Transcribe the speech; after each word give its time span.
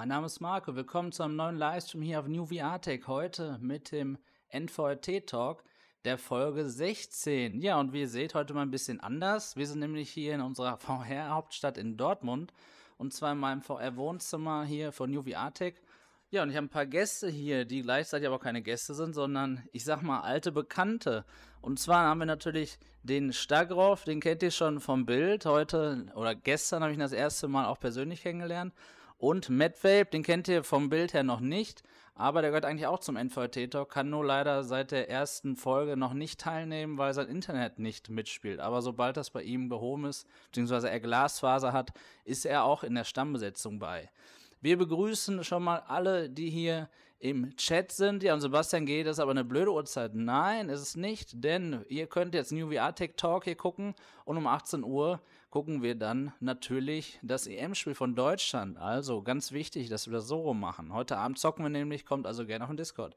Mein 0.00 0.08
Name 0.08 0.24
ist 0.24 0.40
Marco. 0.40 0.74
Willkommen 0.76 1.12
zu 1.12 1.22
einem 1.22 1.36
neuen 1.36 1.58
Livestream 1.58 2.00
hier 2.00 2.20
auf 2.20 2.26
New 2.26 2.46
VR 2.46 2.80
Tech. 2.80 3.02
Heute 3.06 3.58
mit 3.60 3.92
dem 3.92 4.16
NVRT 4.48 5.26
Talk 5.26 5.62
der 6.06 6.16
Folge 6.16 6.70
16. 6.70 7.60
Ja, 7.60 7.78
und 7.78 7.92
wie 7.92 8.00
ihr 8.00 8.08
seht, 8.08 8.34
heute 8.34 8.54
mal 8.54 8.62
ein 8.62 8.70
bisschen 8.70 8.98
anders. 9.00 9.56
Wir 9.56 9.66
sind 9.66 9.80
nämlich 9.80 10.08
hier 10.08 10.34
in 10.34 10.40
unserer 10.40 10.78
VR-Hauptstadt 10.78 11.76
in 11.76 11.98
Dortmund. 11.98 12.54
Und 12.96 13.12
zwar 13.12 13.32
in 13.32 13.38
meinem 13.38 13.60
VR-Wohnzimmer 13.60 14.64
hier 14.64 14.90
von 14.90 15.10
New 15.10 15.22
VR 15.22 15.52
Tech. 15.52 15.74
Ja, 16.30 16.44
und 16.44 16.48
ich 16.48 16.56
habe 16.56 16.68
ein 16.68 16.70
paar 16.70 16.86
Gäste 16.86 17.28
hier, 17.28 17.66
die 17.66 17.82
gleichzeitig 17.82 18.26
aber 18.26 18.38
keine 18.38 18.62
Gäste 18.62 18.94
sind, 18.94 19.14
sondern 19.14 19.68
ich 19.72 19.84
sag 19.84 20.00
mal 20.00 20.20
alte 20.20 20.50
Bekannte. 20.50 21.26
Und 21.60 21.78
zwar 21.78 22.06
haben 22.06 22.20
wir 22.20 22.24
natürlich 22.24 22.78
den 23.02 23.34
Stagroff, 23.34 24.04
den 24.04 24.20
kennt 24.20 24.42
ihr 24.42 24.50
schon 24.50 24.80
vom 24.80 25.04
Bild. 25.04 25.44
Heute 25.44 26.06
oder 26.14 26.34
gestern 26.34 26.82
habe 26.82 26.92
ich 26.92 26.96
ihn 26.96 27.00
das 27.00 27.12
erste 27.12 27.48
Mal 27.48 27.66
auch 27.66 27.78
persönlich 27.78 28.22
kennengelernt. 28.22 28.72
Und 29.20 29.50
Medvape, 29.50 30.06
den 30.06 30.22
kennt 30.22 30.48
ihr 30.48 30.64
vom 30.64 30.88
Bild 30.88 31.12
her 31.12 31.22
noch 31.22 31.40
nicht, 31.40 31.82
aber 32.14 32.40
der 32.40 32.52
gehört 32.52 32.64
eigentlich 32.64 32.86
auch 32.86 33.00
zum 33.00 33.18
NVT-Talk, 33.18 33.90
kann 33.90 34.08
nur 34.08 34.24
leider 34.24 34.64
seit 34.64 34.92
der 34.92 35.10
ersten 35.10 35.56
Folge 35.56 35.94
noch 35.94 36.14
nicht 36.14 36.40
teilnehmen, 36.40 36.96
weil 36.96 37.12
sein 37.12 37.28
Internet 37.28 37.78
nicht 37.78 38.08
mitspielt. 38.08 38.60
Aber 38.60 38.80
sobald 38.80 39.18
das 39.18 39.28
bei 39.28 39.42
ihm 39.42 39.68
behoben 39.68 40.06
ist, 40.06 40.26
beziehungsweise 40.46 40.88
er 40.88 41.00
Glasfaser 41.00 41.74
hat, 41.74 41.90
ist 42.24 42.46
er 42.46 42.64
auch 42.64 42.82
in 42.82 42.94
der 42.94 43.04
Stammbesetzung 43.04 43.78
bei. 43.78 44.08
Wir 44.62 44.78
begrüßen 44.78 45.44
schon 45.44 45.64
mal 45.64 45.82
alle, 45.86 46.30
die 46.30 46.48
hier 46.48 46.88
im 47.18 47.54
Chat 47.56 47.92
sind. 47.92 48.22
Ja, 48.22 48.32
und 48.32 48.40
Sebastian 48.40 48.86
geht, 48.86 49.06
das 49.06 49.16
ist 49.16 49.20
aber 49.20 49.32
eine 49.32 49.44
blöde 49.44 49.70
Uhrzeit. 49.70 50.14
Nein, 50.14 50.70
ist 50.70 50.80
es 50.80 50.96
nicht, 50.96 51.44
denn 51.44 51.84
ihr 51.88 52.06
könnt 52.06 52.34
jetzt 52.34 52.52
New 52.52 52.72
VR 52.72 52.94
Tech 52.94 53.12
Talk 53.18 53.44
hier 53.44 53.54
gucken 53.54 53.94
und 54.24 54.38
um 54.38 54.46
18 54.46 54.82
Uhr 54.82 55.20
gucken 55.50 55.82
wir 55.82 55.96
dann 55.96 56.32
natürlich 56.40 57.18
das 57.22 57.46
EM-Spiel 57.46 57.94
von 57.94 58.14
Deutschland. 58.14 58.78
Also 58.78 59.22
ganz 59.22 59.52
wichtig, 59.52 59.88
dass 59.88 60.06
wir 60.06 60.14
das 60.14 60.28
so 60.28 60.40
rum 60.40 60.60
machen. 60.60 60.92
Heute 60.92 61.16
Abend 61.16 61.38
zocken 61.38 61.64
wir 61.64 61.70
nämlich, 61.70 62.06
kommt 62.06 62.26
also 62.26 62.46
gerne 62.46 62.64
auf 62.64 62.70
den 62.70 62.76
Discord. 62.76 63.16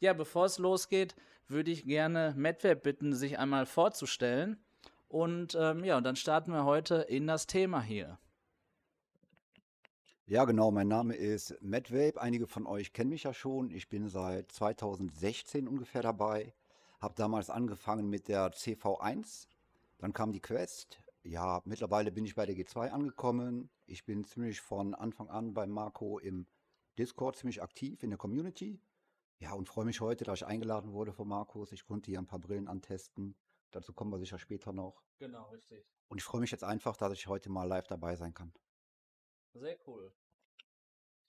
Ja, 0.00 0.14
bevor 0.14 0.46
es 0.46 0.58
losgeht, 0.58 1.14
würde 1.48 1.70
ich 1.70 1.84
gerne 1.84 2.34
Medweb 2.36 2.82
bitten, 2.82 3.14
sich 3.14 3.38
einmal 3.38 3.66
vorzustellen. 3.66 4.58
Und 5.08 5.56
ähm, 5.58 5.84
ja, 5.84 5.96
und 5.98 6.04
dann 6.04 6.16
starten 6.16 6.50
wir 6.50 6.64
heute 6.64 6.96
in 6.96 7.26
das 7.26 7.46
Thema 7.46 7.80
hier. 7.82 8.18
Ja, 10.26 10.44
genau. 10.44 10.72
Mein 10.72 10.88
Name 10.88 11.14
ist 11.14 11.56
Matt. 11.60 11.92
Einige 12.16 12.46
von 12.48 12.66
euch 12.66 12.92
kennen 12.92 13.10
mich 13.10 13.22
ja 13.22 13.32
schon. 13.32 13.70
Ich 13.70 13.88
bin 13.88 14.08
seit 14.08 14.50
2016 14.50 15.68
ungefähr 15.68 16.02
dabei. 16.02 16.52
Habe 17.00 17.14
damals 17.14 17.48
angefangen 17.48 18.10
mit 18.10 18.26
der 18.26 18.52
CV1. 18.52 19.46
Dann 19.98 20.12
kam 20.12 20.32
die 20.32 20.40
Quest. 20.40 21.00
Ja, 21.26 21.60
mittlerweile 21.64 22.12
bin 22.12 22.24
ich 22.24 22.36
bei 22.36 22.46
der 22.46 22.54
G2 22.54 22.90
angekommen. 22.90 23.68
Ich 23.86 24.04
bin 24.04 24.24
ziemlich 24.24 24.60
von 24.60 24.94
Anfang 24.94 25.28
an 25.28 25.54
bei 25.54 25.66
Marco 25.66 26.20
im 26.20 26.46
Discord 26.98 27.34
ziemlich 27.34 27.62
aktiv 27.62 28.04
in 28.04 28.10
der 28.10 28.18
Community. 28.18 28.80
Ja, 29.40 29.52
und 29.52 29.68
freue 29.68 29.86
mich 29.86 30.00
heute, 30.00 30.22
dass 30.22 30.42
ich 30.42 30.46
eingeladen 30.46 30.92
wurde 30.92 31.12
von 31.12 31.26
Markus. 31.26 31.72
Ich 31.72 31.84
konnte 31.84 32.12
hier 32.12 32.20
ein 32.20 32.28
paar 32.28 32.38
Brillen 32.38 32.68
antesten. 32.68 33.34
Dazu 33.72 33.92
kommen 33.92 34.12
wir 34.12 34.20
sicher 34.20 34.38
später 34.38 34.72
noch. 34.72 35.02
Genau, 35.18 35.48
richtig. 35.50 35.84
Und 36.06 36.18
ich 36.18 36.24
freue 36.24 36.40
mich 36.40 36.52
jetzt 36.52 36.62
einfach, 36.62 36.96
dass 36.96 37.12
ich 37.12 37.26
heute 37.26 37.50
mal 37.50 37.64
live 37.64 37.88
dabei 37.88 38.14
sein 38.14 38.32
kann. 38.32 38.52
Sehr 39.52 39.76
cool. 39.88 40.12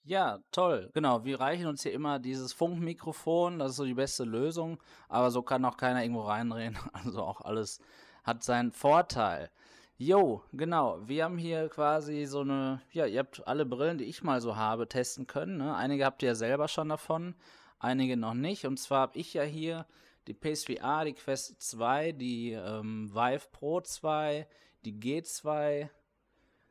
Ja, 0.04 0.38
toll. 0.52 0.92
Genau, 0.94 1.24
wir 1.24 1.40
reichen 1.40 1.66
uns 1.66 1.82
hier 1.82 1.92
immer 1.92 2.20
dieses 2.20 2.52
Funkmikrofon, 2.52 3.58
das 3.58 3.72
ist 3.72 3.76
so 3.78 3.84
die 3.84 3.94
beste 3.94 4.22
Lösung, 4.22 4.80
aber 5.08 5.32
so 5.32 5.42
kann 5.42 5.64
auch 5.64 5.76
keiner 5.76 6.02
irgendwo 6.02 6.22
reinreden. 6.22 6.78
Also 6.92 7.24
auch 7.24 7.40
alles 7.40 7.80
hat 8.22 8.44
seinen 8.44 8.70
Vorteil. 8.70 9.50
Jo, 10.00 10.44
genau. 10.52 11.00
Wir 11.08 11.24
haben 11.24 11.38
hier 11.38 11.68
quasi 11.68 12.24
so 12.24 12.42
eine, 12.42 12.80
ja, 12.92 13.04
ihr 13.06 13.18
habt 13.18 13.44
alle 13.48 13.66
Brillen, 13.66 13.98
die 13.98 14.04
ich 14.04 14.22
mal 14.22 14.40
so 14.40 14.54
habe, 14.54 14.88
testen 14.88 15.26
können. 15.26 15.56
Ne? 15.56 15.74
Einige 15.74 16.04
habt 16.04 16.22
ihr 16.22 16.28
ja 16.28 16.34
selber 16.36 16.68
schon 16.68 16.88
davon, 16.88 17.34
einige 17.80 18.16
noch 18.16 18.34
nicht. 18.34 18.64
Und 18.64 18.78
zwar 18.78 19.00
habe 19.00 19.18
ich 19.18 19.34
ja 19.34 19.42
hier 19.42 19.86
die 20.28 20.34
PSVR, 20.34 21.04
die 21.04 21.14
Quest 21.14 21.60
2, 21.60 22.12
die 22.12 22.52
ähm, 22.52 23.12
Vive 23.12 23.48
Pro 23.50 23.80
2, 23.80 24.46
die 24.84 24.92
G2, 24.92 25.88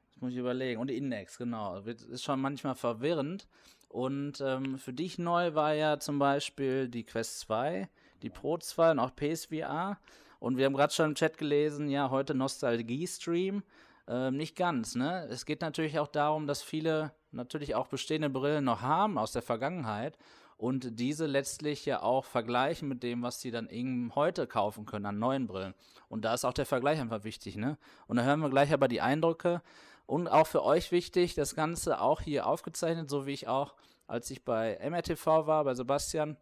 das 0.07 0.21
muss 0.21 0.31
ich 0.31 0.37
überlegen. 0.37 0.79
Und 0.79 0.89
die 0.89 0.95
Index, 0.95 1.37
genau. 1.37 1.79
Ist 1.79 2.23
schon 2.23 2.39
manchmal 2.39 2.75
verwirrend. 2.75 3.49
Und 3.89 4.39
ähm, 4.39 4.77
für 4.77 4.93
dich 4.93 5.17
neu 5.17 5.53
war 5.53 5.73
ja 5.73 5.99
zum 5.99 6.17
Beispiel 6.17 6.87
die 6.87 7.03
Quest 7.03 7.41
2, 7.41 7.89
die 8.21 8.29
Pro 8.29 8.57
2 8.57 8.91
und 8.91 8.99
auch 8.99 9.13
PSVR. 9.13 9.99
Und 10.39 10.57
wir 10.57 10.65
haben 10.65 10.73
gerade 10.73 10.93
schon 10.93 11.09
im 11.09 11.15
Chat 11.15 11.37
gelesen, 11.37 11.89
ja, 11.89 12.09
heute 12.09 12.33
Nostalgie-Stream. 12.33 13.63
Ähm, 14.07 14.37
nicht 14.37 14.55
ganz, 14.55 14.95
ne? 14.95 15.27
Es 15.29 15.45
geht 15.45 15.61
natürlich 15.61 15.99
auch 15.99 16.07
darum, 16.07 16.47
dass 16.47 16.61
viele 16.61 17.11
natürlich 17.31 17.75
auch 17.75 17.87
bestehende 17.87 18.29
Brillen 18.29 18.63
noch 18.63 18.81
haben 18.81 19.17
aus 19.17 19.33
der 19.33 19.41
Vergangenheit 19.41 20.17
und 20.57 20.99
diese 20.99 21.25
letztlich 21.25 21.85
ja 21.85 22.01
auch 22.01 22.25
vergleichen 22.25 22.87
mit 22.87 23.03
dem, 23.03 23.21
was 23.21 23.41
sie 23.41 23.51
dann 23.51 23.69
eben 23.69 24.13
heute 24.15 24.47
kaufen 24.47 24.85
können 24.85 25.05
an 25.05 25.19
neuen 25.19 25.45
Brillen. 25.45 25.75
Und 26.09 26.25
da 26.25 26.33
ist 26.33 26.45
auch 26.45 26.53
der 26.53 26.65
Vergleich 26.65 26.99
einfach 26.99 27.23
wichtig, 27.23 27.57
ne? 27.57 27.77
Und 28.07 28.17
da 28.17 28.23
hören 28.23 28.39
wir 28.39 28.49
gleich 28.49 28.73
aber 28.73 28.87
die 28.87 29.01
Eindrücke 29.01 29.61
und 30.05 30.29
auch 30.29 30.47
für 30.47 30.63
euch 30.63 30.91
wichtig, 30.91 31.35
das 31.35 31.53
Ganze 31.53 31.99
auch 32.01 32.21
hier 32.21 32.47
aufgezeichnet, 32.47 33.09
so 33.09 33.27
wie 33.27 33.33
ich 33.33 33.47
auch, 33.47 33.75
als 34.07 34.31
ich 34.31 34.43
bei 34.45 34.79
MRTV 34.81 35.25
war, 35.45 35.65
bei 35.65 35.75
Sebastian, 35.75 36.37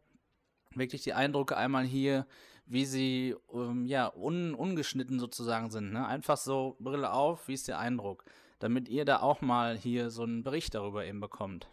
wirklich 0.76 1.02
die 1.02 1.14
Eindrücke 1.14 1.58
einmal 1.58 1.84
hier, 1.84 2.28
wie 2.66 2.86
sie 2.86 3.36
ähm, 3.54 3.86
ja 3.86 4.12
un, 4.16 4.54
ungeschnitten 4.54 5.20
sozusagen 5.20 5.70
sind. 5.70 5.94
Ne? 5.94 6.06
Einfach 6.06 6.38
so 6.38 6.76
Brille 6.80 7.12
auf, 7.12 7.48
wie 7.48 7.54
ist 7.54 7.68
der 7.68 7.80
Eindruck, 7.80 8.26
damit 8.60 8.90
ihr 8.90 9.06
da 9.06 9.22
auch 9.22 9.42
mal 9.42 9.78
hier 9.78 10.10
so 10.10 10.24
einen 10.24 10.44
Bericht 10.44 10.76
darüber 10.76 11.06
eben 11.06 11.20
bekommt. 11.20 11.68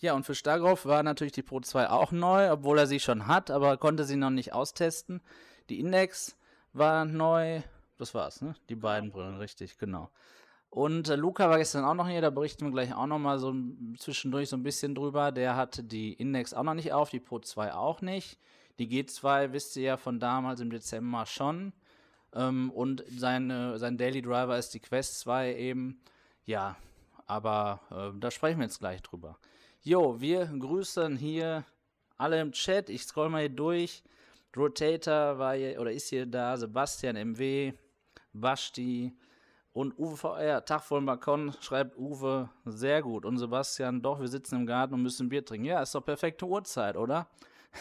Ja, 0.00 0.14
und 0.14 0.24
für 0.24 0.34
Stagroff 0.34 0.86
war 0.86 1.02
natürlich 1.02 1.32
die 1.32 1.42
Pro 1.42 1.60
2 1.60 1.90
auch 1.90 2.12
neu, 2.12 2.52
obwohl 2.52 2.78
er 2.78 2.86
sie 2.86 3.00
schon 3.00 3.26
hat, 3.26 3.50
aber 3.50 3.76
konnte 3.78 4.04
sie 4.04 4.16
noch 4.16 4.30
nicht 4.30 4.52
austesten. 4.52 5.20
Die 5.70 5.80
Index 5.80 6.36
war 6.72 7.04
neu, 7.04 7.62
das 7.98 8.14
war's, 8.14 8.40
ne? 8.40 8.54
Die 8.68 8.76
beiden 8.76 9.10
Brillen, 9.10 9.38
richtig, 9.38 9.76
genau. 9.76 10.10
Und 10.70 11.08
äh, 11.08 11.16
Luca 11.16 11.48
war 11.48 11.58
gestern 11.58 11.84
auch 11.84 11.94
noch 11.94 12.08
hier, 12.08 12.20
da 12.20 12.30
berichten 12.30 12.66
wir 12.66 12.72
gleich 12.72 12.94
auch 12.94 13.06
noch 13.06 13.18
mal 13.18 13.38
so 13.38 13.54
zwischendurch 13.98 14.48
so 14.48 14.56
ein 14.56 14.62
bisschen 14.62 14.94
drüber. 14.94 15.32
Der 15.32 15.56
hatte 15.56 15.82
die 15.82 16.12
Index 16.12 16.54
auch 16.54 16.62
noch 16.62 16.74
nicht 16.74 16.92
auf, 16.92 17.10
die 17.10 17.20
Pro 17.20 17.38
2 17.38 17.74
auch 17.74 18.00
nicht. 18.00 18.38
Die 18.78 18.88
G2 18.88 19.52
wisst 19.52 19.76
ihr 19.76 19.82
ja 19.82 19.96
von 19.96 20.20
damals 20.20 20.60
im 20.60 20.70
Dezember 20.70 21.26
schon. 21.26 21.72
Ähm, 22.34 22.70
und 22.70 23.04
seine, 23.08 23.78
sein 23.78 23.96
Daily 23.96 24.22
Driver 24.22 24.58
ist 24.58 24.74
die 24.74 24.80
Quest 24.80 25.20
2 25.20 25.56
eben. 25.56 26.00
Ja, 26.44 26.76
aber 27.26 27.80
äh, 27.90 28.18
da 28.18 28.30
sprechen 28.30 28.58
wir 28.58 28.64
jetzt 28.66 28.78
gleich 28.78 29.02
drüber. 29.02 29.38
Jo, 29.82 30.20
wir 30.20 30.46
grüßen 30.46 31.16
hier 31.16 31.64
alle 32.16 32.40
im 32.40 32.52
Chat. 32.52 32.88
Ich 32.90 33.02
scroll 33.04 33.28
mal 33.28 33.40
hier 33.40 33.48
durch. 33.48 34.02
Rotator 34.56 35.38
war 35.38 35.54
hier 35.54 35.80
oder 35.80 35.92
ist 35.92 36.08
hier 36.08 36.26
da, 36.26 36.56
Sebastian 36.56 37.16
MW, 37.16 37.72
Basti, 38.32 39.16
und 39.78 39.96
Uwe 39.96 40.16
VR, 40.16 40.64
Tag 40.64 40.82
voll 40.82 41.02
Balkon, 41.02 41.54
schreibt 41.60 41.96
Uwe, 41.96 42.50
sehr 42.64 43.00
gut. 43.00 43.24
Und 43.24 43.38
Sebastian, 43.38 44.02
doch, 44.02 44.18
wir 44.18 44.26
sitzen 44.26 44.56
im 44.56 44.66
Garten 44.66 44.94
und 44.94 45.02
müssen 45.02 45.28
Bier 45.28 45.44
trinken. 45.44 45.66
Ja, 45.66 45.82
ist 45.82 45.94
doch 45.94 46.04
perfekte 46.04 46.46
Uhrzeit, 46.46 46.96
oder? 46.96 47.28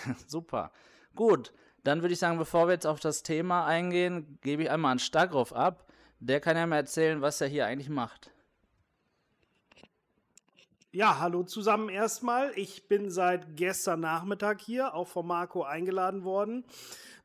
Super. 0.28 0.72
Gut, 1.16 1.53
dann 1.84 2.02
würde 2.02 2.13
ich 2.13 2.19
sagen, 2.19 2.38
bevor 2.38 2.68
wir 2.68 2.74
jetzt 2.74 2.88
auf 2.88 3.00
das 3.00 3.24
Thema 3.24 3.66
eingehen, 3.66 4.40
gebe 4.41 4.63
ich 4.63 4.69
einmal 4.69 4.91
an 4.91 5.00
Stagroff 5.00 5.53
ab. 5.53 5.88
Der 6.19 6.40
kann 6.40 6.58
ja 6.58 6.66
mal 6.66 6.78
erzählen, 6.78 7.22
was 7.22 7.41
er 7.41 7.47
hier 7.47 7.66
eigentlich 7.66 7.90
macht. 7.90 8.31
Ja, 10.91 11.19
hallo 11.19 11.44
zusammen 11.44 11.89
erstmal. 11.89 12.51
Ich 12.56 12.88
bin 12.88 13.12
seit 13.12 13.56
gestern 13.56 14.00
Nachmittag 14.00 14.62
hier, 14.62 14.95
auch 14.95 15.07
von 15.07 15.27
Marco 15.27 15.63
eingeladen 15.63 16.24
worden. 16.24 16.66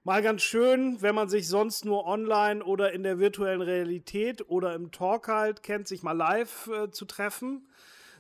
Mal 0.05 0.21
ganz 0.21 0.43
schön, 0.43 1.01
wenn 1.01 1.15
man 1.15 1.29
sich 1.29 1.49
sonst 1.49 1.85
nur 1.85 2.07
online 2.07 2.65
oder 2.65 2.93
in 2.93 3.05
der 3.05 3.21
virtuellen 3.21 3.63
Realität 3.63 4.49
oder 4.51 4.75
im 4.75 4.91
Talk 4.91 5.29
halt 5.29 5.63
kennt, 5.63 5.87
sich 5.87 6.03
mal 6.03 6.13
live 6.13 6.69
äh, 6.69 6.91
zu 6.91 7.05
treffen. 7.05 7.69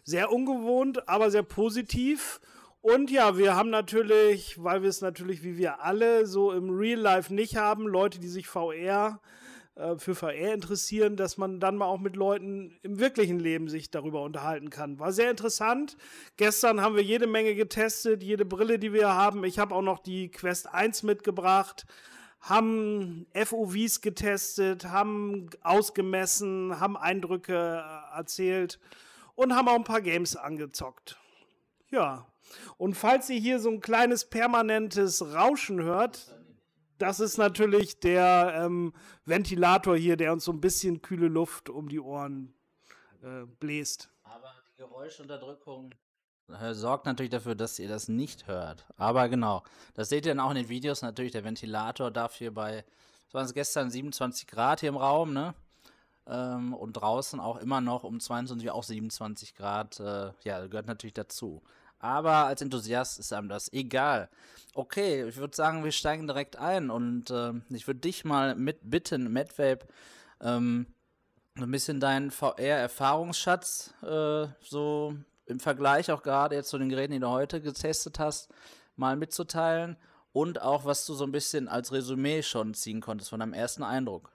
Sehr 0.05 0.31
ungewohnt, 0.31 1.09
aber 1.09 1.31
sehr 1.31 1.43
positiv. 1.43 2.41
Und 2.82 3.11
ja, 3.11 3.38
wir 3.38 3.55
haben 3.55 3.70
natürlich, 3.70 4.62
weil 4.62 4.82
wir 4.82 4.88
es 4.88 5.00
natürlich 5.00 5.43
wie 5.44 5.56
wir 5.56 5.82
alle 5.82 6.26
so 6.26 6.52
im 6.52 6.69
Real 6.69 6.99
Life 6.99 7.32
nicht 7.32 7.56
haben, 7.56 7.87
Leute, 7.87 8.19
die 8.19 8.29
sich 8.29 8.49
VR 8.49 9.20
äh, 9.76 9.96
für 9.96 10.17
VR 10.17 10.52
interessieren, 10.52 11.17
dass 11.17 11.38
man 11.38 11.61
dann 11.61 11.76
mal 11.76 11.87
auch 11.87 12.00
mit 12.00 12.17
Leuten 12.17 12.76
im 12.82 12.99
wirklichen 12.99 13.38
Leben 13.38 13.69
sich 13.69 13.93
darüber 13.93 14.23
unterhalten 14.23 14.69
kann. 14.69 14.99
War 14.99 15.12
sehr 15.12 15.31
interessant. 15.31 15.96
Gestern 16.37 16.81
haben 16.81 16.96
wir 16.96 17.05
jede 17.05 17.29
Menge 17.29 17.55
getestet, 17.55 18.23
jede 18.25 18.44
Brille, 18.44 18.81
die 18.81 18.93
wir 18.93 19.14
haben. 19.14 19.44
Ich 19.44 19.61
habe 19.61 19.75
auch 19.75 19.82
noch 19.82 20.00
die 20.00 20.31
Quest 20.31 20.69
1 20.75 21.05
mitgebracht 21.05 21.87
haben 22.43 23.25
FOVs 23.35 24.00
getestet, 24.00 24.87
haben 24.87 25.49
ausgemessen, 25.62 26.81
haben 26.81 26.96
Eindrücke 26.96 27.55
äh, 27.55 28.17
erzählt 28.19 28.81
und 29.37 29.55
haben 29.55 29.69
auch 29.69 29.76
ein 29.76 29.85
paar 29.85 30.02
Games 30.02 30.35
angezockt. 30.35 31.17
Ja. 31.90 32.26
Und 32.76 32.94
falls 32.94 33.28
ihr 33.31 33.40
hier 33.40 33.58
so 33.58 33.70
ein 33.70 33.81
kleines 33.81 34.25
permanentes 34.25 35.22
Rauschen 35.34 35.82
hört, 35.82 36.37
das 36.99 37.19
ist 37.19 37.37
natürlich 37.37 37.99
der 37.99 38.54
ähm, 38.56 38.93
Ventilator 39.25 39.96
hier, 39.96 40.16
der 40.16 40.32
uns 40.32 40.44
so 40.44 40.52
ein 40.52 40.60
bisschen 40.60 41.02
kühle 41.02 41.28
Luft 41.28 41.69
um 41.69 41.88
die 41.88 42.00
Ohren 42.00 42.54
äh, 43.22 43.44
bläst. 43.58 44.08
Aber 44.22 44.52
die 44.70 44.76
Geräuschunterdrückung 44.76 45.94
äh, 46.49 46.75
sorgt 46.75 47.06
natürlich 47.06 47.31
dafür, 47.31 47.54
dass 47.54 47.78
ihr 47.78 47.88
das 47.88 48.08
nicht 48.08 48.46
hört. 48.46 48.87
Aber 48.96 49.28
genau, 49.28 49.62
das 49.94 50.08
seht 50.08 50.26
ihr 50.26 50.34
dann 50.34 50.44
auch 50.44 50.50
in 50.50 50.56
den 50.56 50.69
Videos. 50.69 51.02
Natürlich, 51.02 51.32
der 51.32 51.44
Ventilator 51.44 52.10
darf 52.10 52.37
hier 52.37 52.52
bei, 52.52 52.84
es 53.28 53.34
waren 53.34 53.50
gestern 53.52 53.90
27 53.90 54.46
Grad 54.46 54.81
hier 54.81 54.90
im 54.90 54.96
Raum, 54.96 55.32
ne? 55.32 55.54
Ähm, 56.26 56.72
und 56.72 56.93
draußen 56.93 57.40
auch 57.40 57.56
immer 57.56 57.81
noch 57.81 58.04
um 58.04 58.20
22 58.20 58.70
auch 58.70 58.84
27 58.84 59.56
Grad. 59.56 59.99
Äh, 59.99 60.32
ja, 60.44 60.66
gehört 60.66 60.87
natürlich 60.87 61.14
dazu. 61.14 61.62
Aber 62.02 62.46
als 62.46 62.60
Enthusiast 62.60 63.20
ist 63.20 63.32
einem 63.32 63.49
das 63.49 63.72
egal. 63.72 64.28
Okay, 64.75 65.26
ich 65.28 65.37
würde 65.37 65.56
sagen, 65.56 65.84
wir 65.84 65.93
steigen 65.93 66.26
direkt 66.26 66.56
ein 66.56 66.90
und 66.90 67.31
äh, 67.31 67.52
ich 67.70 67.87
würde 67.87 68.00
dich 68.00 68.25
mal 68.25 68.56
mit 68.56 68.78
bitten, 68.82 69.32
MedVape, 69.32 69.87
ähm, 70.40 70.87
ein 71.56 71.70
bisschen 71.70 72.00
deinen 72.00 72.32
VR-Erfahrungsschatz 72.32 73.94
äh, 74.02 74.46
so 74.60 75.14
im 75.46 75.60
Vergleich 75.60 76.10
auch 76.10 76.22
gerade 76.22 76.56
jetzt 76.56 76.70
zu 76.70 76.78
den 76.78 76.88
Geräten, 76.88 77.12
die 77.12 77.20
du 77.20 77.28
heute 77.28 77.60
getestet 77.60 78.19
hast, 78.19 78.50
mal 78.96 79.14
mitzuteilen 79.16 79.96
und 80.32 80.60
auch 80.60 80.84
was 80.84 81.06
du 81.06 81.14
so 81.14 81.25
ein 81.25 81.32
bisschen 81.32 81.69
als 81.69 81.93
Resümee 81.93 82.43
schon 82.43 82.75
ziehen 82.75 83.00
konntest 83.00 83.31
von 83.31 83.38
deinem 83.38 83.52
ersten 83.52 83.84
Eindruck. 83.84 84.31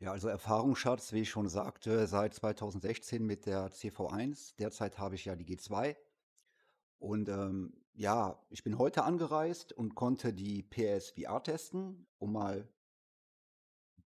Ja, 0.00 0.10
also 0.10 0.28
Erfahrungsschatz, 0.28 1.12
wie 1.12 1.20
ich 1.20 1.30
schon 1.30 1.48
sagte, 1.48 2.06
seit 2.06 2.34
2016 2.34 3.24
mit 3.24 3.46
der 3.46 3.70
CV1. 3.70 4.56
Derzeit 4.58 4.98
habe 4.98 5.14
ich 5.14 5.24
ja 5.24 5.36
die 5.36 5.46
G2. 5.46 5.96
Und 6.98 7.28
ähm, 7.28 7.72
ja, 7.92 8.44
ich 8.50 8.64
bin 8.64 8.76
heute 8.78 9.04
angereist 9.04 9.72
und 9.72 9.94
konnte 9.94 10.32
die 10.32 10.62
PSVR 10.62 11.42
testen, 11.42 12.06
um 12.18 12.32
mal 12.32 12.68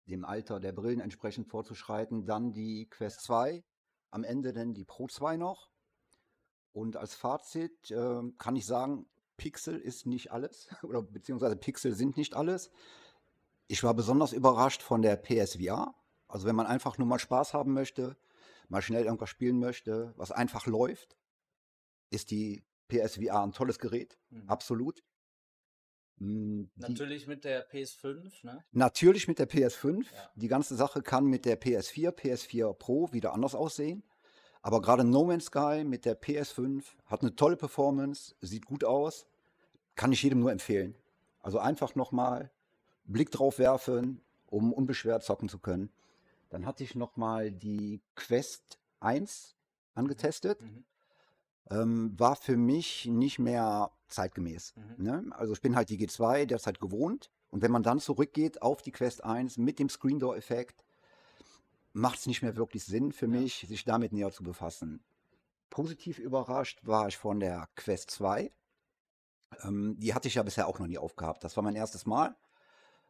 dem 0.05 0.25
Alter 0.25 0.59
der 0.59 0.73
Brillen 0.73 0.99
entsprechend 0.99 1.47
vorzuschreiten. 1.47 2.25
Dann 2.25 2.53
die 2.53 2.87
Quest 2.89 3.21
2, 3.21 3.63
am 4.11 4.23
Ende 4.23 4.53
dann 4.53 4.73
die 4.73 4.85
Pro 4.85 5.07
2 5.07 5.37
noch. 5.37 5.71
Und 6.71 6.97
als 6.97 7.15
Fazit 7.15 7.89
äh, 7.89 8.21
kann 8.37 8.55
ich 8.55 8.65
sagen, 8.65 9.07
Pixel 9.37 9.79
ist 9.79 10.05
nicht 10.05 10.31
alles 10.31 10.67
oder 10.83 11.01
beziehungsweise 11.01 11.55
Pixel 11.55 11.95
sind 11.95 12.15
nicht 12.15 12.35
alles. 12.35 12.69
Ich 13.71 13.83
war 13.83 13.93
besonders 13.93 14.33
überrascht 14.33 14.81
von 14.81 15.03
der 15.03 15.15
PSVR. 15.15 15.93
Also 16.27 16.47
wenn 16.47 16.55
man 16.55 16.65
einfach 16.65 16.97
nur 16.97 17.07
mal 17.07 17.19
Spaß 17.19 17.53
haben 17.53 17.73
möchte, 17.73 18.17
mal 18.67 18.81
schnell 18.81 19.05
irgendwas 19.05 19.29
spielen 19.29 19.59
möchte, 19.59 20.11
was 20.17 20.31
einfach 20.31 20.65
läuft, 20.65 21.15
ist 22.09 22.31
die 22.31 22.63
PSVR 22.87 23.43
ein 23.43 23.51
tolles 23.51 23.77
Gerät. 23.77 24.17
Mhm. 24.31 24.49
Absolut. 24.49 25.03
Hm, 26.17 26.71
natürlich 26.77 27.27
mit 27.27 27.45
der 27.45 27.69
PS5, 27.69 28.43
ne? 28.43 28.65
Natürlich 28.71 29.27
mit 29.27 29.37
der 29.37 29.47
PS5. 29.47 30.03
Ja. 30.03 30.31
Die 30.33 30.47
ganze 30.47 30.75
Sache 30.75 31.03
kann 31.03 31.25
mit 31.25 31.45
der 31.45 31.61
PS4, 31.61 32.09
PS4 32.09 32.73
Pro 32.73 33.13
wieder 33.13 33.33
anders 33.33 33.53
aussehen. 33.53 34.01
Aber 34.63 34.81
gerade 34.81 35.03
No 35.03 35.25
Man's 35.25 35.45
Sky 35.45 35.83
mit 35.85 36.05
der 36.05 36.19
PS5 36.19 36.83
hat 37.05 37.21
eine 37.21 37.35
tolle 37.35 37.55
Performance, 37.55 38.33
sieht 38.41 38.65
gut 38.65 38.83
aus, 38.83 39.27
kann 39.93 40.11
ich 40.11 40.23
jedem 40.23 40.39
nur 40.39 40.51
empfehlen. 40.51 40.95
Also 41.39 41.59
einfach 41.59 41.93
nochmal 41.93 42.51
Blick 43.11 43.31
drauf 43.31 43.59
werfen, 43.59 44.21
um 44.47 44.73
unbeschwert 44.73 45.23
zocken 45.23 45.49
zu 45.49 45.59
können. 45.59 45.91
Dann 46.49 46.65
hatte 46.65 46.83
ich 46.83 46.95
noch 46.95 47.17
mal 47.17 47.51
die 47.51 48.01
Quest 48.15 48.79
1 48.99 49.55
angetestet. 49.93 50.61
Mhm. 50.61 50.85
Ähm, 51.69 52.19
war 52.19 52.35
für 52.35 52.57
mich 52.57 53.05
nicht 53.05 53.37
mehr 53.37 53.91
zeitgemäß. 54.07 54.73
Mhm. 54.75 55.03
Ne? 55.03 55.25
Also 55.31 55.53
ich 55.53 55.61
bin 55.61 55.75
halt 55.75 55.89
die 55.89 55.99
G2 55.99 56.45
derzeit 56.45 56.79
gewohnt. 56.79 57.29
Und 57.51 57.61
wenn 57.61 57.71
man 57.71 57.83
dann 57.83 57.99
zurückgeht 57.99 58.61
auf 58.61 58.81
die 58.81 58.91
Quest 58.91 59.23
1 59.23 59.57
mit 59.57 59.79
dem 59.79 59.89
Screen 59.89 60.19
Door 60.19 60.37
Effekt, 60.37 60.83
macht 61.93 62.19
es 62.19 62.27
nicht 62.27 62.41
mehr 62.41 62.55
wirklich 62.55 62.83
Sinn 62.83 63.11
für 63.11 63.27
mich, 63.27 63.65
sich 63.67 63.85
damit 63.85 64.13
näher 64.13 64.31
zu 64.31 64.43
befassen. 64.43 65.03
Positiv 65.69 66.19
überrascht 66.19 66.79
war 66.83 67.07
ich 67.07 67.17
von 67.17 67.39
der 67.39 67.69
Quest 67.75 68.11
2. 68.11 68.51
Ähm, 69.63 69.95
die 69.99 70.13
hatte 70.13 70.27
ich 70.27 70.35
ja 70.35 70.43
bisher 70.43 70.67
auch 70.67 70.79
noch 70.79 70.87
nie 70.87 70.97
aufgehabt. 70.97 71.43
Das 71.43 71.55
war 71.55 71.63
mein 71.63 71.75
erstes 71.75 72.05
Mal. 72.05 72.35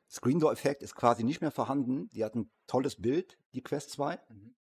Screen 0.10 0.40
Door 0.40 0.54
Effekt 0.54 0.82
ist 0.82 0.96
quasi 0.96 1.24
nicht 1.24 1.42
mehr 1.42 1.52
vorhanden. 1.52 2.10
Die 2.10 2.24
hat 2.24 2.36
ein 2.36 2.50
tolles 2.68 3.00
Bild, 3.00 3.38
die 3.54 3.62
Quest 3.62 3.92
2. 3.92 4.20
Mhm. 4.30 4.56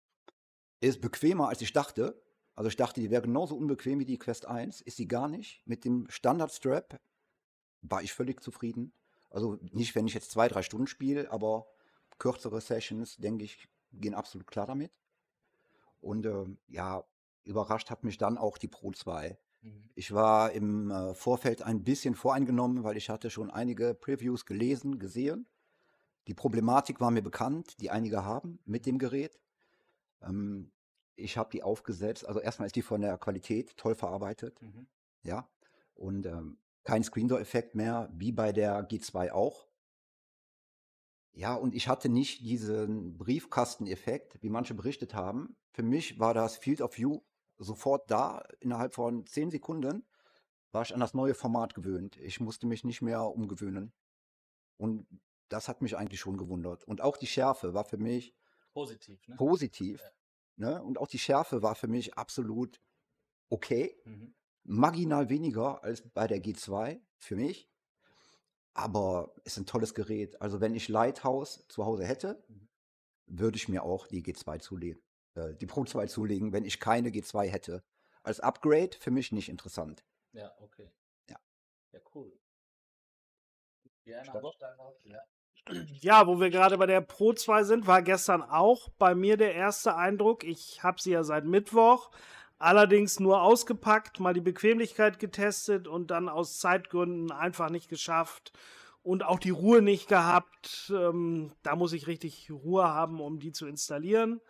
Ist 0.80 1.00
bequemer, 1.00 1.48
als 1.48 1.62
ich 1.62 1.72
dachte. 1.72 2.20
Also 2.54 2.68
ich 2.68 2.76
dachte, 2.76 3.00
die 3.00 3.10
wäre 3.10 3.22
genauso 3.22 3.56
unbequem 3.56 3.98
wie 4.00 4.04
die 4.04 4.18
Quest 4.18 4.46
1. 4.46 4.80
Ist 4.80 4.96
sie 4.96 5.06
gar 5.06 5.28
nicht. 5.28 5.62
Mit 5.66 5.84
dem 5.84 6.08
Standard 6.10 6.52
Strap 6.52 7.00
war 7.82 8.02
ich 8.02 8.12
völlig 8.12 8.42
zufrieden. 8.42 8.92
Also 9.30 9.58
nicht, 9.72 9.94
wenn 9.94 10.06
ich 10.06 10.14
jetzt 10.14 10.30
zwei, 10.30 10.48
drei 10.48 10.62
Stunden 10.62 10.86
spiele, 10.86 11.30
aber 11.30 11.66
kürzere 12.18 12.60
Sessions, 12.60 13.16
denke 13.16 13.44
ich, 13.44 13.68
gehen 13.92 14.14
absolut 14.14 14.46
klar 14.46 14.66
damit. 14.66 14.98
Und 16.00 16.26
äh, 16.26 16.46
ja, 16.68 17.04
überrascht 17.44 17.90
hat 17.90 18.04
mich 18.04 18.18
dann 18.18 18.38
auch 18.38 18.58
die 18.58 18.68
Pro 18.68 18.92
2. 18.92 19.38
Mhm. 19.66 19.90
Ich 19.94 20.12
war 20.12 20.52
im 20.52 20.90
äh, 20.90 21.14
Vorfeld 21.14 21.62
ein 21.62 21.84
bisschen 21.84 22.14
voreingenommen, 22.14 22.84
weil 22.84 22.96
ich 22.96 23.10
hatte 23.10 23.30
schon 23.30 23.50
einige 23.50 23.94
Previews 23.94 24.46
gelesen, 24.46 24.98
gesehen. 24.98 25.46
Die 26.26 26.34
Problematik 26.34 27.00
war 27.00 27.10
mir 27.10 27.22
bekannt, 27.22 27.80
die 27.80 27.90
einige 27.90 28.24
haben 28.24 28.58
mit 28.64 28.86
dem 28.86 28.98
Gerät. 28.98 29.38
Ähm, 30.22 30.72
ich 31.14 31.36
habe 31.36 31.50
die 31.50 31.62
aufgesetzt. 31.62 32.26
Also 32.26 32.40
erstmal 32.40 32.66
ist 32.66 32.76
die 32.76 32.82
von 32.82 33.00
der 33.00 33.18
Qualität 33.18 33.76
toll 33.76 33.94
verarbeitet. 33.94 34.60
Mhm. 34.60 34.86
Ja. 35.22 35.48
Und 35.94 36.26
ähm, 36.26 36.58
kein 36.84 37.02
Screen-Door-Effekt 37.02 37.74
mehr, 37.74 38.10
wie 38.12 38.32
bei 38.32 38.52
der 38.52 38.88
G2 38.88 39.30
auch. 39.32 39.66
Ja, 41.32 41.54
und 41.54 41.74
ich 41.74 41.88
hatte 41.88 42.08
nicht 42.08 42.40
diesen 42.40 43.18
Briefkasteneffekt, 43.18 44.42
wie 44.42 44.48
manche 44.48 44.74
berichtet 44.74 45.14
haben. 45.14 45.56
Für 45.72 45.82
mich 45.82 46.18
war 46.18 46.32
das 46.32 46.56
Field 46.56 46.80
of 46.80 46.96
View 46.96 47.20
sofort 47.58 48.10
da, 48.10 48.42
innerhalb 48.60 48.94
von 48.94 49.26
zehn 49.26 49.50
Sekunden, 49.50 50.04
war 50.72 50.82
ich 50.82 50.92
an 50.92 51.00
das 51.00 51.14
neue 51.14 51.34
Format 51.34 51.74
gewöhnt. 51.74 52.16
Ich 52.18 52.40
musste 52.40 52.66
mich 52.66 52.84
nicht 52.84 53.02
mehr 53.02 53.22
umgewöhnen. 53.22 53.92
Und 54.76 55.06
das 55.48 55.68
hat 55.68 55.80
mich 55.80 55.96
eigentlich 55.96 56.20
schon 56.20 56.36
gewundert. 56.36 56.84
Und 56.84 57.00
auch 57.00 57.16
die 57.16 57.26
Schärfe 57.26 57.72
war 57.72 57.84
für 57.84 57.96
mich 57.96 58.34
positiv. 58.72 59.26
Ne? 59.28 59.36
Positiv. 59.36 60.02
Ja. 60.56 60.70
Ne? 60.70 60.82
Und 60.82 60.98
auch 60.98 61.08
die 61.08 61.18
Schärfe 61.18 61.62
war 61.62 61.74
für 61.74 61.88
mich 61.88 62.14
absolut 62.18 62.80
okay. 63.48 63.96
Mhm. 64.04 64.34
Marginal 64.64 65.28
weniger 65.28 65.82
als 65.82 66.02
bei 66.02 66.26
der 66.26 66.42
G2 66.42 67.00
für 67.18 67.36
mich. 67.36 67.70
Aber 68.74 69.32
es 69.44 69.52
ist 69.52 69.58
ein 69.58 69.66
tolles 69.66 69.94
Gerät. 69.94 70.40
Also 70.42 70.60
wenn 70.60 70.74
ich 70.74 70.88
Lighthouse 70.88 71.64
zu 71.68 71.86
Hause 71.86 72.04
hätte, 72.04 72.44
mhm. 72.48 72.68
würde 73.26 73.56
ich 73.56 73.68
mir 73.68 73.82
auch 73.82 74.06
die 74.06 74.22
G2 74.22 74.58
zulegen. 74.60 75.05
Äh, 75.36 75.54
die 75.54 75.66
Pro 75.66 75.84
2 75.84 76.06
zulegen, 76.06 76.52
wenn 76.52 76.64
ich 76.64 76.80
keine 76.80 77.10
G2 77.10 77.46
hätte. 77.46 77.82
Als 78.22 78.40
Upgrade 78.40 78.96
für 78.98 79.10
mich 79.10 79.32
nicht 79.32 79.48
interessant. 79.48 80.04
Ja, 80.32 80.52
okay. 80.60 80.90
Ja. 81.28 81.36
Ja, 81.92 82.00
cool. 82.14 82.32
Ja, 84.04 84.22
ja, 86.00 86.26
wo 86.26 86.40
wir 86.40 86.50
gerade 86.50 86.78
bei 86.78 86.86
der 86.86 87.00
Pro 87.00 87.32
2 87.32 87.64
sind, 87.64 87.86
war 87.86 88.02
gestern 88.02 88.42
auch 88.42 88.88
bei 88.98 89.14
mir 89.14 89.36
der 89.36 89.54
erste 89.54 89.96
Eindruck. 89.96 90.44
Ich 90.44 90.82
habe 90.82 91.00
sie 91.00 91.10
ja 91.10 91.24
seit 91.24 91.44
Mittwoch, 91.44 92.10
allerdings 92.58 93.18
nur 93.18 93.42
ausgepackt, 93.42 94.20
mal 94.20 94.34
die 94.34 94.40
Bequemlichkeit 94.40 95.18
getestet 95.18 95.88
und 95.88 96.10
dann 96.12 96.28
aus 96.28 96.58
Zeitgründen 96.58 97.32
einfach 97.32 97.70
nicht 97.70 97.88
geschafft 97.88 98.52
und 99.02 99.24
auch 99.24 99.40
die 99.40 99.50
Ruhe 99.50 99.82
nicht 99.82 100.08
gehabt. 100.08 100.92
Ähm, 100.94 101.52
da 101.62 101.74
muss 101.74 101.92
ich 101.92 102.06
richtig 102.06 102.50
Ruhe 102.50 102.84
haben, 102.84 103.20
um 103.20 103.40
die 103.40 103.52
zu 103.52 103.66
installieren. 103.66 104.40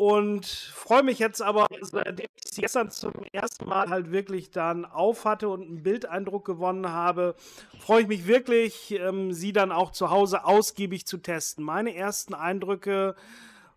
Und 0.00 0.46
freue 0.46 1.02
mich 1.02 1.18
jetzt 1.18 1.42
aber, 1.42 1.66
seitdem 1.82 2.28
ich 2.42 2.52
sie 2.54 2.62
gestern 2.62 2.90
zum 2.90 3.12
ersten 3.32 3.68
Mal 3.68 3.90
halt 3.90 4.10
wirklich 4.10 4.50
dann 4.50 4.86
auf 4.86 5.26
hatte 5.26 5.50
und 5.50 5.60
einen 5.60 5.82
Bildeindruck 5.82 6.46
gewonnen 6.46 6.88
habe, 6.88 7.34
freue 7.78 8.00
ich 8.00 8.08
mich 8.08 8.26
wirklich, 8.26 8.92
ähm, 8.92 9.34
sie 9.34 9.52
dann 9.52 9.70
auch 9.70 9.92
zu 9.92 10.08
Hause 10.08 10.46
ausgiebig 10.46 11.06
zu 11.06 11.18
testen. 11.18 11.66
Meine 11.66 11.94
ersten 11.94 12.32
Eindrücke 12.32 13.14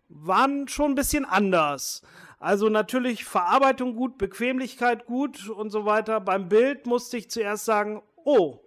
waren 0.08 0.66
schon 0.66 0.92
ein 0.92 0.94
bisschen 0.94 1.26
anders. 1.26 2.00
Also 2.38 2.70
natürlich 2.70 3.26
Verarbeitung 3.26 3.94
gut, 3.94 4.16
Bequemlichkeit 4.16 5.04
gut 5.04 5.50
und 5.50 5.68
so 5.68 5.84
weiter. 5.84 6.22
Beim 6.22 6.48
Bild 6.48 6.86
musste 6.86 7.18
ich 7.18 7.28
zuerst 7.28 7.66
sagen, 7.66 8.02
oh, 8.24 8.60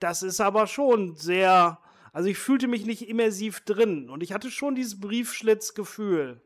das 0.00 0.24
ist 0.24 0.40
aber 0.40 0.66
schon 0.66 1.14
sehr, 1.14 1.78
also 2.12 2.28
ich 2.28 2.38
fühlte 2.38 2.66
mich 2.66 2.84
nicht 2.84 3.08
immersiv 3.08 3.60
drin 3.60 4.10
und 4.10 4.24
ich 4.24 4.32
hatte 4.32 4.50
schon 4.50 4.74
dieses 4.74 4.98
Briefschlitzgefühl. 4.98 6.42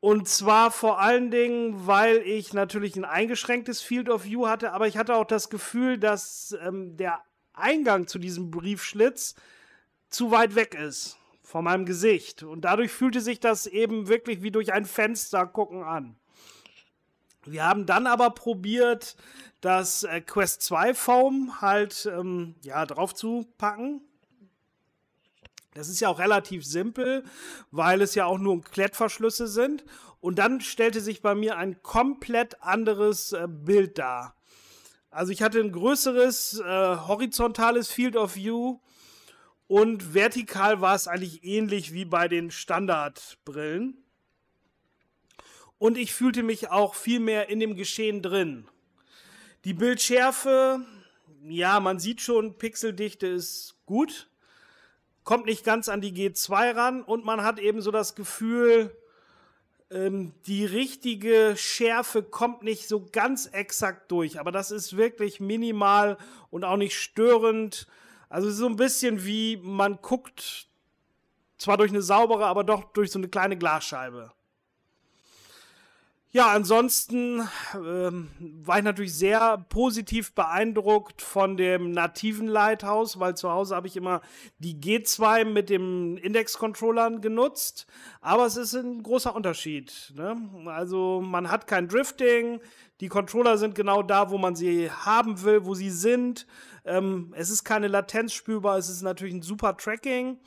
Und 0.00 0.28
zwar 0.28 0.70
vor 0.70 1.00
allen 1.00 1.30
Dingen, 1.30 1.86
weil 1.86 2.18
ich 2.18 2.52
natürlich 2.52 2.94
ein 2.96 3.04
eingeschränktes 3.04 3.80
Field 3.80 4.08
of 4.08 4.24
View 4.24 4.46
hatte, 4.46 4.72
aber 4.72 4.86
ich 4.86 4.96
hatte 4.96 5.16
auch 5.16 5.24
das 5.24 5.50
Gefühl, 5.50 5.98
dass 5.98 6.56
ähm, 6.62 6.96
der 6.96 7.20
Eingang 7.52 8.06
zu 8.06 8.18
diesem 8.18 8.50
Briefschlitz 8.50 9.34
zu 10.08 10.30
weit 10.30 10.54
weg 10.54 10.74
ist 10.74 11.18
von 11.42 11.64
meinem 11.64 11.84
Gesicht. 11.84 12.42
Und 12.44 12.62
dadurch 12.62 12.92
fühlte 12.92 13.20
sich 13.20 13.40
das 13.40 13.66
eben 13.66 14.06
wirklich 14.06 14.42
wie 14.42 14.52
durch 14.52 14.72
ein 14.72 14.84
Fenster 14.84 15.46
gucken 15.46 15.82
an. 15.82 16.16
Wir 17.44 17.64
haben 17.64 17.86
dann 17.86 18.06
aber 18.06 18.30
probiert, 18.30 19.16
das 19.60 20.04
äh, 20.04 20.20
Quest 20.20 20.62
2 20.62 20.94
Foam 20.94 21.60
halt 21.60 22.08
ähm, 22.12 22.54
ja, 22.62 22.86
drauf 22.86 23.14
zu 23.14 23.48
packen. 23.58 24.02
Das 25.74 25.88
ist 25.88 26.00
ja 26.00 26.08
auch 26.08 26.18
relativ 26.18 26.64
simpel, 26.64 27.24
weil 27.70 28.02
es 28.02 28.14
ja 28.14 28.24
auch 28.26 28.38
nur 28.38 28.62
Klettverschlüsse 28.62 29.46
sind. 29.46 29.84
Und 30.20 30.38
dann 30.38 30.60
stellte 30.60 31.00
sich 31.00 31.22
bei 31.22 31.34
mir 31.34 31.56
ein 31.56 31.82
komplett 31.82 32.62
anderes 32.62 33.32
äh, 33.32 33.46
Bild 33.48 33.98
dar. 33.98 34.34
Also 35.10 35.32
ich 35.32 35.42
hatte 35.42 35.60
ein 35.60 35.72
größeres 35.72 36.60
äh, 36.60 36.64
horizontales 36.64 37.90
Field 37.90 38.16
of 38.16 38.34
View 38.36 38.78
und 39.66 40.14
vertikal 40.14 40.80
war 40.80 40.94
es 40.94 41.08
eigentlich 41.08 41.44
ähnlich 41.44 41.92
wie 41.92 42.04
bei 42.04 42.26
den 42.26 42.50
Standardbrillen. 42.50 44.02
Und 45.78 45.96
ich 45.96 46.12
fühlte 46.12 46.42
mich 46.42 46.70
auch 46.70 46.94
viel 46.94 47.20
mehr 47.20 47.48
in 47.48 47.60
dem 47.60 47.76
Geschehen 47.76 48.22
drin. 48.22 48.66
Die 49.64 49.74
Bildschärfe, 49.74 50.84
ja, 51.44 51.80
man 51.80 51.98
sieht 51.98 52.20
schon, 52.20 52.58
Pixeldichte 52.58 53.26
ist 53.26 53.76
gut, 53.86 54.27
kommt 55.28 55.44
nicht 55.44 55.62
ganz 55.62 55.90
an 55.90 56.00
die 56.00 56.14
G2 56.14 56.74
ran 56.74 57.02
und 57.02 57.26
man 57.26 57.42
hat 57.42 57.58
eben 57.58 57.82
so 57.82 57.90
das 57.90 58.14
Gefühl, 58.14 58.96
ähm, 59.90 60.32
die 60.46 60.64
richtige 60.64 61.52
Schärfe 61.54 62.22
kommt 62.22 62.62
nicht 62.62 62.88
so 62.88 63.04
ganz 63.12 63.44
exakt 63.44 64.10
durch, 64.10 64.40
aber 64.40 64.52
das 64.52 64.70
ist 64.70 64.96
wirklich 64.96 65.38
minimal 65.38 66.16
und 66.48 66.64
auch 66.64 66.78
nicht 66.78 66.98
störend. 66.98 67.86
Also 68.30 68.50
so 68.50 68.64
ein 68.64 68.76
bisschen 68.76 69.26
wie 69.26 69.58
man 69.58 69.98
guckt, 70.00 70.66
zwar 71.58 71.76
durch 71.76 71.90
eine 71.90 72.00
saubere, 72.00 72.46
aber 72.46 72.64
doch 72.64 72.84
durch 72.94 73.10
so 73.10 73.18
eine 73.18 73.28
kleine 73.28 73.58
Glasscheibe. 73.58 74.32
Ja, 76.30 76.48
ansonsten 76.48 77.48
ähm, 77.74 78.28
war 78.38 78.76
ich 78.76 78.84
natürlich 78.84 79.14
sehr 79.14 79.64
positiv 79.70 80.34
beeindruckt 80.34 81.22
von 81.22 81.56
dem 81.56 81.92
nativen 81.92 82.46
Lighthouse, 82.46 83.18
weil 83.18 83.34
zu 83.34 83.50
Hause 83.50 83.74
habe 83.74 83.86
ich 83.86 83.96
immer 83.96 84.20
die 84.58 84.74
G2 84.78 85.46
mit 85.46 85.70
dem 85.70 86.18
Index-Controllern 86.18 87.22
genutzt. 87.22 87.86
Aber 88.20 88.44
es 88.44 88.58
ist 88.58 88.74
ein 88.74 89.02
großer 89.02 89.34
Unterschied. 89.34 90.12
Ne? 90.16 90.36
Also 90.66 91.22
man 91.22 91.50
hat 91.50 91.66
kein 91.66 91.88
Drifting, 91.88 92.60
die 93.00 93.08
Controller 93.08 93.56
sind 93.56 93.74
genau 93.74 94.02
da, 94.02 94.28
wo 94.28 94.36
man 94.36 94.54
sie 94.54 94.90
haben 94.90 95.42
will, 95.44 95.64
wo 95.64 95.74
sie 95.74 95.90
sind. 95.90 96.46
Ähm, 96.84 97.32
es 97.38 97.48
ist 97.48 97.64
keine 97.64 97.88
Latenz 97.88 98.34
spürbar, 98.34 98.76
es 98.76 98.90
ist 98.90 99.00
natürlich 99.00 99.32
ein 99.32 99.42
super 99.42 99.78
Tracking. 99.78 100.38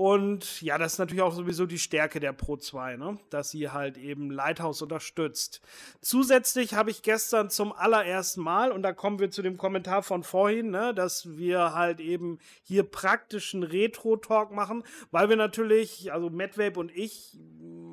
Und 0.00 0.62
ja, 0.62 0.78
das 0.78 0.94
ist 0.94 0.98
natürlich 0.98 1.20
auch 1.20 1.34
sowieso 1.34 1.66
die 1.66 1.78
Stärke 1.78 2.20
der 2.20 2.32
Pro 2.32 2.56
2, 2.56 2.96
ne? 2.96 3.18
dass 3.28 3.50
sie 3.50 3.68
halt 3.68 3.98
eben 3.98 4.30
Lighthouse 4.30 4.80
unterstützt. 4.80 5.60
Zusätzlich 6.00 6.72
habe 6.72 6.90
ich 6.90 7.02
gestern 7.02 7.50
zum 7.50 7.70
allerersten 7.74 8.40
Mal, 8.40 8.72
und 8.72 8.80
da 8.80 8.94
kommen 8.94 9.18
wir 9.18 9.30
zu 9.30 9.42
dem 9.42 9.58
Kommentar 9.58 10.02
von 10.02 10.22
vorhin, 10.22 10.70
ne, 10.70 10.94
dass 10.94 11.36
wir 11.36 11.74
halt 11.74 12.00
eben 12.00 12.38
hier 12.62 12.84
praktischen 12.84 13.62
Retro-Talk 13.62 14.52
machen, 14.52 14.84
weil 15.10 15.28
wir 15.28 15.36
natürlich, 15.36 16.10
also 16.14 16.30
MadVape 16.30 16.80
und 16.80 16.90
ich, 16.96 17.38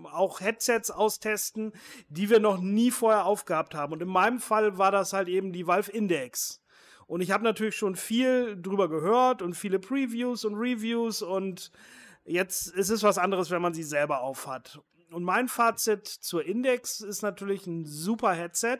auch 0.09 0.39
Headsets 0.39 0.89
austesten, 0.89 1.73
die 2.07 2.29
wir 2.29 2.39
noch 2.39 2.61
nie 2.61 2.89
vorher 2.89 3.25
aufgehabt 3.25 3.75
haben. 3.75 3.91
Und 3.91 4.01
in 4.01 4.07
meinem 4.07 4.39
Fall 4.39 4.77
war 4.77 4.93
das 4.93 5.11
halt 5.11 5.27
eben 5.27 5.51
die 5.51 5.67
Valve 5.67 5.91
Index. 5.91 6.61
Und 7.07 7.21
ich 7.21 7.31
habe 7.31 7.43
natürlich 7.43 7.75
schon 7.75 7.95
viel 7.95 8.61
drüber 8.61 8.89
gehört 8.89 9.41
und 9.41 9.55
viele 9.55 9.79
Previews 9.79 10.43
und 10.43 10.55
Reviews 10.55 11.21
und 11.21 11.71
jetzt 12.25 12.67
ist 12.67 12.89
es 12.89 13.01
was 13.01 13.17
anderes, 13.17 13.49
wenn 13.49 13.61
man 13.61 13.73
sie 13.73 13.83
selber 13.83 14.21
aufhat. 14.21 14.81
Und 15.09 15.23
mein 15.23 15.47
Fazit 15.47 16.05
zur 16.05 16.45
Index 16.45 16.99
ist 16.99 17.21
natürlich 17.21 17.65
ein 17.65 17.85
super 17.85 18.33
Headset. 18.33 18.79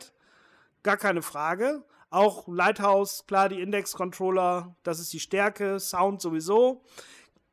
Gar 0.83 0.97
keine 0.97 1.21
Frage. 1.21 1.85
Auch 2.09 2.47
Lighthouse, 2.49 3.25
klar, 3.27 3.47
die 3.47 3.61
Index-Controller, 3.61 4.75
das 4.83 4.99
ist 4.99 5.13
die 5.13 5.21
Stärke, 5.21 5.79
Sound 5.79 6.21
sowieso. 6.21 6.83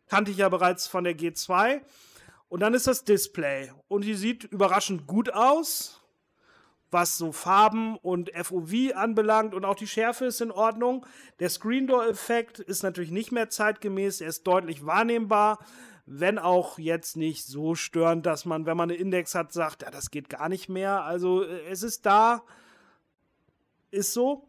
Kannte 0.09 0.33
ich 0.33 0.39
ja 0.39 0.49
bereits 0.49 0.89
von 0.89 1.05
der 1.05 1.17
G2. 1.17 1.83
Und 2.49 2.61
dann 2.61 2.75
ist 2.75 2.89
das 2.89 3.05
Display. 3.05 3.73
Und 3.87 4.05
die 4.05 4.15
sieht 4.15 4.45
überraschend 4.45 5.07
gut 5.07 5.33
aus 5.33 6.04
was 6.95 7.19
so 7.19 7.33
Farben 7.33 7.99
und 7.99 8.31
FOV 8.31 8.95
anbelangt 8.95 9.53
und 9.53 9.67
auch 9.67 9.75
die 9.75 9.87
Schärfe 9.87 10.25
ist 10.27 10.41
in 10.41 10.51
Ordnung. 10.51 11.05
Der 11.41 11.51
Screen 11.51 11.87
Door 11.87 12.07
Effekt 12.07 12.61
ist 12.61 12.83
natürlich 12.83 13.11
nicht 13.11 13.33
mehr 13.33 13.51
zeitgemäß, 13.51 14.23
er 14.23 14.29
ist 14.29 14.47
deutlich 14.47 14.87
wahrnehmbar, 14.87 15.59
wenn 16.07 16.39
auch 16.39 16.79
jetzt 16.79 17.17
nicht 17.17 17.45
so 17.45 17.75
störend, 17.75 18.25
dass 18.25 18.45
man, 18.45 18.65
wenn 18.65 18.77
man 18.77 18.91
eine 18.91 18.99
Index 18.99 19.35
hat, 19.35 19.53
sagt, 19.53 19.83
ja, 19.83 19.91
das 19.91 20.11
geht 20.11 20.29
gar 20.29 20.49
nicht 20.49 20.69
mehr. 20.69 21.03
Also 21.03 21.43
äh, 21.43 21.67
es 21.69 21.83
ist 21.83 22.07
da, 22.07 22.43
ist 23.91 24.13
so. 24.13 24.49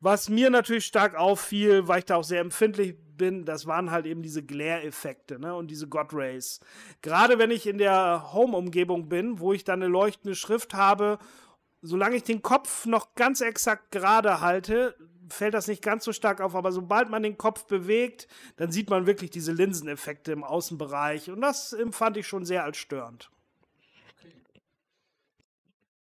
Was 0.00 0.28
mir 0.28 0.50
natürlich 0.50 0.86
stark 0.86 1.14
auffiel, 1.16 1.88
weil 1.88 2.00
ich 2.00 2.04
da 2.04 2.16
auch 2.16 2.24
sehr 2.24 2.40
empfindlich 2.40 2.96
bin, 3.16 3.44
das 3.44 3.66
waren 3.66 3.90
halt 3.90 4.06
eben 4.06 4.22
diese 4.22 4.42
Glare-Effekte 4.42 5.38
ne, 5.38 5.54
und 5.54 5.68
diese 5.68 5.88
God 5.88 6.12
Rays. 6.12 6.60
Gerade 7.02 7.38
wenn 7.38 7.50
ich 7.50 7.66
in 7.66 7.78
der 7.78 8.32
Home-Umgebung 8.32 9.08
bin, 9.08 9.38
wo 9.38 9.52
ich 9.52 9.64
dann 9.64 9.82
eine 9.82 9.90
leuchtende 9.90 10.34
Schrift 10.34 10.74
habe 10.74 11.18
solange 11.82 12.16
ich 12.16 12.22
den 12.22 12.42
Kopf 12.42 12.86
noch 12.86 13.14
ganz 13.14 13.40
exakt 13.40 13.90
gerade 13.90 14.40
halte, 14.40 14.96
fällt 15.28 15.54
das 15.54 15.66
nicht 15.66 15.82
ganz 15.82 16.04
so 16.04 16.12
stark 16.12 16.40
auf, 16.40 16.54
aber 16.54 16.72
sobald 16.72 17.10
man 17.10 17.22
den 17.22 17.36
Kopf 17.36 17.64
bewegt, 17.66 18.28
dann 18.56 18.70
sieht 18.70 18.90
man 18.90 19.06
wirklich 19.06 19.30
diese 19.30 19.52
Linseneffekte 19.52 20.32
im 20.32 20.44
Außenbereich 20.44 21.30
und 21.30 21.40
das 21.40 21.72
empfand 21.72 22.16
ich 22.16 22.26
schon 22.26 22.44
sehr 22.44 22.64
als 22.64 22.76
störend. 22.76 23.30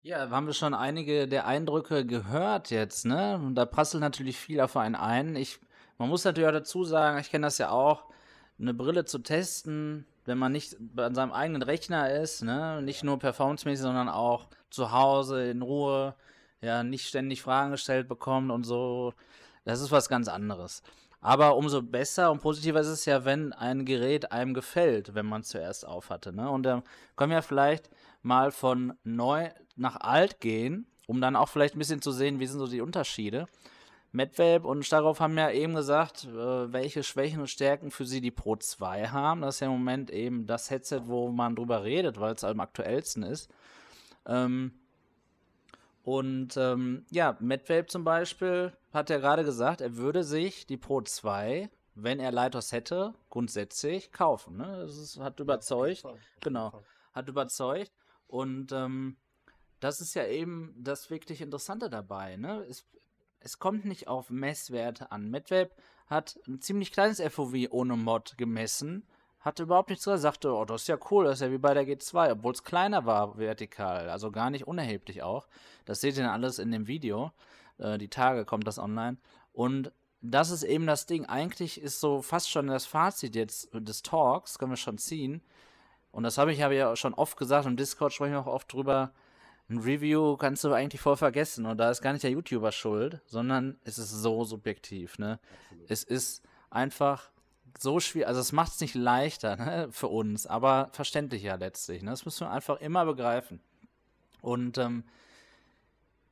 Ja, 0.03 0.29
haben 0.29 0.47
wir 0.47 0.53
schon 0.53 0.75
einige 0.75 1.27
der 1.27 1.47
Eindrücke 1.47 2.05
gehört 2.05 2.71
jetzt, 2.71 3.07
ne? 3.07 3.37
Und 3.43 3.55
da 3.55 3.65
prasselt 3.65 4.03
natürlich 4.03 4.39
viel 4.39 4.61
auf 4.61 4.77
einen 4.77 4.95
ein. 4.95 5.35
Ich, 5.35 5.61
man 5.97 6.11
muss 6.11 6.25
natürlich 6.25 6.47
auch 6.47 6.53
dazu 6.53 6.85
sagen, 6.85 7.19
ich 7.19 7.31
kenne 7.31 7.47
das 7.47 7.57
ja 7.57 7.71
auch, 7.71 8.05
eine 8.59 8.75
Brille 8.75 9.07
zu 9.07 9.19
testen, 9.19 10.07
wenn 10.27 10.37
man 10.37 10.53
nicht 10.53 10.77
an 10.97 11.15
seinem 11.15 11.33
eigenen 11.33 11.63
Rechner 11.63 12.11
ist, 12.21 12.43
ne? 12.43 12.83
Nicht 12.83 13.03
nur 13.03 13.19
performancemäßig, 13.19 13.83
sondern 13.83 14.11
auch 14.11 14.49
zu 14.75 14.93
Hause 14.93 15.51
in 15.51 15.63
Ruhe, 15.63 16.15
ja, 16.61 16.83
nicht 16.83 17.07
ständig 17.07 17.43
Fragen 17.43 17.73
gestellt 17.73 18.09
bekommt 18.09 18.51
und 18.51 18.65
so. 18.65 19.15
Das 19.65 19.81
ist 19.81 19.91
was 19.91 20.09
ganz 20.09 20.29
anderes. 20.29 20.83
Aber 21.21 21.57
umso 21.57 21.81
besser 21.81 22.31
und 22.31 22.43
positiver 22.43 22.81
ist 22.81 22.89
es 22.89 23.07
ja, 23.07 23.25
wenn 23.25 23.55
ein 23.55 23.87
Gerät 23.87 24.31
einem 24.31 24.53
gefällt, 24.53 25.15
wenn 25.15 25.25
man 25.25 25.41
es 25.41 25.49
zuerst 25.49 25.87
aufhatte. 25.87 26.35
Ne? 26.35 26.51
Und 26.51 26.65
dann 26.65 26.83
können 27.17 27.33
wir 27.33 27.41
vielleicht 27.41 27.89
mal 28.23 28.51
von 28.51 28.93
neu 29.05 29.49
nach 29.75 29.97
alt 29.97 30.41
gehen, 30.41 30.87
um 31.07 31.23
dann 31.23 31.35
auch 31.35 31.49
vielleicht 31.49 31.77
ein 31.77 31.79
bisschen 31.79 32.03
zu 32.03 32.13
sehen, 32.13 32.41
wie 32.41 32.47
sind 32.47 32.59
so 32.59 32.67
die 32.67 32.83
Unterschiede. 32.83 33.47
Medvape 34.13 34.69
und 34.69 34.85
Starov 34.85 35.19
haben 35.19 35.37
ja 35.37 35.51
eben 35.51 35.75
gesagt, 35.75 36.25
äh, 36.25 36.73
welche 36.73 37.03
Schwächen 37.03 37.41
und 37.41 37.49
Stärken 37.49 37.91
für 37.91 38.05
sie 38.05 38.21
die 38.21 38.31
Pro 38.31 38.57
2 38.57 39.09
haben. 39.09 39.41
Das 39.41 39.57
ist 39.57 39.61
ja 39.61 39.67
im 39.67 39.73
Moment 39.73 40.11
eben 40.11 40.47
das 40.47 40.71
Headset, 40.71 41.01
wo 41.07 41.31
man 41.31 41.57
drüber 41.57 41.85
redet, 41.85 42.21
weil 42.21 42.35
es 42.35 42.45
am 42.45 42.61
aktuellsten 42.61 43.23
ist. 43.23 43.51
Ähm, 44.27 44.73
und 46.03 46.57
ähm, 46.59 47.07
ja, 47.11 47.37
Medvape 47.41 47.87
zum 47.87 48.05
Beispiel 48.05 48.73
hat 48.93 49.11
ja 49.11 49.19
gerade 49.19 49.45
gesagt, 49.45 49.81
er 49.81 49.97
würde 49.97 50.23
sich 50.23 50.67
die 50.67 50.77
Pro 50.77 51.01
2, 51.01 51.71
wenn 51.95 52.21
er 52.21 52.31
Leitos 52.31 52.73
hätte, 52.73 53.15
grundsätzlich 53.31 54.13
kaufen. 54.13 54.59
Ne? 54.59 54.85
Das 54.85 54.97
ist, 54.99 55.19
hat 55.19 55.41
überzeugt. 55.41 56.05
Genau. 56.41 56.83
Hat 57.15 57.29
überzeugt. 57.29 57.93
Und 58.27 58.73
ähm, 58.73 59.17
das 59.81 60.01
ist 60.01 60.15
ja 60.15 60.27
eben 60.27 60.75
das 60.77 61.09
wirklich 61.09 61.41
Interessante 61.41 61.89
dabei. 61.89 62.37
Ne? 62.37 62.65
Es, 62.69 62.87
es 63.41 63.59
kommt 63.59 63.87
nicht 63.87 64.07
auf 64.07 64.29
Messwerte 64.29 65.11
an. 65.11 65.31
Medvape 65.31 65.71
hat 66.07 66.39
ein 66.47 66.61
ziemlich 66.61 66.93
kleines 66.93 67.21
FOV 67.21 67.55
ohne 67.71 67.97
Mod 67.97 68.37
gemessen 68.37 69.07
hatte 69.45 69.65
überhaupt 69.65 69.91
nichts 69.91 70.05
gesagt, 70.07 70.23
sagte, 70.23 70.55
oh, 70.55 70.65
das 70.65 70.83
ist 70.83 70.89
ja 70.89 70.97
cool, 71.11 71.27
das 71.27 71.35
ist 71.35 71.41
ja 71.43 71.51
wie 71.51 71.59
bei 71.59 71.75
der 71.75 71.87
G2, 71.87 72.33
obwohl 72.33 72.55
es 72.55 72.65
kleiner 72.65 73.05
war 73.05 73.37
vertikal, 73.37 74.09
also 74.09 74.31
gar 74.31 74.49
nicht 74.49 74.67
unerheblich 74.67 75.23
auch. 75.23 75.47
Das 75.85 76.01
seht 76.01 76.17
ihr 76.17 76.23
dann 76.23 76.33
alles 76.33 76.59
in 76.59 76.73
dem 76.73 76.87
Video. 76.87 77.31
Äh, 77.77 77.99
die 77.99 78.09
Tage 78.09 78.47
kommt 78.47 78.67
das 78.67 78.79
online. 78.79 79.19
Und 79.53 79.93
das 80.23 80.51
ist 80.51 80.63
eben 80.63 80.87
das 80.87 81.05
Ding. 81.05 81.27
Eigentlich 81.27 81.79
ist 81.79 82.01
so 82.01 82.23
fast 82.23 82.51
schon 82.51 82.69
das 82.69 82.87
Fazit 82.87 83.37
jetzt 83.37 83.69
des 83.75 84.03
Talks, 84.03 84.59
können 84.59 84.73
wir 84.73 84.77
schon 84.77 84.97
ziehen. 84.97 85.43
Und 86.11 86.23
das 86.23 86.39
habe 86.39 86.53
ich 86.53 86.63
habe 86.63 86.75
ja 86.75 86.97
schon 86.97 87.13
oft 87.13 87.37
gesagt, 87.37 87.67
im 87.67 87.77
Discord 87.77 88.15
sprechen 88.15 88.33
wir 88.33 88.41
auch 88.41 88.47
oft 88.47 88.73
drüber. 88.73 89.13
Ein 89.69 89.79
Review 89.79 90.39
kannst 90.39 90.65
du 90.65 90.73
eigentlich 90.73 91.03
voll 91.03 91.17
vergessen. 91.17 91.67
Und 91.67 91.77
da 91.77 91.91
ist 91.91 92.01
gar 92.01 92.13
nicht 92.13 92.23
der 92.23 92.31
YouTuber 92.31 92.73
schuld, 92.73 93.21
sondern 93.27 93.79
es 93.85 93.99
ist 93.99 94.11
so 94.11 94.45
subjektiv. 94.45 95.19
Ne? 95.19 95.39
Es 95.89 96.03
ist 96.03 96.43
einfach 96.71 97.31
so 97.79 98.01
schwierig, 98.01 98.29
also 98.29 98.41
es 98.41 98.53
macht 98.53 98.73
es 98.73 98.81
nicht 98.81 98.95
leichter 98.95 99.57
ne, 99.57 99.89
für 99.91 100.09
uns, 100.09 100.47
aber 100.47 100.89
verständlicher 100.93 101.57
letztlich. 101.57 102.03
Ne? 102.03 102.11
Das 102.11 102.25
müssen 102.25 102.47
wir 102.47 102.51
einfach 102.51 102.81
immer 102.81 103.05
begreifen. 103.05 103.61
Und 104.41 104.79
ähm, 104.79 105.05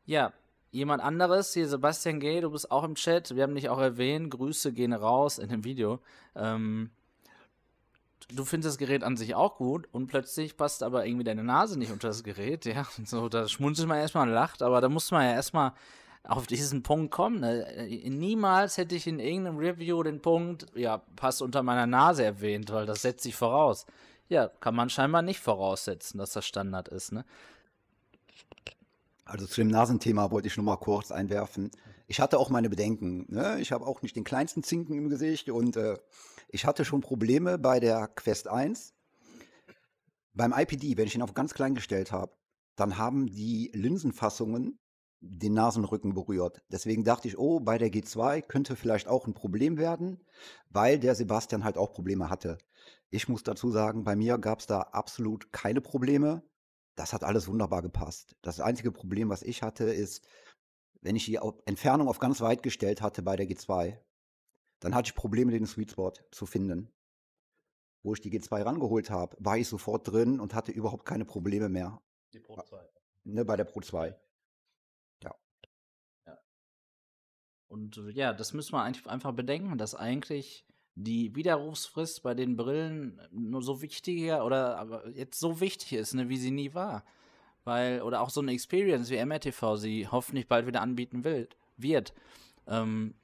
ja, 0.05 0.33
jemand 0.71 1.03
anderes, 1.03 1.53
hier 1.55 1.69
Sebastian 1.69 2.21
G., 2.21 2.41
du 2.41 2.51
bist 2.51 2.71
auch 2.71 2.85
im 2.85 2.95
Chat, 2.95 3.35
wir 3.35 3.43
haben 3.43 3.55
dich 3.55 3.69
auch 3.69 3.81
erwähnt, 3.81 4.31
Grüße 4.31 4.73
gehen 4.73 4.93
raus 4.93 5.39
in 5.39 5.49
dem 5.49 5.65
Video. 5.65 6.01
Ähm, 6.35 6.91
du 8.35 8.45
findest 8.45 8.75
das 8.75 8.79
Gerät 8.79 9.05
an 9.05 9.17
sich 9.17 9.35
auch 9.35 9.57
gut 9.57 9.89
und 9.93 10.07
plötzlich 10.07 10.57
passt 10.57 10.83
aber 10.83 11.07
irgendwie 11.07 11.25
deine 11.25 11.45
Nase 11.45 11.79
nicht 11.79 11.93
unter 11.93 12.09
das 12.09 12.25
Gerät, 12.25 12.65
ja. 12.65 12.87
So, 13.05 13.29
da 13.29 13.49
schmunzelt 13.49 13.89
man 13.89 13.99
erstmal 13.99 14.29
und 14.29 14.35
lacht, 14.35 14.63
aber 14.63 14.81
da 14.81 14.89
muss 14.89 15.11
man 15.11 15.25
ja 15.25 15.33
erstmal 15.33 15.73
auf 16.25 16.47
diesen 16.47 16.83
Punkt 16.83 17.11
kommen. 17.11 17.41
Ne? 17.41 17.89
Niemals 18.05 18.77
hätte 18.77 18.95
ich 18.95 19.07
in 19.07 19.19
irgendeinem 19.19 19.59
Review 19.59 20.03
den 20.03 20.21
Punkt, 20.21 20.67
ja, 20.75 20.99
passt 21.17 21.43
unter 21.43 21.63
meiner 21.63 21.87
Nase 21.87 22.25
erwähnt, 22.25 22.71
weil 22.73 22.87
das 22.87 23.03
setzt 23.03 23.25
sich 23.25 23.35
voraus. 23.35 23.87
Ja, 24.29 24.49
kann 24.49 24.75
man 24.75 24.89
scheinbar 24.89 25.23
nicht 25.23 25.41
voraussetzen, 25.41 26.19
dass 26.19 26.33
das 26.33 26.47
Standard 26.47 26.89
ist, 26.89 27.13
ne? 27.13 27.25
Also 29.25 29.47
zu 29.47 29.61
dem 29.61 29.69
Nasenthema 29.69 30.31
wollte 30.31 30.49
ich 30.49 30.57
nur 30.57 30.67
mal 30.67 30.77
kurz 30.77 31.11
einwerfen. 31.11 31.71
Ich 32.07 32.21
hatte 32.21 32.39
auch 32.39 32.51
meine 32.51 32.69
Bedenken. 32.69 33.25
Ne? 33.29 33.59
Ich 33.61 33.73
habe 33.73 33.87
auch 33.87 34.03
nicht 34.03 34.17
den 34.17 34.25
kleinsten 34.25 34.63
Zinken 34.63 34.99
im 34.99 35.09
Gesicht 35.09 35.49
und 35.49 35.77
äh, 35.77 35.97
ich 36.49 36.67
hatte 36.67 36.85
schon 36.85 37.01
Probleme 37.01 37.59
bei 37.59 37.81
der 37.81 38.09
Quest 38.09 38.49
1. 38.49 38.93
Beim 40.35 40.53
IPD, 40.53 40.97
wenn 40.97 41.07
ich 41.07 41.15
ihn 41.15 41.23
auf 41.23 41.33
ganz 41.35 41.55
klein 41.55 41.75
gestellt 41.75 42.13
habe, 42.13 42.33
dann 42.77 42.99
haben 42.99 43.27
die 43.27 43.71
Linsenfassungen 43.75 44.79
den 45.23 45.55
Nasenrücken 45.55 46.15
berührt. 46.15 46.63
Deswegen 46.71 47.05
dachte 47.05 47.29
ich, 47.29 47.39
oh, 47.39 47.61
bei 47.61 47.79
der 47.79 47.91
G2 47.91 48.43
könnte 48.43 48.75
vielleicht 48.75 49.07
auch 49.07 49.27
ein 49.27 49.35
Problem 49.35 49.79
werden, 49.79 50.21
weil 50.69 50.99
der 50.99 51.15
Sebastian 51.15 51.65
halt 51.65 51.79
auch 51.79 51.93
Probleme 51.93 52.29
hatte. 52.29 52.59
Ich 53.09 53.29
muss 53.29 53.45
dazu 53.45 53.71
sagen, 53.71 54.03
bei 54.03 54.17
mir 54.17 54.39
gab 54.39 54.61
es 54.61 54.67
da 54.67 54.81
absolut 54.81 55.53
keine 55.53 55.81
Probleme. 55.81 56.43
Das 56.97 57.13
hat 57.13 57.23
alles 57.23 57.47
wunderbar 57.47 57.83
gepasst. 57.83 58.37
Das 58.43 58.61
einzige 58.61 58.91
Problem, 58.91 59.31
was 59.31 59.43
ich 59.43 59.63
hatte, 59.63 59.85
ist, 59.85 60.27
wenn 61.01 61.17
ich 61.17 61.25
die 61.25 61.39
Entfernung 61.67 62.09
auf 62.09 62.19
ganz 62.19 62.41
weit 62.41 62.63
gestellt 62.63 63.01
hatte 63.01 63.23
bei 63.23 63.37
der 63.37 63.47
G2, 63.47 63.99
dann 64.81 64.95
hatte 64.95 65.09
ich 65.09 65.15
Probleme, 65.15 65.53
den 65.53 65.67
Sweet 65.67 65.93
Spot 65.93 66.13
zu 66.33 66.47
finden. 66.47 66.93
Wo 68.03 68.15
ich 68.15 68.21
die 68.21 68.31
G2 68.31 68.65
rangeholt 68.65 69.11
habe, 69.11 69.37
war 69.39 69.57
ich 69.57 69.69
sofort 69.69 70.09
drin 70.09 70.41
und 70.41 70.55
hatte 70.55 70.73
überhaupt 70.73 71.07
keine 71.07 71.25
Probleme 71.25 71.69
mehr. 71.69 72.03
Die 72.33 72.41
Pro 72.41 72.61
2. 72.61 72.77
Ne, 73.25 73.45
bei 73.45 73.57
der 73.57 73.65
Pro 73.65 73.81
2. 73.81 74.17
Und 77.73 77.97
äh, 77.97 78.11
ja, 78.11 78.35
das 78.35 78.53
müssen 78.53 78.75
wir 78.75 78.83
einfach 78.83 79.33
bedenken, 79.33 79.79
dass 79.79 79.95
eigentlich 79.95 80.67
die 80.95 81.35
Widerrufsfrist 81.35 82.23
bei 82.23 82.35
den 82.35 82.55
Brillen 82.55 83.19
nur 83.33 83.63
so 83.63 83.81
wichtiger 83.81 84.45
oder 84.45 84.77
aber 84.77 85.09
jetzt 85.09 85.41
so 85.41 85.59
wichtig 85.61 85.95
ist, 85.95 86.13
ne, 86.13 86.29
wie 86.29 86.37
sie 86.37 86.51
nie 86.51 86.75
war. 86.75 87.03
Weil, 87.65 88.03
oder 88.03 88.21
auch 88.21 88.29
so 88.29 88.43
eine 88.43 88.53
Experience 88.53 89.09
wie 89.09 89.25
MRTV 89.25 89.77
sie 89.77 90.07
hoffentlich 90.07 90.49
bald 90.49 90.67
wieder 90.67 90.83
anbieten 90.83 91.25
will, 91.25 91.49
wird. 91.79 92.13
Ähm, 92.67 93.15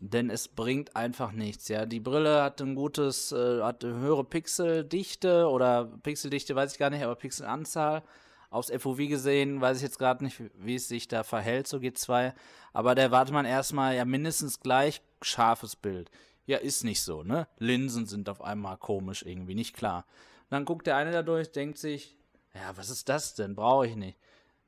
denn 0.00 0.30
es 0.30 0.48
bringt 0.48 0.96
einfach 0.96 1.32
nichts, 1.32 1.68
ja. 1.68 1.84
Die 1.84 2.00
Brille 2.00 2.42
hat 2.42 2.62
ein 2.62 2.76
gutes, 2.76 3.32
äh, 3.32 3.62
hat 3.62 3.84
eine 3.84 3.98
höhere 3.98 4.24
Pixeldichte 4.24 5.48
oder 5.48 5.84
Pixeldichte 6.02 6.54
weiß 6.54 6.72
ich 6.72 6.78
gar 6.78 6.88
nicht, 6.90 7.02
aber 7.02 7.16
Pixelanzahl 7.16 8.02
aufs 8.50 8.70
FOV 8.70 8.96
gesehen, 9.08 9.60
weiß 9.60 9.78
ich 9.78 9.82
jetzt 9.82 9.98
gerade 9.98 10.24
nicht, 10.24 10.42
wie 10.54 10.74
es 10.74 10.88
sich 10.88 11.08
da 11.08 11.22
verhält, 11.22 11.66
so 11.66 11.78
G2. 11.78 12.32
Aber 12.72 12.94
da 12.94 13.02
erwartet 13.02 13.34
man 13.34 13.46
erstmal 13.46 13.94
ja 13.94 14.04
mindestens 14.04 14.60
gleich 14.60 15.02
scharfes 15.22 15.76
Bild. 15.76 16.10
Ja, 16.46 16.58
ist 16.58 16.84
nicht 16.84 17.02
so, 17.02 17.22
ne? 17.22 17.46
Linsen 17.58 18.06
sind 18.06 18.28
auf 18.28 18.40
einmal 18.40 18.78
komisch 18.78 19.22
irgendwie, 19.22 19.54
nicht 19.54 19.76
klar. 19.76 20.06
dann 20.48 20.64
guckt 20.64 20.86
der 20.86 20.96
eine 20.96 21.10
da 21.10 21.22
durch, 21.22 21.52
denkt 21.52 21.76
sich, 21.78 22.16
ja, 22.54 22.76
was 22.76 22.88
ist 22.88 23.08
das 23.08 23.34
denn? 23.34 23.54
Brauche 23.54 23.86
ich 23.86 23.96
nicht. 23.96 24.18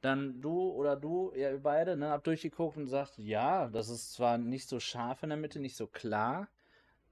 Dann 0.03 0.41
du 0.41 0.71
oder 0.71 0.97
du, 0.97 1.33
ja, 1.35 1.51
ihr 1.51 1.63
beide, 1.63 1.97
ne, 1.97 2.11
habt 2.11 2.27
durchgeguckt 2.27 2.77
und 2.77 2.87
sagt, 2.87 3.19
ja, 3.19 3.69
das 3.69 3.89
ist 3.89 4.13
zwar 4.15 4.39
nicht 4.39 4.69
so 4.69 4.81
scharf 4.81 5.23
in 5.23 5.31
der 5.31 5.39
Mitte, 5.39 5.61
nicht 5.61 5.77
so 5.77 5.87
klar, 5.87 6.49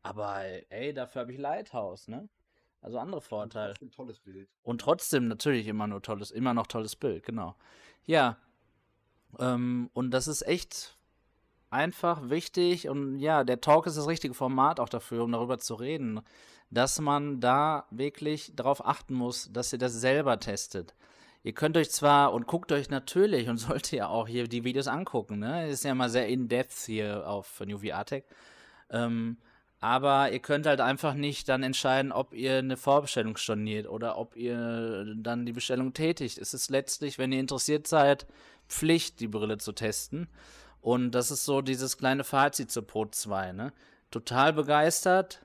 aber 0.03 0.43
ey, 0.71 0.95
dafür 0.95 1.23
habe 1.23 1.33
ich 1.33 1.39
Lighthouse, 1.39 2.09
ne? 2.09 2.29
Also 2.81 2.99
andere 2.99 3.21
Vorteile. 3.21 3.75
Und 3.81 3.95
tolles 3.95 4.21
Bild. 4.21 4.49
Und 4.63 4.81
trotzdem 4.81 5.29
natürlich 5.29 5.67
immer 5.67 5.87
nur 5.87 6.03
tolles, 6.03 6.31
immer 6.31 6.55
noch 6.55 6.67
tolles 6.67 6.97
Bild, 6.97 7.25
genau. 7.25 7.57
Ja. 8.07 8.37
Ähm, 9.39 9.91
und 9.93 10.11
das 10.13 10.29
ist 10.29 10.47
echt 10.47 10.97
einfach 11.71 12.31
wichtig 12.31 12.89
und 12.89 13.19
ja, 13.19 13.45
der 13.45 13.61
Talk 13.61 13.87
ist 13.87 13.99
das 13.99 14.07
richtige 14.07 14.33
Format 14.33 14.81
auch 14.81 14.89
dafür, 14.89 15.25
um 15.25 15.33
darüber 15.33 15.59
zu 15.59 15.75
reden, 15.75 16.21
dass 16.71 17.01
man 17.01 17.41
da 17.41 17.87
wirklich 17.91 18.53
darauf 18.55 18.87
achten 18.87 19.15
muss, 19.15 19.51
dass 19.53 19.73
ihr 19.73 19.79
das 19.79 19.93
selber 19.93 20.39
testet. 20.41 20.95
Ihr 21.43 21.53
könnt 21.53 21.77
euch 21.77 21.91
zwar 21.91 22.33
und 22.33 22.47
guckt 22.47 22.73
euch 22.73 22.91
natürlich 22.91 23.49
und 23.49 23.57
solltet 23.59 23.93
ja 23.93 24.09
auch 24.09 24.29
hier 24.29 24.49
die 24.49 24.65
Videos 24.65 24.89
angucken, 24.89 25.39
ne? 25.39 25.69
Ist 25.69 25.85
ja 25.85 25.95
mal 25.95 26.11
sehr 26.11 26.29
in-depth 26.29 26.87
hier 26.87 27.29
auf 27.29 27.61
New 27.61 27.79
VR 27.79 28.05
Tech. 28.05 28.25
Ähm, 28.91 29.37
aber 29.81 30.33
ihr 30.33 30.41
könnt 30.41 30.67
halt 30.67 30.81
einfach 30.81 31.15
nicht 31.15 31.49
dann 31.49 31.63
entscheiden, 31.63 32.11
ob 32.11 32.35
ihr 32.35 32.59
eine 32.59 32.77
Vorbestellung 32.77 33.37
storniert 33.37 33.89
oder 33.89 34.19
ob 34.19 34.37
ihr 34.37 35.15
dann 35.17 35.47
die 35.47 35.53
Bestellung 35.53 35.93
tätigt. 35.93 36.39
Es 36.39 36.53
ist 36.53 36.71
letztlich, 36.71 37.19
wenn 37.19 37.31
ihr 37.31 37.41
interessiert 37.41 37.87
seid, 37.87 38.27
Pflicht, 38.69 39.21
die 39.21 39.29
Brille 39.29 39.59
zu 39.59 39.73
testen. 39.73 40.29
Und 40.81 41.13
das 41.13 41.31
ist 41.31 41.45
so 41.45 41.61
dieses 41.63 41.97
kleine 41.97 42.25
Fazit 42.25 42.71
zur 42.71 42.87
Pro 42.87 43.07
2. 43.07 43.53
Ne? 43.53 43.73
Total 44.11 44.53
begeistert, 44.53 45.45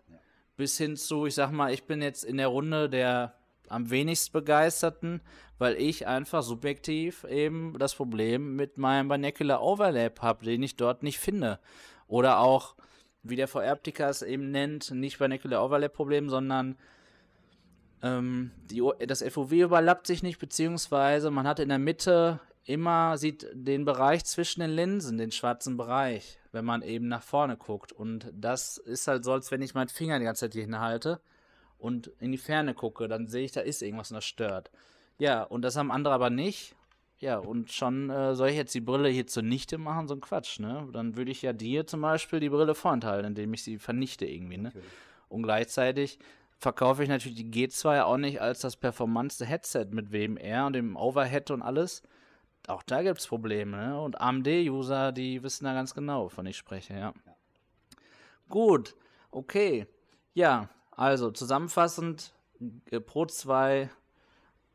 bis 0.57 0.77
hin 0.77 0.97
zu, 0.97 1.25
ich 1.25 1.35
sag 1.35 1.51
mal, 1.51 1.71
ich 1.71 1.85
bin 1.85 2.01
jetzt 2.01 2.23
in 2.23 2.37
der 2.37 2.47
Runde 2.47 2.89
der 2.89 3.35
am 3.69 3.89
wenigst 3.89 4.33
begeisterten, 4.33 5.21
weil 5.57 5.75
ich 5.75 6.05
einfach 6.05 6.43
subjektiv 6.43 7.23
eben 7.23 7.77
das 7.79 7.95
Problem 7.95 8.55
mit 8.55 8.77
meinem 8.77 9.07
Binocular 9.07 9.63
Overlap 9.63 10.21
habe, 10.21 10.45
den 10.45 10.61
ich 10.63 10.75
dort 10.75 11.01
nicht 11.01 11.19
finde. 11.19 11.59
Oder 12.07 12.39
auch 12.39 12.75
wie 13.23 13.35
der 13.35 13.47
VR-Optiker 13.47 14.09
es 14.09 14.21
eben 14.21 14.51
nennt, 14.51 14.91
nicht 14.91 15.17
Vernacular 15.17 15.63
Overlap-Problem, 15.63 16.29
sondern 16.29 16.77
ähm, 18.01 18.51
die, 18.69 18.83
das 19.07 19.23
FOV 19.23 19.51
überlappt 19.53 20.07
sich 20.07 20.23
nicht, 20.23 20.39
beziehungsweise 20.39 21.31
man 21.31 21.47
hat 21.47 21.59
in 21.59 21.69
der 21.69 21.79
Mitte 21.79 22.41
immer, 22.65 23.17
sieht 23.17 23.47
den 23.53 23.85
Bereich 23.85 24.25
zwischen 24.25 24.61
den 24.61 24.71
Linsen, 24.71 25.17
den 25.17 25.31
schwarzen 25.31 25.77
Bereich, 25.77 26.39
wenn 26.51 26.65
man 26.65 26.81
eben 26.81 27.07
nach 27.07 27.23
vorne 27.23 27.57
guckt. 27.57 27.91
Und 27.91 28.31
das 28.33 28.77
ist 28.77 29.07
halt 29.07 29.23
so, 29.23 29.33
als 29.33 29.51
wenn 29.51 29.61
ich 29.61 29.73
meinen 29.73 29.89
Finger 29.89 30.19
die 30.19 30.25
ganze 30.25 30.41
Zeit 30.41 30.53
hier 30.53 30.63
hinhalte 30.63 31.21
und 31.77 32.07
in 32.19 32.31
die 32.31 32.37
Ferne 32.37 32.73
gucke, 32.73 33.07
dann 33.07 33.27
sehe 33.27 33.45
ich, 33.45 33.51
da 33.51 33.61
ist 33.61 33.81
irgendwas 33.81 34.11
und 34.11 34.15
das 34.15 34.25
stört. 34.25 34.71
Ja, 35.17 35.43
und 35.43 35.61
das 35.61 35.75
haben 35.75 35.91
andere 35.91 36.13
aber 36.13 36.29
nicht. 36.29 36.75
Ja, 37.23 37.37
und 37.37 37.71
schon 37.71 38.09
äh, 38.09 38.35
soll 38.35 38.49
ich 38.49 38.57
jetzt 38.57 38.75
die 38.75 38.81
Brille 38.81 39.07
hier 39.07 39.25
zunichte 39.25 39.77
machen, 39.77 40.09
so 40.09 40.13
ein 40.13 40.19
Quatsch, 40.19 40.59
ne? 40.59 40.89
Dann 40.91 41.15
würde 41.15 41.31
ich 41.31 41.41
ja 41.41 41.53
dir 41.53 41.87
zum 41.87 42.01
Beispiel 42.01 42.41
die 42.41 42.49
Brille 42.49 42.75
vorenthalten, 42.75 43.27
indem 43.27 43.53
ich 43.53 43.63
sie 43.63 43.79
vernichte 43.79 44.25
irgendwie, 44.25 44.57
ne? 44.57 44.63
Natürlich. 44.63 44.89
Und 45.29 45.43
gleichzeitig 45.43 46.19
verkaufe 46.57 47.01
ich 47.01 47.07
natürlich 47.07 47.37
die 47.37 47.49
G2 47.49 48.01
auch 48.03 48.17
nicht 48.17 48.41
als 48.41 48.59
das 48.59 48.75
performanteste 48.75 49.45
Headset 49.45 49.85
mit 49.91 50.11
WMR 50.11 50.65
und 50.65 50.73
dem 50.73 50.97
Overhead 50.97 51.49
und 51.51 51.61
alles. 51.61 52.01
Auch 52.67 52.83
da 52.83 53.01
gibt 53.03 53.19
es 53.19 53.27
Probleme, 53.27 53.77
ne? 53.77 54.01
Und 54.01 54.19
AMD-User, 54.19 55.13
die 55.13 55.41
wissen 55.43 55.63
da 55.63 55.73
ganz 55.73 55.93
genau, 55.95 56.25
wovon 56.25 56.45
ich 56.45 56.57
spreche, 56.57 56.93
ja. 56.93 57.13
ja. 57.25 57.35
Gut, 58.49 58.97
okay. 59.31 59.87
Ja, 60.33 60.67
also 60.91 61.31
zusammenfassend, 61.31 62.33
Pro 63.05 63.25
2 63.27 63.89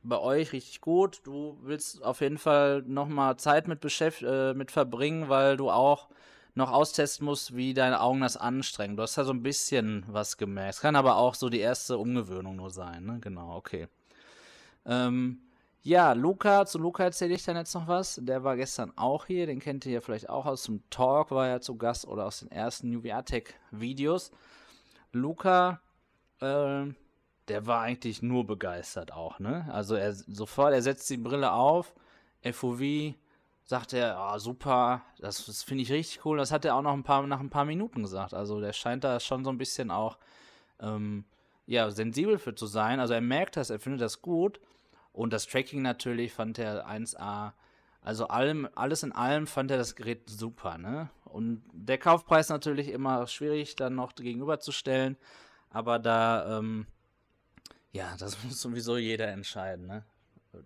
bei 0.03 0.19
euch 0.19 0.53
richtig 0.53 0.81
gut. 0.81 1.21
Du 1.25 1.59
willst 1.63 2.03
auf 2.03 2.21
jeden 2.21 2.39
Fall 2.39 2.83
nochmal 2.87 3.37
Zeit 3.37 3.69
mit, 3.69 3.81
beschäft 3.81 4.23
äh, 4.23 4.55
mit 4.55 4.71
verbringen, 4.71 5.29
weil 5.29 5.57
du 5.57 5.71
auch 5.71 6.09
noch 6.55 6.73
austesten 6.73 7.25
musst, 7.25 7.55
wie 7.57 7.73
deine 7.75 8.01
Augen 8.01 8.21
das 8.21 8.37
anstrengen. 8.37 8.97
Du 8.97 9.03
hast 9.03 9.17
ja 9.17 9.25
so 9.25 9.33
ein 9.33 9.43
bisschen 9.43 10.05
was 10.09 10.37
gemerkt. 10.37 10.75
Es 10.75 10.81
kann 10.81 10.97
aber 10.97 11.17
auch 11.17 11.35
so 11.35 11.49
die 11.49 11.61
erste 11.61 11.99
Umgewöhnung 11.99 12.57
nur 12.57 12.71
sein, 12.71 13.05
ne? 13.05 13.19
Genau, 13.21 13.57
okay. 13.57 13.89
Ähm, 14.85 15.41
ja, 15.83 16.13
Luca, 16.13 16.67
zu 16.67 16.79
Luca 16.79 17.05
erzähle 17.05 17.35
ich 17.35 17.45
dann 17.45 17.57
jetzt 17.57 17.75
noch 17.75 17.87
was. 17.87 18.21
Der 18.23 18.45
war 18.45 18.57
gestern 18.57 18.93
auch 18.97 19.27
hier, 19.27 19.47
den 19.47 19.61
kennt 19.61 19.87
ihr 19.87 19.93
ja 19.93 20.01
vielleicht 20.01 20.29
auch 20.29 20.45
aus 20.45 20.65
dem 20.65 20.83
Talk, 20.91 21.31
war 21.31 21.47
ja 21.47 21.61
zu 21.61 21.77
Gast 21.77 22.07
oder 22.07 22.27
aus 22.27 22.41
den 22.41 22.51
ersten 22.51 22.95
UVR 22.95 23.25
Tech 23.25 23.55
Videos. 23.71 24.33
Luca, 25.13 25.81
äh, 26.41 26.87
der 27.49 27.67
war 27.67 27.81
eigentlich 27.83 28.23
nur 28.23 28.47
begeistert 28.47 29.13
auch, 29.13 29.39
ne? 29.39 29.69
Also 29.73 29.95
er 29.95 30.13
sofort, 30.13 30.73
er 30.73 30.83
setzt 30.83 31.09
die 31.11 31.17
Brille 31.17 31.53
auf, 31.53 31.95
FOV, 32.43 33.15
sagt 33.65 33.93
er, 33.93 34.19
oh, 34.19 34.39
super, 34.39 35.03
das, 35.19 35.45
das 35.45 35.63
finde 35.63 35.83
ich 35.83 35.93
richtig 35.93 36.25
cool. 36.25 36.39
Das 36.39 36.53
hat 36.53 36.65
er 36.65 36.75
auch 36.75 36.83
noch 36.83 36.95
ein 36.95 37.03
paar, 37.03 37.27
nach 37.27 37.41
ein 37.41 37.51
paar 37.51 37.67
Minuten 37.67 38.03
gesagt. 38.03 38.33
Also 38.33 38.61
der 38.61 38.73
scheint 38.73 39.05
da 39.05 39.21
schon 39.21 39.45
so 39.45 39.51
ein 39.51 39.59
bisschen 39.59 39.91
auch 39.91 40.19
ähm, 40.81 41.25
ja, 41.67 41.91
sensibel 41.91 42.39
für 42.39 42.55
zu 42.55 42.67
sein. 42.67 42.99
Also 42.99 43.13
er 43.13 43.21
merkt 43.21 43.57
das, 43.57 43.69
er 43.69 43.79
findet 43.79 44.01
das 44.01 44.23
gut. 44.23 44.59
Und 45.13 45.33
das 45.35 45.47
Tracking 45.47 45.83
natürlich 45.83 46.33
fand 46.33 46.59
er 46.59 46.89
1A. 46.89 47.53
Also 48.01 48.29
allem, 48.29 48.69
alles 48.75 49.03
in 49.03 49.13
allem 49.13 49.47
fand 49.47 49.71
er 49.71 49.77
das 49.77 49.97
Gerät 49.97 50.31
super, 50.31 50.79
ne? 50.79 51.11
Und 51.25 51.63
der 51.73 51.99
Kaufpreis 51.99 52.49
natürlich 52.49 52.89
immer 52.89 53.27
schwierig 53.27 53.77
dann 53.77 53.97
noch 53.97 54.15
gegenüberzustellen. 54.15 55.19
Aber 55.69 55.99
da, 55.99 56.59
ähm, 56.59 56.87
ja, 57.99 58.17
das 58.17 58.37
muss 58.45 58.61
sowieso 58.61 58.97
jeder 58.97 59.29
entscheiden, 59.29 59.87
ne? 59.87 60.05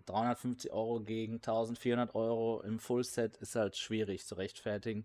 350 0.06 0.72
Euro 0.72 1.00
gegen 1.00 1.34
1400 1.34 2.14
Euro 2.14 2.62
im 2.62 2.78
Fullset 2.78 3.36
ist 3.38 3.56
halt 3.56 3.76
schwierig 3.76 4.24
zu 4.24 4.36
rechtfertigen. 4.36 5.04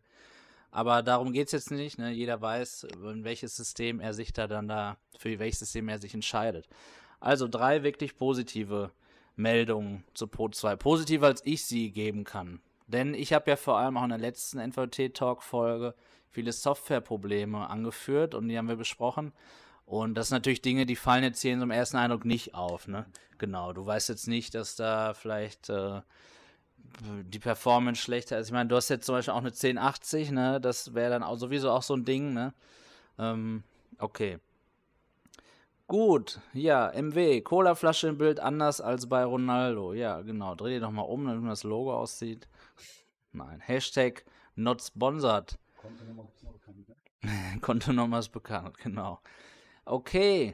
Aber 0.69 1.01
darum 1.01 1.33
geht 1.33 1.47
es 1.47 1.53
jetzt 1.53 1.71
nicht. 1.71 1.97
Ne? 1.97 2.11
Jeder 2.11 2.39
weiß, 2.41 2.83
in 2.83 3.23
welches 3.23 3.55
System 3.55 3.99
er 3.99 4.13
sich 4.13 4.33
da 4.33 4.47
dann 4.47 4.67
da, 4.67 4.97
für 5.17 5.39
welches 5.39 5.59
System 5.59 5.89
er 5.89 5.99
sich 5.99 6.13
entscheidet. 6.13 6.69
Also 7.19 7.47
drei 7.47 7.83
wirklich 7.83 8.15
positive 8.15 8.91
Meldungen 9.35 10.03
zu 10.13 10.27
Pro 10.27 10.47
2. 10.47 10.75
Positiver 10.75 11.25
als 11.25 11.41
ich 11.43 11.65
sie 11.65 11.91
geben 11.91 12.23
kann. 12.23 12.61
Denn 12.85 13.15
ich 13.15 13.33
habe 13.33 13.49
ja 13.49 13.55
vor 13.55 13.79
allem 13.79 13.97
auch 13.97 14.03
in 14.03 14.09
der 14.09 14.19
letzten 14.19 14.59
NVT-Talk-Folge 14.59 15.95
viele 16.29 16.51
Softwareprobleme 16.51 17.67
angeführt 17.67 18.35
und 18.35 18.47
die 18.47 18.57
haben 18.57 18.69
wir 18.69 18.75
besprochen. 18.75 19.33
Und 19.87 20.15
das 20.15 20.27
sind 20.27 20.35
natürlich 20.35 20.61
Dinge, 20.61 20.85
die 20.85 20.97
fallen 20.97 21.23
jetzt 21.23 21.41
hier 21.41 21.53
in 21.53 21.59
so 21.59 21.63
einem 21.63 21.71
ersten 21.71 21.95
Eindruck 21.95 22.25
nicht 22.25 22.53
auf. 22.53 22.89
Ne? 22.89 23.05
Genau, 23.37 23.71
du 23.71 23.85
weißt 23.85 24.09
jetzt 24.09 24.27
nicht, 24.27 24.53
dass 24.53 24.75
da 24.75 25.13
vielleicht 25.13 25.69
äh, 25.69 26.01
die 27.23 27.39
Performance 27.39 28.01
schlechter 28.01 28.37
ist. 28.37 28.47
Ich 28.47 28.53
meine, 28.53 28.67
du 28.67 28.75
hast 28.75 28.89
jetzt 28.89 29.05
zum 29.05 29.15
Beispiel 29.15 29.33
auch 29.33 29.37
eine 29.37 29.47
1080, 29.47 30.31
ne? 30.31 30.59
Das 30.59 30.93
wäre 30.93 31.11
dann 31.11 31.23
auch 31.23 31.37
sowieso 31.37 31.71
auch 31.71 31.83
so 31.83 31.95
ein 31.95 32.03
Ding, 32.03 32.33
ne? 32.33 32.53
Ähm, 33.17 33.63
okay. 33.97 34.39
Gut, 35.87 36.41
ja, 36.51 36.91
MW, 36.93 37.39
Colaflasche 37.39 38.09
im 38.09 38.17
Bild 38.17 38.41
anders 38.41 38.81
als 38.81 39.07
bei 39.07 39.23
Ronaldo. 39.23 39.93
Ja, 39.93 40.19
genau. 40.21 40.53
Dreh 40.55 40.71
dir 40.71 40.81
doch 40.81 40.91
mal 40.91 41.03
um, 41.03 41.25
damit 41.25 41.49
das 41.49 41.63
Logo 41.63 41.97
aussieht. 41.97 42.45
Nein. 43.31 43.61
Hashtag 43.61 44.25
not 44.57 44.81
sponsored. 44.81 45.57
Kontonummer 47.61 48.19
ist 48.19 48.33
bekannt, 48.33 48.77
genau. 48.79 49.21
Okay. 49.87 50.53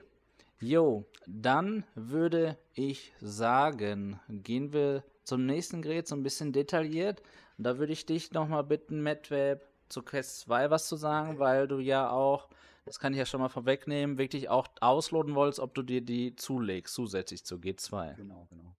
Jo, 0.59 1.05
dann 1.25 1.85
würde 1.95 2.59
ich 2.75 3.13
sagen, 3.19 4.19
gehen 4.29 4.71
wir 4.71 5.03
zum 5.23 5.47
nächsten 5.47 5.81
Gerät 5.81 6.07
so 6.07 6.15
ein 6.15 6.21
bisschen 6.21 6.53
detailliert. 6.53 7.23
Und 7.57 7.63
da 7.63 7.79
würde 7.79 7.93
ich 7.93 8.05
dich 8.05 8.31
nochmal 8.31 8.63
bitten, 8.63 9.01
MedWeb 9.01 9.67
zu 9.89 10.03
Quest 10.03 10.41
2 10.41 10.69
was 10.69 10.87
zu 10.87 10.95
sagen, 10.97 11.39
weil 11.39 11.67
du 11.67 11.79
ja 11.79 12.11
auch, 12.11 12.47
das 12.85 12.99
kann 12.99 13.13
ich 13.13 13.19
ja 13.19 13.25
schon 13.25 13.41
mal 13.41 13.49
vorwegnehmen, 13.49 14.19
wirklich 14.19 14.49
auch 14.49 14.67
ausloten 14.81 15.33
wolltest, 15.33 15.59
ob 15.59 15.73
du 15.73 15.81
dir 15.81 16.01
die 16.01 16.35
zulegst, 16.35 16.93
zusätzlich 16.93 17.43
zu 17.43 17.55
G2. 17.55 18.15
Genau, 18.15 18.45
genau. 18.51 18.75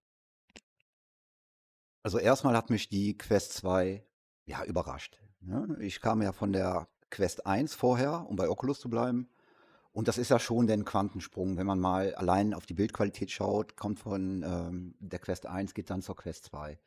Also 2.01 2.17
erstmal 2.17 2.55
hat 2.55 2.69
mich 2.69 2.87
die 2.87 3.17
Quest 3.17 3.53
2 3.53 4.05
ja 4.45 4.63
überrascht. 4.63 5.21
Ne? 5.41 5.75
Ich 5.81 5.99
kam 5.99 6.21
ja 6.21 6.31
von 6.31 6.53
der 6.53 6.87
Quest 7.09 7.45
1 7.45 7.75
vorher, 7.75 8.25
um 8.29 8.37
bei 8.37 8.49
Oculus 8.49 8.79
zu 8.79 8.89
bleiben. 8.89 9.29
Und 9.95 10.09
das 10.09 10.17
ist 10.17 10.27
ja 10.27 10.39
schon 10.39 10.67
der 10.67 10.77
Quantensprung, 10.83 11.55
wenn 11.55 11.65
man 11.65 11.79
mal 11.79 12.13
allein 12.15 12.53
auf 12.53 12.65
die 12.65 12.73
Bildqualität 12.73 13.31
schaut, 13.31 13.77
kommt 13.77 13.97
von 13.97 14.43
ähm, 14.43 14.93
der 14.99 15.19
Quest 15.19 15.45
1, 15.45 15.73
geht 15.73 15.89
dann 15.89 16.01
zur 16.01 16.17
Quest 16.17 16.43
2. 16.47 16.77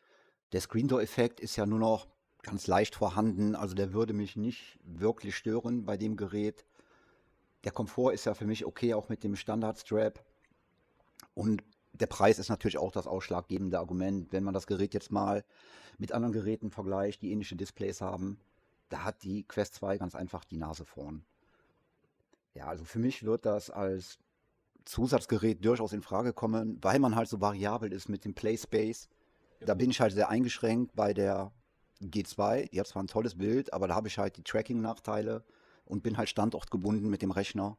Der 0.53 0.61
Screen 0.61 0.89
Door-Effekt 0.89 1.41
ist 1.41 1.57
ja 1.57 1.65
nur 1.65 1.79
noch 1.79 2.07
ganz 2.43 2.67
leicht 2.67 2.95
vorhanden, 2.95 3.57
also 3.57 3.75
der 3.75 3.95
würde 3.95 4.13
mich 4.13 4.37
nicht 4.37 4.79
wirklich 4.85 5.35
stören 5.35 5.87
bei 5.87 5.97
dem 5.97 6.19
Gerät. 6.19 6.67
Der 7.65 7.73
Komfort 7.73 8.13
ist 8.13 8.27
ja 8.27 8.35
für 8.35 8.45
mich 8.45 8.67
okay, 8.67 8.93
auch 8.93 9.09
mit 9.09 9.25
dem 9.25 9.37
Standard-Strap. 9.37 10.23
Und 11.33 11.65
der 11.95 12.09
Preis 12.09 12.39
ist 12.39 12.51
natürlich 12.51 12.77
auch 12.77 12.93
das 12.93 13.07
ausschlaggebende 13.07 13.79
Argument. 13.79 14.33
Wenn 14.33 14.45
man 14.45 14.53
das 14.53 14.67
Gerät 14.67 14.93
jetzt 14.93 15.11
mal 15.11 15.47
mit 15.97 16.13
anderen 16.13 16.35
Geräten 16.35 16.71
vergleicht, 16.71 17.23
die 17.23 17.33
ähnliche 17.33 17.57
Displays 17.57 18.03
haben, 18.03 18.39
da 18.91 19.05
hat 19.05 19.23
die 19.23 19.45
Quest 19.45 19.77
2 19.77 19.97
ganz 19.97 20.15
einfach 20.15 20.45
die 20.45 20.59
Nase 20.59 20.85
vorn. 20.85 21.25
Ja, 22.59 22.67
also 22.67 22.85
für 22.85 22.99
mich 22.99 23.25
wird 23.25 23.47
das 23.47 23.71
als 23.71 24.19
Zusatzgerät 24.85 25.65
durchaus 25.65 25.93
in 25.93 26.03
Frage 26.03 26.33
kommen, 26.33 26.79
weil 26.83 26.99
man 26.99 27.15
halt 27.15 27.29
so 27.29 27.41
variabel 27.41 27.93
ist 27.93 28.09
mit 28.09 28.25
dem 28.25 28.35
Playspace. 28.35 29.09
Da 29.61 29.75
bin 29.75 29.91
ich 29.91 30.01
halt 30.01 30.13
sehr 30.13 30.29
eingeschränkt 30.29 30.97
bei 30.97 31.15
der 31.15 31.53
G2. 32.03 32.69
Die 32.71 32.81
hat 32.81 32.89
zwar 32.89 33.05
ein 33.05 33.07
tolles 33.07 33.37
Bild, 33.37 33.73
aber 33.73 33.87
da 33.87 33.95
habe 33.95 34.09
ich 34.09 34.19
halt 34.19 34.37
die 34.37 34.43
Tracking-Nachteile 34.43 35.45
und 35.85 36.03
bin 36.03 36.17
halt 36.17 36.29
standortgebunden 36.29 37.09
mit 37.09 37.23
dem 37.23 37.31
Rechner. 37.31 37.77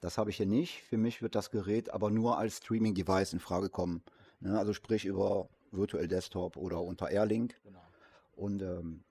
Das 0.00 0.18
habe 0.18 0.30
ich 0.30 0.36
hier 0.36 0.46
nicht. 0.46 0.82
Für 0.84 0.98
mich 0.98 1.20
wird 1.20 1.34
das 1.34 1.50
Gerät 1.50 1.90
aber 1.90 2.10
nur 2.10 2.38
als 2.38 2.58
Streaming-Device 2.58 3.32
in 3.32 3.40
Frage 3.40 3.70
kommen. 3.70 4.04
Ne? 4.38 4.56
Also 4.56 4.72
sprich 4.72 5.04
über 5.04 5.48
Virtual 5.72 6.06
Desktop 6.06 6.56
oder 6.56 6.80
unter 6.80 7.10
Airlink. 7.10 7.60
Genau. 7.64 7.82
Und 8.36 8.62
ähm, 8.62 9.02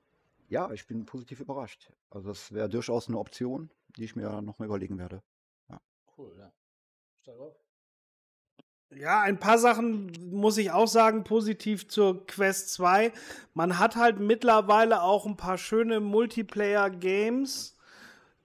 ja, 0.48 0.72
ich 0.72 0.88
bin 0.88 1.06
positiv 1.06 1.40
überrascht. 1.40 1.92
Also 2.10 2.30
das 2.30 2.52
wäre 2.52 2.70
durchaus 2.70 3.08
eine 3.08 3.18
Option, 3.18 3.72
die 3.96 4.04
ich 4.04 4.16
mir 4.16 4.42
nochmal 4.42 4.68
überlegen 4.68 4.98
werde. 4.98 5.22
Ja. 5.70 5.80
Cool, 6.18 6.36
ja. 6.38 6.52
Ja, 8.92 9.22
ein 9.22 9.40
paar 9.40 9.58
Sachen 9.58 10.12
muss 10.32 10.58
ich 10.58 10.72
auch 10.72 10.88
sagen, 10.88 11.24
positiv 11.24 11.88
zur 11.90 12.26
Quest 12.28 12.70
2. 12.74 13.12
Man 13.54 13.80
hat 13.80 13.96
halt 13.96 14.20
mittlerweile 14.20 15.02
auch 15.02 15.26
ein 15.26 15.38
paar 15.38 15.58
schöne 15.58 16.00
Multiplayer-Games 16.00 17.75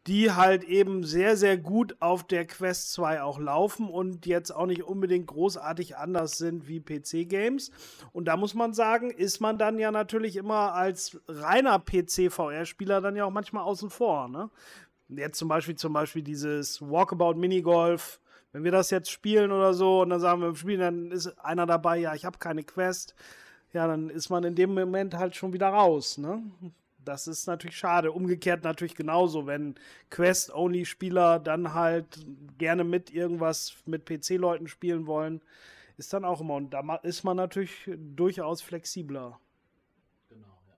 die 0.07 0.33
halt 0.33 0.65
eben 0.65 1.05
sehr, 1.05 1.37
sehr 1.37 1.59
gut 1.59 1.97
auf 2.01 2.25
der 2.25 2.47
Quest 2.47 2.93
2 2.93 3.23
auch 3.23 3.39
laufen 3.39 3.89
und 3.89 4.25
jetzt 4.25 4.51
auch 4.51 4.67
nicht 4.67 4.83
unbedingt 4.83 5.27
großartig 5.27 5.97
anders 5.97 6.39
sind 6.39 6.69
wie 6.69 6.81
PC-Games. 6.81 7.71
Und 8.13 8.25
da 8.27 8.37
muss 8.37 8.55
man 8.55 8.73
sagen, 8.73 9.11
ist 9.11 9.41
man 9.41 9.59
dann 9.59 9.79
ja 9.79 9.91
natürlich 9.91 10.37
immer 10.37 10.73
als 10.73 11.21
reiner 11.29 11.79
PC-VR-Spieler 11.79 13.01
dann 13.01 13.17
ja 13.17 13.27
auch 13.27 13.31
manchmal 13.31 13.65
außen 13.65 13.91
vor. 13.91 14.29
Ne? 14.29 14.49
Jetzt 15.09 15.39
zum 15.39 15.49
Beispiel, 15.49 15.77
zum 15.77 15.93
Beispiel 15.93 16.23
dieses 16.23 16.81
Walkabout 16.81 17.35
Minigolf. 17.35 18.21
Wenn 18.53 18.65
wir 18.65 18.73
das 18.73 18.91
jetzt 18.91 19.11
spielen 19.11 19.53
oder 19.53 19.75
so 19.75 20.01
und 20.01 20.11
dann 20.11 20.19
sagen 20.19 20.41
wir 20.41 20.49
im 20.49 20.57
Spiel, 20.57 20.79
dann 20.79 21.13
ist 21.13 21.29
einer 21.39 21.67
dabei, 21.67 21.99
ja, 21.99 22.15
ich 22.15 22.25
habe 22.25 22.39
keine 22.39 22.65
Quest. 22.65 23.15
Ja, 23.73 23.87
dann 23.87 24.11
ist 24.11 24.31
man 24.31 24.43
in 24.43 24.57
dem 24.57 24.75
Moment 24.75 25.15
halt 25.15 25.37
schon 25.37 25.53
wieder 25.53 25.69
raus. 25.69 26.19
Ne? 26.19 26.43
Das 27.05 27.27
ist 27.27 27.47
natürlich 27.47 27.77
schade. 27.77 28.13
Umgekehrt 28.13 28.65
natürlich 28.65 28.95
genauso, 28.95 29.47
wenn 29.47 29.75
Quest-Only-Spieler 30.11 31.39
dann 31.39 31.75
halt 31.75 32.27
gerne 32.59 32.85
mit 32.85 33.11
irgendwas 33.13 33.75
mit 33.87 34.07
PC-Leuten 34.07 34.69
spielen 34.69 35.07
wollen, 35.07 35.41
ist 35.97 36.13
dann 36.13 36.25
auch 36.25 36.41
immer. 36.41 36.55
Und 36.55 36.71
da 36.71 36.97
ist 37.03 37.25
man 37.25 37.37
natürlich 37.37 37.91
durchaus 38.17 38.63
flexibler. 38.63 39.39
Genau, 40.29 40.59
ja. 40.69 40.77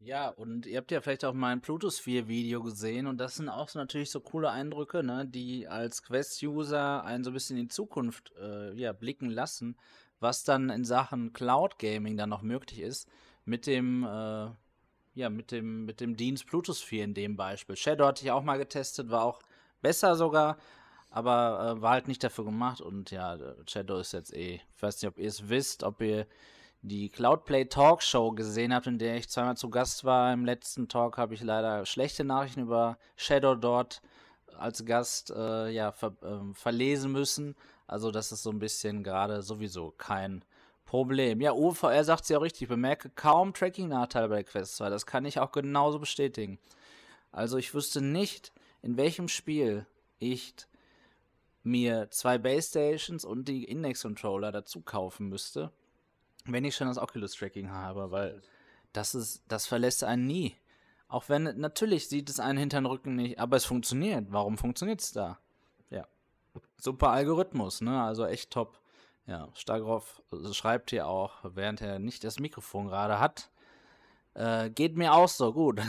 Ja, 0.00 0.28
und 0.28 0.66
ihr 0.66 0.78
habt 0.78 0.90
ja 0.90 1.00
vielleicht 1.00 1.24
auch 1.24 1.32
mein 1.32 1.60
Plutosphere-Video 1.60 2.62
gesehen 2.62 3.06
und 3.06 3.18
das 3.18 3.36
sind 3.36 3.48
auch 3.48 3.68
so 3.68 3.78
natürlich 3.78 4.10
so 4.10 4.20
coole 4.20 4.50
Eindrücke, 4.50 5.02
ne, 5.02 5.26
die 5.26 5.66
als 5.66 6.02
Quest-User 6.02 7.04
einen 7.04 7.24
so 7.24 7.30
ein 7.30 7.34
bisschen 7.34 7.56
in 7.56 7.64
die 7.64 7.68
Zukunft 7.68 8.32
äh, 8.38 8.74
ja, 8.74 8.92
blicken 8.92 9.30
lassen 9.30 9.76
was 10.20 10.44
dann 10.44 10.70
in 10.70 10.84
Sachen 10.84 11.32
Cloud 11.32 11.78
Gaming 11.78 12.16
dann 12.16 12.30
noch 12.30 12.42
möglich 12.42 12.80
ist, 12.80 13.08
mit 13.44 13.66
dem, 13.66 14.04
äh, 14.04 14.50
ja, 15.14 15.30
mit 15.30 15.50
dem, 15.50 15.84
mit 15.84 16.00
dem 16.00 16.16
Dienst 16.16 16.46
Plutosphere 16.46 17.04
in 17.04 17.14
dem 17.14 17.36
Beispiel. 17.36 17.76
Shadow 17.76 18.06
hatte 18.06 18.24
ich 18.24 18.30
auch 18.30 18.42
mal 18.42 18.58
getestet, 18.58 19.10
war 19.10 19.24
auch 19.24 19.40
besser 19.82 20.16
sogar, 20.16 20.56
aber 21.10 21.76
äh, 21.76 21.82
war 21.82 21.92
halt 21.92 22.08
nicht 22.08 22.24
dafür 22.24 22.44
gemacht 22.44 22.80
und 22.80 23.10
ja, 23.10 23.38
Shadow 23.68 23.98
ist 23.98 24.12
jetzt 24.12 24.34
eh, 24.34 24.60
ich 24.76 24.82
weiß 24.82 25.00
nicht, 25.00 25.08
ob 25.08 25.18
ihr 25.18 25.28
es 25.28 25.48
wisst, 25.48 25.84
ob 25.84 26.00
ihr 26.00 26.26
die 26.84 27.08
Cloudplay 27.08 27.64
Talk 27.64 28.02
Show 28.02 28.32
gesehen 28.32 28.74
habt, 28.74 28.86
in 28.86 28.98
der 28.98 29.16
ich 29.16 29.28
zweimal 29.30 29.56
zu 29.56 29.70
Gast 29.70 30.04
war. 30.04 30.32
Im 30.32 30.44
letzten 30.44 30.86
Talk 30.88 31.16
habe 31.16 31.32
ich 31.32 31.42
leider 31.42 31.86
schlechte 31.86 32.24
Nachrichten 32.24 32.60
über 32.60 32.98
Shadow 33.16 33.54
dort 33.54 34.02
als 34.58 34.84
Gast 34.84 35.30
äh, 35.30 35.70
ja, 35.70 35.92
ver 35.92 36.12
äh, 36.22 36.54
verlesen 36.54 37.10
müssen. 37.10 37.56
Also 37.86 38.10
das 38.10 38.32
ist 38.32 38.42
so 38.42 38.50
ein 38.50 38.58
bisschen 38.58 39.04
gerade 39.04 39.42
sowieso 39.42 39.90
kein 39.90 40.44
Problem. 40.84 41.40
Ja, 41.40 41.52
UVR 41.52 42.04
sagt 42.04 42.24
es 42.24 42.28
ja 42.28 42.38
richtig, 42.38 42.62
ich 42.62 42.68
bemerke 42.68 43.10
kaum 43.10 43.54
Tracking-Nachteile 43.54 44.28
bei 44.28 44.42
Quest 44.42 44.76
2. 44.76 44.90
Das 44.90 45.06
kann 45.06 45.24
ich 45.24 45.38
auch 45.38 45.52
genauso 45.52 45.98
bestätigen. 45.98 46.58
Also 47.32 47.56
ich 47.56 47.74
wüsste 47.74 48.00
nicht, 48.00 48.52
in 48.82 48.96
welchem 48.96 49.28
Spiel 49.28 49.86
ich 50.18 50.54
mir 51.62 52.10
zwei 52.10 52.38
Base 52.38 52.68
Stations 52.68 53.24
und 53.24 53.48
die 53.48 53.64
Index-Controller 53.64 54.52
dazu 54.52 54.82
kaufen 54.82 55.28
müsste, 55.28 55.72
wenn 56.44 56.64
ich 56.64 56.76
schon 56.76 56.88
das 56.88 56.98
Oculus-Tracking 56.98 57.70
habe, 57.70 58.10
weil 58.10 58.42
das 58.92 59.14
ist, 59.14 59.42
das 59.48 59.66
verlässt 59.66 60.04
einen 60.04 60.26
nie. 60.26 60.54
Auch 61.08 61.28
wenn, 61.28 61.44
natürlich 61.58 62.08
sieht 62.08 62.28
es 62.28 62.40
einen 62.40 62.58
hinter 62.58 62.80
den 62.80 62.86
Rücken 62.86 63.16
nicht, 63.16 63.38
aber 63.38 63.56
es 63.56 63.64
funktioniert. 63.64 64.26
Warum 64.28 64.58
funktioniert 64.58 65.00
es 65.00 65.12
da? 65.12 65.38
Super 66.76 67.10
Algorithmus, 67.10 67.80
ne? 67.80 68.02
Also 68.02 68.26
echt 68.26 68.50
top. 68.50 68.78
Ja, 69.26 69.48
Stagroff 69.54 70.22
schreibt 70.52 70.90
hier 70.90 71.06
auch, 71.06 71.36
während 71.44 71.80
er 71.80 71.98
nicht 71.98 72.24
das 72.24 72.38
Mikrofon 72.38 72.88
gerade 72.88 73.18
hat. 73.18 73.50
Äh, 74.34 74.70
geht 74.70 74.96
mir 74.96 75.14
auch 75.14 75.28
so, 75.28 75.52
gut. 75.52 75.80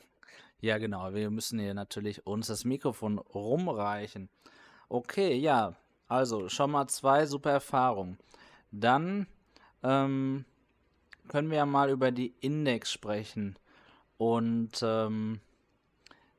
ja, 0.60 0.78
genau, 0.78 1.12
wir 1.12 1.30
müssen 1.30 1.58
hier 1.58 1.74
natürlich 1.74 2.26
uns 2.26 2.46
das 2.46 2.64
Mikrofon 2.64 3.18
rumreichen. 3.18 4.30
Okay, 4.88 5.34
ja, 5.34 5.74
also 6.06 6.48
schon 6.48 6.70
mal 6.70 6.88
zwei 6.88 7.26
super 7.26 7.50
Erfahrungen. 7.50 8.18
Dann 8.70 9.26
ähm, 9.82 10.46
können 11.28 11.50
wir 11.50 11.58
ja 11.58 11.66
mal 11.66 11.90
über 11.90 12.10
die 12.10 12.34
Index 12.40 12.90
sprechen. 12.90 13.58
Und 14.16 14.82
ähm, 14.82 15.40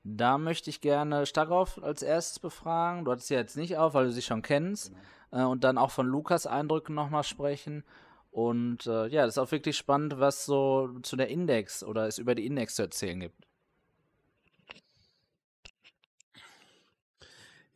da 0.04 0.38
möchte 0.38 0.70
ich 0.70 0.82
gerne 0.82 1.26
Starov 1.26 1.80
als 1.84 2.02
erstes 2.02 2.40
befragen. 2.40 3.06
Du 3.06 3.12
hattest 3.12 3.28
sie 3.28 3.36
jetzt 3.36 3.58
nicht 3.58 3.78
auf, 3.78 3.94
weil 3.94 4.06
du 4.06 4.12
sie 4.12 4.22
schon 4.22 4.42
kennst. 4.42 4.94
Genau. 5.32 5.44
Äh, 5.44 5.46
und 5.46 5.64
dann 5.64 5.78
auch 5.78 5.92
von 5.92 6.08
Lukas 6.08 6.48
Eindrücken 6.48 6.96
nochmal 6.96 7.24
sprechen. 7.24 7.84
Und 8.32 8.86
äh, 8.86 9.08
ja, 9.08 9.26
das 9.26 9.36
ist 9.36 9.40
auch 9.40 9.52
wirklich 9.52 9.78
spannend, 9.78 10.20
was 10.20 10.46
so 10.46 10.90
zu 11.02 11.16
der 11.16 11.30
Index 11.30 11.84
oder 11.84 12.08
es 12.08 12.18
über 12.18 12.36
die 12.36 12.46
Index 12.46 12.76
zu 12.76 12.84
erzählen 12.84 13.20
gibt. 13.20 13.50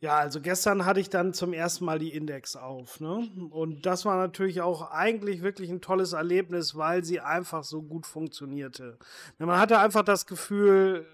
Ja, 0.04 0.18
also 0.18 0.42
gestern 0.42 0.84
hatte 0.84 1.00
ich 1.00 1.08
dann 1.08 1.32
zum 1.32 1.54
ersten 1.54 1.86
Mal 1.86 1.98
die 1.98 2.12
Index 2.12 2.56
auf. 2.56 3.00
Ne? 3.00 3.26
Und 3.50 3.86
das 3.86 4.04
war 4.04 4.18
natürlich 4.18 4.60
auch 4.60 4.90
eigentlich 4.90 5.40
wirklich 5.40 5.70
ein 5.70 5.80
tolles 5.80 6.12
Erlebnis, 6.12 6.76
weil 6.76 7.02
sie 7.02 7.20
einfach 7.20 7.64
so 7.64 7.80
gut 7.80 8.04
funktionierte. 8.04 8.98
Man 9.38 9.58
hatte 9.58 9.78
einfach 9.78 10.02
das 10.02 10.26
Gefühl, 10.26 11.06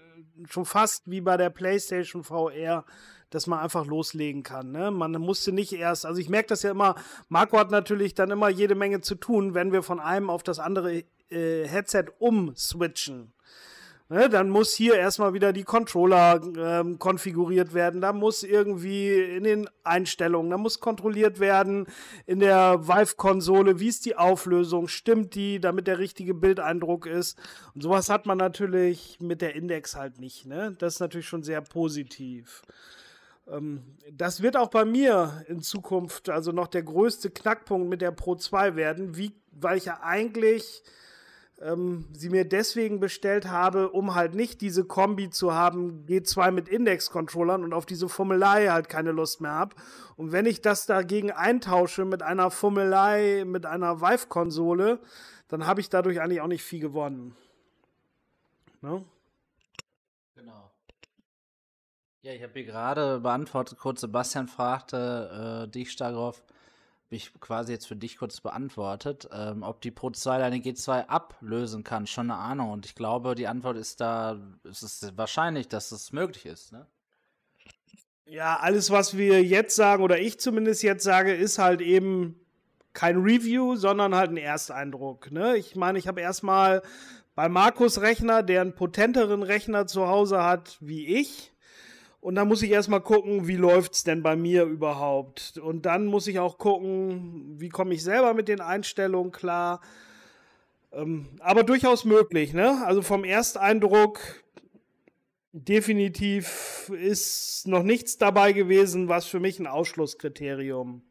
schon 0.49 0.65
fast 0.65 1.09
wie 1.09 1.21
bei 1.21 1.37
der 1.37 1.49
PlayStation 1.49 2.23
VR, 2.23 2.85
dass 3.29 3.47
man 3.47 3.59
einfach 3.59 3.85
loslegen 3.85 4.43
kann. 4.43 4.71
Ne? 4.71 4.91
Man 4.91 5.13
musste 5.13 5.51
nicht 5.51 5.73
erst, 5.73 6.05
also 6.05 6.19
ich 6.19 6.29
merke 6.29 6.49
das 6.49 6.63
ja 6.63 6.71
immer, 6.71 6.95
Marco 7.29 7.57
hat 7.57 7.71
natürlich 7.71 8.13
dann 8.13 8.31
immer 8.31 8.49
jede 8.49 8.75
Menge 8.75 9.01
zu 9.01 9.15
tun, 9.15 9.53
wenn 9.53 9.71
wir 9.71 9.83
von 9.83 9.99
einem 9.99 10.29
auf 10.29 10.43
das 10.43 10.59
andere 10.59 11.03
äh, 11.29 11.65
Headset 11.65 12.05
umswitchen. 12.19 13.33
Ne, 14.11 14.27
dann 14.27 14.49
muss 14.49 14.73
hier 14.73 14.95
erstmal 14.95 15.33
wieder 15.33 15.53
die 15.53 15.63
Controller 15.63 16.41
ähm, 16.57 16.99
konfiguriert 16.99 17.73
werden. 17.73 18.01
Da 18.01 18.11
muss 18.11 18.43
irgendwie 18.43 19.13
in 19.13 19.45
den 19.45 19.69
Einstellungen, 19.85 20.51
da 20.51 20.57
muss 20.57 20.81
kontrolliert 20.81 21.39
werden 21.39 21.87
in 22.25 22.41
der 22.41 22.89
Vive-Konsole, 22.89 23.79
wie 23.79 23.87
ist 23.87 24.05
die 24.05 24.17
Auflösung, 24.17 24.89
stimmt 24.89 25.33
die, 25.35 25.61
damit 25.61 25.87
der 25.87 25.97
richtige 25.97 26.33
Bildeindruck 26.33 27.05
ist. 27.05 27.39
Und 27.73 27.83
sowas 27.83 28.09
hat 28.09 28.25
man 28.25 28.37
natürlich 28.37 29.17
mit 29.21 29.41
der 29.41 29.55
Index 29.55 29.95
halt 29.95 30.19
nicht. 30.19 30.45
Ne? 30.45 30.75
Das 30.77 30.95
ist 30.95 30.99
natürlich 30.99 31.29
schon 31.29 31.43
sehr 31.43 31.61
positiv. 31.61 32.63
Ähm, 33.47 33.95
das 34.11 34.41
wird 34.41 34.57
auch 34.57 34.71
bei 34.71 34.83
mir 34.83 35.45
in 35.47 35.61
Zukunft 35.61 36.27
also 36.27 36.51
noch 36.51 36.67
der 36.67 36.83
größte 36.83 37.29
Knackpunkt 37.29 37.87
mit 37.87 38.01
der 38.01 38.11
Pro 38.11 38.35
2 38.35 38.75
werden, 38.75 39.15
wie, 39.15 39.31
weil 39.53 39.77
ich 39.77 39.85
ja 39.85 40.01
eigentlich 40.03 40.83
ähm, 41.61 42.05
sie 42.13 42.29
mir 42.29 42.45
deswegen 42.47 42.99
bestellt 42.99 43.47
habe, 43.47 43.89
um 43.89 44.15
halt 44.15 44.33
nicht 44.33 44.61
diese 44.61 44.83
Kombi 44.85 45.29
zu 45.29 45.53
haben, 45.53 46.05
G2 46.07 46.51
mit 46.51 46.69
Index-Controllern 46.69 47.63
und 47.63 47.73
auf 47.73 47.85
diese 47.85 48.09
Fummelei 48.09 48.67
halt 48.67 48.89
keine 48.89 49.11
Lust 49.11 49.41
mehr 49.41 49.51
habe. 49.51 49.75
Und 50.15 50.31
wenn 50.31 50.45
ich 50.45 50.61
das 50.61 50.85
dagegen 50.85 51.31
eintausche 51.31 52.05
mit 52.05 52.23
einer 52.23 52.51
Fummelei, 52.51 53.43
mit 53.45 53.65
einer 53.65 54.01
Vive-Konsole, 54.01 54.99
dann 55.47 55.67
habe 55.67 55.81
ich 55.81 55.89
dadurch 55.89 56.21
eigentlich 56.21 56.41
auch 56.41 56.47
nicht 56.47 56.63
viel 56.63 56.79
gewonnen. 56.79 57.35
Ne? 58.81 59.05
Genau. 60.35 60.71
Ja, 62.23 62.33
ich 62.33 62.41
habe 62.41 62.53
hier 62.53 62.65
gerade 62.65 63.19
beantwortet, 63.19 63.77
kurz 63.77 64.01
Sebastian 64.01 64.47
fragte 64.47 65.65
äh, 65.65 65.71
dich, 65.71 65.91
Stagroff, 65.91 66.43
ich 67.11 67.33
quasi 67.39 67.73
jetzt 67.73 67.87
für 67.87 67.95
dich 67.95 68.17
kurz 68.17 68.39
beantwortet, 68.41 69.29
ähm, 69.33 69.63
ob 69.63 69.81
die 69.81 69.91
Pro 69.91 70.09
2 70.09 70.39
deine 70.39 70.57
G2 70.57 71.07
ablösen 71.07 71.83
kann. 71.83 72.07
Schon 72.07 72.31
eine 72.31 72.39
Ahnung. 72.39 72.71
Und 72.71 72.85
ich 72.85 72.95
glaube, 72.95 73.35
die 73.35 73.47
Antwort 73.47 73.77
ist 73.77 73.99
da, 74.01 74.39
es 74.63 74.81
ist 74.81 75.17
wahrscheinlich, 75.17 75.67
dass 75.67 75.91
es 75.91 76.13
möglich 76.13 76.45
ist. 76.45 76.71
Ne? 76.71 76.87
Ja, 78.25 78.57
alles, 78.59 78.91
was 78.91 79.17
wir 79.17 79.43
jetzt 79.43 79.75
sagen, 79.75 80.03
oder 80.03 80.19
ich 80.19 80.39
zumindest 80.39 80.83
jetzt 80.83 81.03
sage, 81.03 81.33
ist 81.33 81.59
halt 81.59 81.81
eben 81.81 82.39
kein 82.93 83.17
Review, 83.17 83.75
sondern 83.75 84.15
halt 84.15 84.31
ein 84.31 84.37
Ersteindruck. 84.37 85.31
Ne? 85.31 85.57
Ich 85.57 85.75
meine, 85.75 85.99
ich 85.99 86.07
habe 86.07 86.21
erstmal 86.21 86.81
bei 87.35 87.49
Markus 87.49 88.01
Rechner, 88.01 88.43
der 88.43 88.61
einen 88.61 88.75
potenteren 88.75 89.43
Rechner 89.43 89.87
zu 89.87 90.07
Hause 90.07 90.43
hat 90.43 90.77
wie 90.79 91.07
ich, 91.07 91.50
und 92.21 92.35
dann 92.35 92.47
muss 92.47 92.61
ich 92.61 92.69
erstmal 92.69 93.01
gucken, 93.01 93.47
wie 93.47 93.55
läuft 93.55 93.93
es 93.93 94.03
denn 94.03 94.21
bei 94.21 94.35
mir 94.35 94.63
überhaupt. 94.63 95.57
Und 95.57 95.87
dann 95.87 96.05
muss 96.05 96.27
ich 96.27 96.37
auch 96.37 96.59
gucken, 96.59 97.59
wie 97.59 97.69
komme 97.69 97.95
ich 97.95 98.03
selber 98.03 98.35
mit 98.35 98.47
den 98.47 98.61
Einstellungen 98.61 99.31
klar. 99.31 99.81
Ähm, 100.91 101.29
aber 101.39 101.63
durchaus 101.63 102.05
möglich, 102.05 102.53
ne? 102.53 102.85
Also 102.85 103.01
vom 103.01 103.23
Ersteindruck 103.23 104.19
definitiv 105.51 106.91
ist 106.95 107.67
noch 107.67 107.81
nichts 107.81 108.19
dabei 108.19 108.53
gewesen, 108.53 109.07
was 109.07 109.25
für 109.25 109.39
mich 109.39 109.59
ein 109.59 109.67
Ausschlusskriterium. 109.67 111.01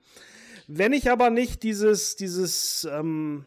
Wenn 0.69 0.93
ich 0.93 1.11
aber 1.11 1.31
nicht 1.31 1.65
dieses, 1.65 2.15
dieses 2.15 2.85
ähm, 2.85 3.47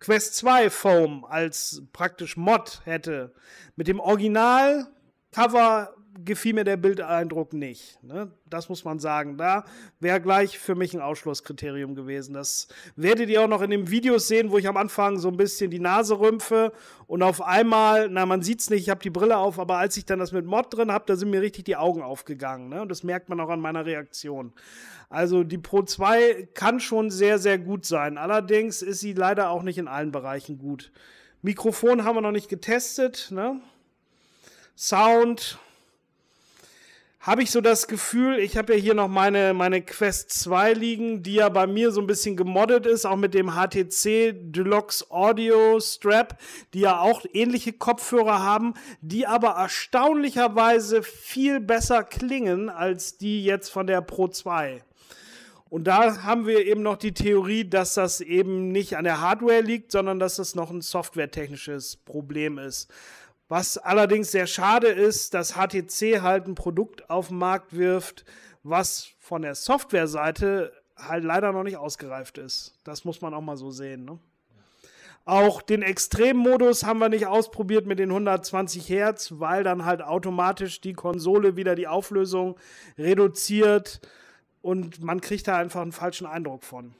Quest 0.00 0.34
2 0.34 0.68
Foam 0.68 1.24
als 1.24 1.84
praktisch 1.92 2.36
Mod 2.36 2.80
hätte, 2.84 3.32
mit 3.76 3.86
dem 3.86 4.00
Original 4.00 4.88
Cover 5.32 5.94
gefiel 6.24 6.54
mir 6.54 6.64
der 6.64 6.76
Bildeindruck 6.76 7.52
nicht. 7.52 8.02
Ne? 8.02 8.30
Das 8.48 8.68
muss 8.68 8.84
man 8.84 8.98
sagen. 8.98 9.38
Da 9.38 9.64
wäre 10.00 10.20
gleich 10.20 10.58
für 10.58 10.74
mich 10.74 10.94
ein 10.94 11.00
Ausschlusskriterium 11.00 11.94
gewesen. 11.94 12.34
Das 12.34 12.68
werdet 12.96 13.30
ihr 13.30 13.42
auch 13.42 13.48
noch 13.48 13.62
in 13.62 13.70
den 13.70 13.90
Videos 13.90 14.28
sehen, 14.28 14.50
wo 14.50 14.58
ich 14.58 14.68
am 14.68 14.76
Anfang 14.76 15.18
so 15.18 15.28
ein 15.28 15.36
bisschen 15.36 15.70
die 15.70 15.80
Nase 15.80 16.18
rümpfe 16.18 16.72
und 17.06 17.22
auf 17.22 17.40
einmal, 17.42 18.08
na, 18.08 18.26
man 18.26 18.42
sieht 18.42 18.60
es 18.60 18.70
nicht, 18.70 18.82
ich 18.82 18.90
habe 18.90 19.00
die 19.00 19.10
Brille 19.10 19.38
auf, 19.38 19.58
aber 19.58 19.78
als 19.78 19.96
ich 19.96 20.04
dann 20.04 20.18
das 20.18 20.32
mit 20.32 20.44
Mod 20.44 20.66
drin 20.76 20.92
habe, 20.92 21.04
da 21.06 21.16
sind 21.16 21.30
mir 21.30 21.40
richtig 21.40 21.64
die 21.64 21.76
Augen 21.76 22.02
aufgegangen. 22.02 22.68
Ne? 22.68 22.82
Und 22.82 22.90
das 22.90 23.02
merkt 23.02 23.28
man 23.28 23.40
auch 23.40 23.50
an 23.50 23.60
meiner 23.60 23.86
Reaktion. 23.86 24.52
Also 25.08 25.44
die 25.44 25.58
Pro 25.58 25.82
2 25.82 26.48
kann 26.54 26.80
schon 26.80 27.10
sehr, 27.10 27.38
sehr 27.38 27.58
gut 27.58 27.84
sein. 27.84 28.18
Allerdings 28.18 28.82
ist 28.82 29.00
sie 29.00 29.12
leider 29.12 29.50
auch 29.50 29.62
nicht 29.62 29.78
in 29.78 29.88
allen 29.88 30.12
Bereichen 30.12 30.58
gut. 30.58 30.92
Mikrofon 31.42 32.04
haben 32.04 32.16
wir 32.16 32.22
noch 32.22 32.32
nicht 32.32 32.48
getestet. 32.48 33.28
Ne? 33.30 33.60
Sound, 34.76 35.58
habe 37.22 37.44
ich 37.44 37.52
so 37.52 37.60
das 37.60 37.86
Gefühl, 37.86 38.40
ich 38.40 38.56
habe 38.56 38.74
ja 38.74 38.80
hier 38.80 38.94
noch 38.94 39.06
meine, 39.06 39.54
meine 39.54 39.80
Quest 39.80 40.30
2 40.30 40.72
liegen, 40.72 41.22
die 41.22 41.34
ja 41.34 41.48
bei 41.50 41.68
mir 41.68 41.92
so 41.92 42.00
ein 42.00 42.08
bisschen 42.08 42.36
gemoddet 42.36 42.84
ist, 42.84 43.06
auch 43.06 43.16
mit 43.16 43.32
dem 43.32 43.52
HTC 43.52 44.34
Deluxe 44.52 45.08
Audio 45.08 45.78
Strap, 45.78 46.36
die 46.74 46.80
ja 46.80 46.98
auch 46.98 47.24
ähnliche 47.32 47.74
Kopfhörer 47.74 48.42
haben, 48.42 48.74
die 49.02 49.24
aber 49.24 49.50
erstaunlicherweise 49.50 51.04
viel 51.04 51.60
besser 51.60 52.02
klingen 52.02 52.68
als 52.68 53.18
die 53.18 53.44
jetzt 53.44 53.68
von 53.68 53.86
der 53.86 54.00
Pro 54.00 54.26
2. 54.26 54.82
Und 55.68 55.84
da 55.84 56.24
haben 56.24 56.46
wir 56.46 56.66
eben 56.66 56.82
noch 56.82 56.96
die 56.96 57.14
Theorie, 57.14 57.64
dass 57.64 57.94
das 57.94 58.20
eben 58.20 58.72
nicht 58.72 58.96
an 58.96 59.04
der 59.04 59.20
Hardware 59.20 59.60
liegt, 59.60 59.92
sondern 59.92 60.18
dass 60.18 60.36
das 60.36 60.56
noch 60.56 60.70
ein 60.70 60.80
softwaretechnisches 60.82 61.96
Problem 61.96 62.58
ist. 62.58 62.90
Was 63.52 63.76
allerdings 63.76 64.30
sehr 64.30 64.46
schade 64.46 64.86
ist, 64.86 65.34
dass 65.34 65.56
HTC 65.56 66.22
halt 66.22 66.46
ein 66.46 66.54
Produkt 66.54 67.10
auf 67.10 67.28
den 67.28 67.36
Markt 67.36 67.76
wirft, 67.76 68.24
was 68.62 69.10
von 69.18 69.42
der 69.42 69.54
Softwareseite 69.54 70.72
halt 70.96 71.22
leider 71.22 71.52
noch 71.52 71.62
nicht 71.62 71.76
ausgereift 71.76 72.38
ist. 72.38 72.78
Das 72.82 73.04
muss 73.04 73.20
man 73.20 73.34
auch 73.34 73.42
mal 73.42 73.58
so 73.58 73.70
sehen. 73.70 74.06
Ne? 74.06 74.18
Auch 75.26 75.60
den 75.60 75.82
Extremmodus 75.82 76.84
haben 76.84 76.98
wir 77.00 77.10
nicht 77.10 77.26
ausprobiert 77.26 77.84
mit 77.84 77.98
den 77.98 78.08
120 78.08 78.88
Hertz, 78.88 79.34
weil 79.36 79.64
dann 79.64 79.84
halt 79.84 80.00
automatisch 80.00 80.80
die 80.80 80.94
Konsole 80.94 81.54
wieder 81.54 81.74
die 81.74 81.88
Auflösung 81.88 82.58
reduziert 82.96 84.00
und 84.62 85.02
man 85.02 85.20
kriegt 85.20 85.46
da 85.46 85.58
einfach 85.58 85.82
einen 85.82 85.92
falschen 85.92 86.26
Eindruck 86.26 86.64
von. 86.64 86.94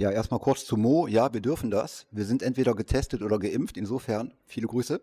Ja, 0.00 0.10
erstmal 0.10 0.40
kurz 0.40 0.64
zu 0.64 0.78
Mo. 0.78 1.06
Ja, 1.08 1.34
wir 1.34 1.42
dürfen 1.42 1.70
das. 1.70 2.06
Wir 2.10 2.24
sind 2.24 2.42
entweder 2.42 2.74
getestet 2.74 3.20
oder 3.20 3.38
geimpft. 3.38 3.76
Insofern 3.76 4.32
viele 4.46 4.66
Grüße. 4.66 4.98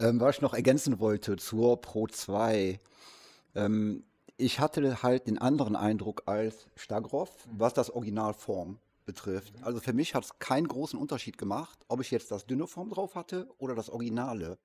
Ähm, 0.00 0.20
was 0.20 0.36
ich 0.36 0.42
noch 0.42 0.52
ergänzen 0.52 1.00
wollte 1.00 1.38
zur 1.38 1.80
Pro 1.80 2.06
2. 2.06 2.78
Ähm, 3.54 4.04
ich 4.36 4.60
hatte 4.60 5.02
halt 5.02 5.28
den 5.28 5.38
anderen 5.38 5.76
Eindruck 5.76 6.24
als 6.26 6.66
Stagroff, 6.76 7.30
was 7.50 7.72
das 7.72 7.88
Originalform 7.88 8.78
betrifft. 9.06 9.56
Mhm. 9.56 9.64
Also 9.64 9.80
für 9.80 9.94
mich 9.94 10.14
hat 10.14 10.24
es 10.24 10.38
keinen 10.38 10.68
großen 10.68 10.98
Unterschied 10.98 11.38
gemacht, 11.38 11.78
ob 11.88 12.02
ich 12.02 12.10
jetzt 12.10 12.30
das 12.30 12.46
dünne 12.46 12.66
Form 12.66 12.90
drauf 12.90 13.14
hatte 13.14 13.48
oder 13.56 13.74
das 13.74 13.88
Originale. 13.88 14.58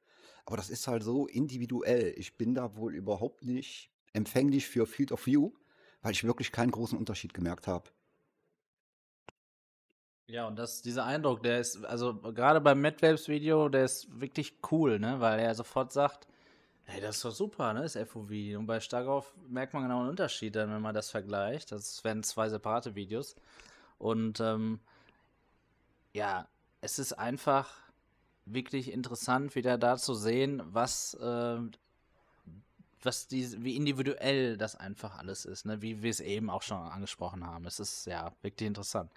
Aber 0.46 0.58
das 0.58 0.70
ist 0.70 0.90
halt 0.90 1.04
so 1.04 1.26
individuell. 1.26 2.14
Ich 2.18 2.36
bin 2.36 2.54
da 2.54 2.76
wohl 2.76 2.94
überhaupt 2.94 3.46
nicht 3.46 3.92
empfänglich 4.12 4.68
für 4.68 4.86
Field 4.86 5.14
of 5.14 5.26
View, 5.26 5.52
weil 6.02 6.12
ich 6.12 6.26
wirklich 6.26 6.52
keinen 6.52 6.72
großen 6.72 6.98
Unterschied 6.98 7.34
gemerkt 7.34 7.66
habe. 7.66 7.92
Ja, 10.28 10.48
und 10.48 10.58
das, 10.58 10.82
dieser 10.82 11.06
Eindruck, 11.06 11.44
der 11.44 11.60
ist, 11.60 11.84
also 11.86 12.16
gerade 12.16 12.62
beim 12.62 12.82
MadWaves 12.82 13.28
Video, 13.28 13.68
der 13.70 13.86
ist 13.86 14.08
wirklich 14.20 14.54
cool, 14.72 15.00
ne? 15.00 15.20
Weil 15.20 15.40
er 15.40 15.54
sofort 15.54 15.92
sagt, 15.92 16.28
hey, 16.86 17.02
das 17.02 17.18
ist 17.18 17.26
doch 17.26 17.32
super, 17.32 17.74
ne? 17.74 17.82
Das 17.82 17.96
FOV. 17.98 18.30
Und 18.58 18.66
bei 18.66 18.80
Starkauf 18.80 19.34
merkt 19.50 19.74
man 19.74 19.84
genau 19.84 20.00
einen 20.00 20.10
Unterschied 20.10 20.56
dann, 20.56 20.72
wenn 20.72 20.82
man 20.82 20.96
das 20.96 21.12
vergleicht. 21.12 21.72
Das 21.72 22.04
werden 22.04 22.24
zwei 22.24 22.50
separate 22.50 22.96
Videos. 22.96 23.36
Und 23.98 24.40
ähm, 24.40 24.80
ja, 26.14 26.48
es 26.82 27.00
ist 27.00 27.14
einfach 27.14 27.82
wirklich 28.46 28.92
interessant, 28.92 29.56
wieder 29.56 29.78
da 29.78 29.98
zu 29.98 30.14
sehen, 30.14 30.62
was, 30.66 31.16
äh, 31.16 31.58
was 33.02 33.28
die, 33.28 33.64
wie 33.64 33.76
individuell 33.76 34.58
das 34.58 34.76
einfach 34.76 35.18
alles 35.18 35.44
ist, 35.46 35.66
ne? 35.66 35.82
Wie 35.82 36.02
wir 36.02 36.12
es 36.12 36.22
eben 36.22 36.50
auch 36.50 36.62
schon 36.62 36.78
angesprochen 36.78 37.46
haben. 37.46 37.66
Es 37.66 37.80
ist 37.82 38.06
ja 38.06 38.32
wirklich 38.42 38.68
interessant. 38.68 39.12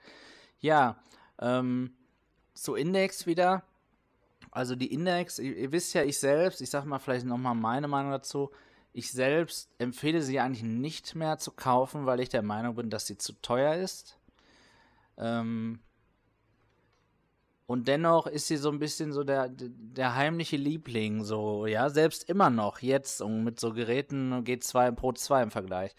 Ja, 0.60 0.96
ähm, 1.40 1.94
zu 2.54 2.74
Index 2.74 3.26
wieder. 3.26 3.62
Also 4.50 4.74
die 4.76 4.92
Index, 4.92 5.38
ihr, 5.38 5.56
ihr, 5.56 5.72
wisst 5.72 5.94
ja, 5.94 6.02
ich 6.02 6.18
selbst, 6.18 6.60
ich 6.60 6.70
sag 6.70 6.84
mal 6.84 6.98
vielleicht 6.98 7.26
nochmal 7.26 7.54
meine 7.54 7.88
Meinung 7.88 8.12
dazu. 8.12 8.50
Ich 8.92 9.12
selbst 9.12 9.70
empfehle 9.78 10.22
sie 10.22 10.40
eigentlich 10.40 10.62
nicht 10.62 11.14
mehr 11.14 11.38
zu 11.38 11.52
kaufen, 11.52 12.06
weil 12.06 12.20
ich 12.20 12.30
der 12.30 12.42
Meinung 12.42 12.76
bin, 12.76 12.88
dass 12.90 13.06
sie 13.06 13.18
zu 13.18 13.34
teuer 13.42 13.74
ist. 13.74 14.18
Ähm, 15.18 15.80
Und 17.68 17.88
dennoch 17.88 18.26
ist 18.28 18.46
sie 18.46 18.56
so 18.56 18.70
ein 18.70 18.78
bisschen 18.78 19.12
so 19.12 19.24
der, 19.24 19.48
der 19.50 20.14
heimliche 20.14 20.56
Liebling, 20.56 21.24
so, 21.24 21.66
ja, 21.66 21.90
selbst 21.90 22.28
immer 22.28 22.48
noch, 22.48 22.80
jetzt, 22.80 23.20
und 23.20 23.42
mit 23.42 23.58
so 23.58 23.72
Geräten 23.72 24.32
G2 24.44 24.92
Pro 24.92 25.12
2 25.12 25.42
im 25.42 25.50
Vergleich. 25.50 25.94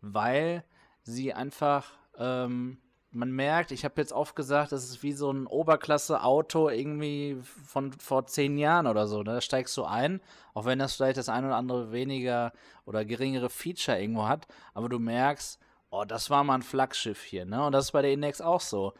Weil 0.00 0.64
sie 1.02 1.34
einfach, 1.34 1.90
ähm, 2.16 2.78
man 3.10 3.32
merkt, 3.32 3.72
ich 3.72 3.84
habe 3.84 4.00
jetzt 4.00 4.12
oft 4.12 4.36
gesagt, 4.36 4.72
das 4.72 4.84
ist 4.84 5.02
wie 5.02 5.12
so 5.12 5.30
ein 5.30 5.46
Oberklasse-Auto 5.46 6.68
irgendwie 6.68 7.38
von 7.42 7.92
vor 7.92 8.26
zehn 8.26 8.58
Jahren 8.58 8.86
oder 8.86 9.06
so. 9.06 9.18
Ne? 9.18 9.34
Da 9.34 9.40
steigst 9.40 9.76
du 9.76 9.84
ein, 9.84 10.20
auch 10.54 10.66
wenn 10.66 10.78
das 10.78 10.96
vielleicht 10.96 11.16
das 11.16 11.28
ein 11.28 11.44
oder 11.44 11.56
andere 11.56 11.90
weniger 11.90 12.52
oder 12.84 13.04
geringere 13.04 13.48
Feature 13.48 14.00
irgendwo 14.00 14.26
hat, 14.26 14.46
aber 14.74 14.88
du 14.88 14.98
merkst, 14.98 15.58
oh, 15.90 16.04
das 16.04 16.28
war 16.28 16.44
mal 16.44 16.56
ein 16.56 16.62
Flaggschiff 16.62 17.22
hier, 17.22 17.46
ne? 17.46 17.64
Und 17.64 17.72
das 17.72 17.86
ist 17.86 17.92
bei 17.92 18.02
der 18.02 18.12
Index 18.12 18.40
auch 18.40 18.60
so. 18.60 18.92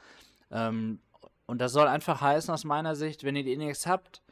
Ähm, 0.50 1.00
und 1.46 1.60
das 1.60 1.72
soll 1.72 1.86
einfach 1.86 2.20
heißen, 2.20 2.52
aus 2.52 2.64
meiner 2.64 2.96
Sicht, 2.96 3.24
wenn 3.24 3.36
ihr 3.36 3.44
die 3.44 3.52
Index 3.52 3.86
habt 3.86 4.22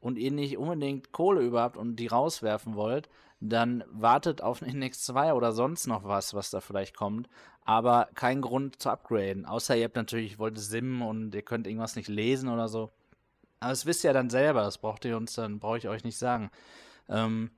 und 0.00 0.18
ihr 0.18 0.32
nicht 0.32 0.58
unbedingt 0.58 1.12
Kohle 1.12 1.40
überhaupt 1.42 1.76
und 1.76 1.96
die 1.96 2.08
rauswerfen 2.08 2.74
wollt, 2.74 3.08
dann 3.40 3.84
wartet 3.90 4.42
auf 4.42 4.62
einen 4.62 4.72
Index 4.72 5.02
2 5.04 5.34
oder 5.34 5.52
sonst 5.52 5.86
noch 5.86 6.04
was, 6.04 6.34
was 6.34 6.50
da 6.50 6.60
vielleicht 6.60 6.96
kommt. 6.96 7.28
Aber 7.70 8.08
kein 8.16 8.40
Grund 8.40 8.82
zu 8.82 8.90
upgraden. 8.90 9.46
Außer 9.46 9.76
ihr 9.76 9.84
habt 9.84 9.94
natürlich, 9.94 10.40
wollt 10.40 10.58
simmen 10.58 11.02
und 11.02 11.32
ihr 11.36 11.42
könnt 11.42 11.68
irgendwas 11.68 11.94
nicht 11.94 12.08
lesen 12.08 12.48
oder 12.48 12.66
so. 12.66 12.90
Aber 13.60 13.70
das 13.70 13.86
wisst 13.86 14.02
ihr 14.02 14.08
ja 14.08 14.12
dann 14.12 14.28
selber, 14.28 14.62
das 14.62 14.78
braucht 14.78 15.04
ihr 15.04 15.16
uns 15.16 15.34
dann, 15.34 15.60
brauche 15.60 15.78
ich 15.78 15.86
euch 15.86 16.02
nicht 16.02 16.18
sagen. 16.18 16.50
Ähm, 17.08 17.52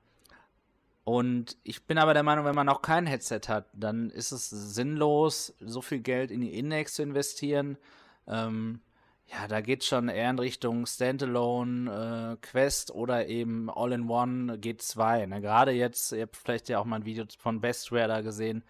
und 1.03 1.57
ich 1.63 1.87
bin 1.87 1.97
aber 1.97 2.13
der 2.13 2.21
Meinung, 2.21 2.45
wenn 2.45 2.53
man 2.53 2.67
noch 2.67 2.83
kein 2.83 3.07
Headset 3.07 3.41
hat, 3.47 3.65
dann 3.73 4.11
ist 4.11 4.31
es 4.31 4.51
sinnlos, 4.51 5.55
so 5.59 5.81
viel 5.81 6.01
Geld 6.01 6.29
in 6.29 6.41
die 6.41 6.59
Index 6.59 6.93
zu 6.93 7.01
investieren. 7.01 7.79
Ähm, 8.27 8.81
ja, 9.25 9.47
da 9.47 9.61
geht 9.61 9.83
schon 9.83 10.09
eher 10.09 10.29
in 10.29 10.37
Richtung 10.37 10.85
Standalone, 10.85 12.35
äh, 12.39 12.45
Quest 12.45 12.91
oder 12.91 13.25
eben 13.25 13.67
All-in-One 13.67 14.57
G2. 14.57 15.25
Ne? 15.25 15.41
Gerade 15.41 15.71
jetzt, 15.71 16.11
ihr 16.11 16.21
habt 16.21 16.37
vielleicht 16.37 16.69
ja 16.69 16.77
auch 16.77 16.85
mal 16.85 16.97
ein 16.97 17.05
Video 17.05 17.25
von 17.39 17.61
Bestware 17.61 18.07
da 18.07 18.21
gesehen. 18.21 18.63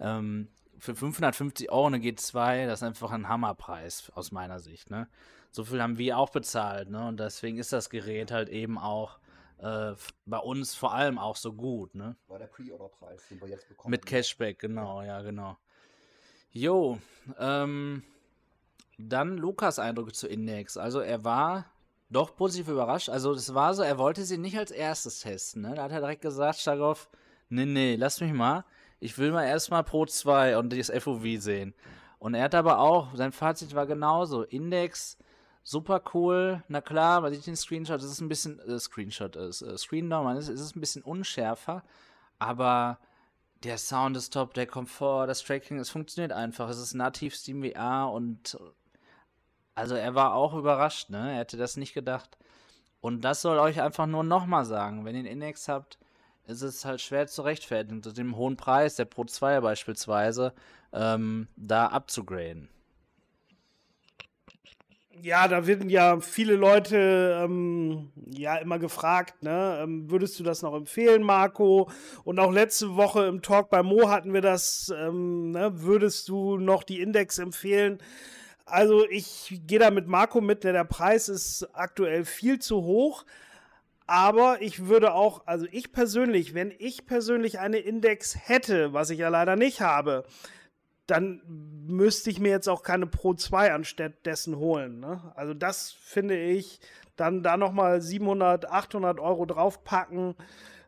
Ähm, 0.00 0.48
für 0.80 0.94
550 0.94 1.70
Euro 1.70 1.86
eine 1.86 1.98
G2, 1.98 2.66
das 2.66 2.80
ist 2.80 2.82
einfach 2.82 3.12
ein 3.12 3.28
Hammerpreis 3.28 4.10
aus 4.14 4.32
meiner 4.32 4.58
Sicht. 4.58 4.90
Ne? 4.90 5.08
So 5.50 5.64
viel 5.64 5.82
haben 5.82 5.98
wir 5.98 6.18
auch 6.18 6.30
bezahlt. 6.30 6.90
Ne? 6.90 7.06
Und 7.06 7.20
deswegen 7.20 7.58
ist 7.58 7.72
das 7.72 7.90
Gerät 7.90 8.30
halt 8.30 8.48
eben 8.48 8.78
auch 8.78 9.18
äh, 9.58 9.92
bei 10.26 10.38
uns 10.38 10.74
vor 10.74 10.94
allem 10.94 11.18
auch 11.18 11.36
so 11.36 11.52
gut. 11.52 11.94
Ne? 11.94 12.16
War 12.28 12.38
der 12.38 12.46
Pre-Order-Preis, 12.46 13.28
den 13.30 13.40
wir 13.40 13.48
jetzt 13.48 13.68
bekommen. 13.68 13.90
Mit 13.90 14.06
Cashback, 14.06 14.58
genau, 14.58 15.02
ja, 15.02 15.20
genau. 15.22 15.58
Jo, 16.52 16.98
ähm, 17.38 18.02
dann 18.98 19.36
Lukas 19.36 19.78
Eindrücke 19.78 20.12
zu 20.12 20.26
Index. 20.26 20.76
Also 20.76 21.00
er 21.00 21.24
war 21.24 21.66
doch 22.10 22.34
positiv 22.34 22.68
überrascht. 22.68 23.08
Also 23.08 23.32
es 23.32 23.54
war 23.54 23.74
so, 23.74 23.82
er 23.82 23.98
wollte 23.98 24.24
sie 24.24 24.38
nicht 24.38 24.58
als 24.58 24.70
erstes 24.70 25.20
testen. 25.20 25.62
Ne? 25.62 25.74
Da 25.74 25.84
hat 25.84 25.92
er 25.92 26.00
direkt 26.00 26.22
gesagt, 26.22 26.58
Stagoff, 26.58 27.08
nee, 27.48 27.66
nee, 27.66 27.96
lass 27.96 28.20
mich 28.20 28.32
mal. 28.32 28.64
Ich 29.00 29.18
will 29.18 29.32
mal 29.32 29.44
erstmal 29.44 29.82
Pro 29.82 30.06
2 30.06 30.58
und 30.58 30.72
das 30.72 30.90
FOV 30.90 31.24
sehen. 31.38 31.74
Und 32.18 32.34
er 32.34 32.44
hat 32.44 32.54
aber 32.54 32.78
auch, 32.78 33.14
sein 33.14 33.32
Fazit 33.32 33.74
war 33.74 33.86
genauso. 33.86 34.42
Index, 34.42 35.16
super 35.64 36.02
cool. 36.14 36.62
Na 36.68 36.82
klar, 36.82 37.22
man 37.22 37.32
sieht 37.32 37.46
den 37.46 37.56
Screenshot, 37.56 38.00
es 38.00 38.10
ist 38.10 38.20
ein 38.20 38.28
bisschen, 38.28 38.60
äh, 38.60 38.78
Screenshot 38.78 39.36
ist, 39.36 39.62
äh, 39.62 39.78
Screen 39.78 40.10
Down, 40.10 40.36
es 40.36 40.48
ist 40.48 40.76
ein 40.76 40.80
bisschen 40.80 41.02
unschärfer. 41.02 41.82
Aber 42.38 42.98
der 43.64 43.78
Sound 43.78 44.16
ist 44.16 44.34
top, 44.34 44.54
der 44.54 44.66
Komfort, 44.66 45.26
das 45.26 45.42
Tracking, 45.42 45.78
es 45.78 45.90
funktioniert 45.90 46.32
einfach. 46.32 46.68
Es 46.68 46.78
ist 46.78 46.94
nativ 46.94 47.34
SteamVR 47.34 48.10
und 48.12 48.58
also 49.74 49.94
er 49.94 50.14
war 50.14 50.34
auch 50.34 50.54
überrascht, 50.54 51.10
ne? 51.10 51.32
Er 51.32 51.38
hätte 51.38 51.56
das 51.56 51.76
nicht 51.78 51.94
gedacht. 51.94 52.36
Und 53.00 53.22
das 53.22 53.40
soll 53.40 53.58
euch 53.58 53.80
einfach 53.80 54.06
nur 54.06 54.24
nochmal 54.24 54.66
sagen. 54.66 55.06
Wenn 55.06 55.14
ihr 55.14 55.20
einen 55.20 55.28
Index 55.28 55.68
habt, 55.68 55.98
ist 56.50 56.62
es 56.62 56.84
halt 56.84 57.00
schwer 57.00 57.26
zu 57.26 57.42
rechtfertigen, 57.42 58.02
zu 58.02 58.12
dem 58.12 58.36
hohen 58.36 58.56
Preis, 58.56 58.96
der 58.96 59.04
Pro 59.04 59.24
2 59.24 59.60
beispielsweise, 59.60 60.52
ähm, 60.92 61.48
da 61.56 61.86
abzugraden. 61.86 62.68
Ja, 65.22 65.48
da 65.48 65.66
werden 65.66 65.90
ja 65.90 66.18
viele 66.20 66.54
Leute 66.54 67.42
ähm, 67.44 68.10
ja 68.26 68.56
immer 68.56 68.78
gefragt, 68.78 69.42
ne? 69.42 69.80
Ähm, 69.82 70.10
würdest 70.10 70.38
du 70.40 70.42
das 70.42 70.62
noch 70.62 70.74
empfehlen, 70.74 71.22
Marco? 71.22 71.90
Und 72.24 72.38
auch 72.38 72.50
letzte 72.50 72.96
Woche 72.96 73.26
im 73.26 73.42
Talk 73.42 73.68
bei 73.68 73.82
Mo 73.82 74.08
hatten 74.08 74.32
wir 74.32 74.40
das, 74.40 74.90
ähm, 74.96 75.50
ne? 75.50 75.82
würdest 75.82 76.28
du 76.30 76.56
noch 76.56 76.84
die 76.84 77.02
Index 77.02 77.38
empfehlen? 77.38 77.98
Also 78.64 79.06
ich 79.10 79.60
gehe 79.66 79.78
da 79.78 79.90
mit 79.90 80.06
Marco 80.06 80.40
mit, 80.40 80.64
der 80.64 80.84
Preis 80.84 81.28
ist 81.28 81.68
aktuell 81.74 82.24
viel 82.24 82.58
zu 82.58 82.82
hoch. 82.82 83.24
Aber 84.10 84.60
ich 84.60 84.88
würde 84.88 85.14
auch, 85.14 85.46
also 85.46 85.68
ich 85.70 85.92
persönlich, 85.92 86.52
wenn 86.52 86.74
ich 86.76 87.06
persönlich 87.06 87.60
eine 87.60 87.78
Index 87.78 88.36
hätte, 88.36 88.92
was 88.92 89.10
ich 89.10 89.20
ja 89.20 89.28
leider 89.28 89.54
nicht 89.54 89.82
habe, 89.82 90.24
dann 91.06 91.40
müsste 91.86 92.28
ich 92.28 92.40
mir 92.40 92.50
jetzt 92.50 92.68
auch 92.68 92.82
keine 92.82 93.06
Pro 93.06 93.34
2 93.34 93.72
anstattdessen 93.72 94.56
holen. 94.56 94.98
Ne? 94.98 95.20
Also 95.36 95.54
das 95.54 95.92
finde 95.92 96.36
ich, 96.36 96.80
dann 97.14 97.44
da 97.44 97.56
nochmal 97.56 98.00
700, 98.00 98.68
800 98.68 99.20
Euro 99.20 99.46
draufpacken. 99.46 100.34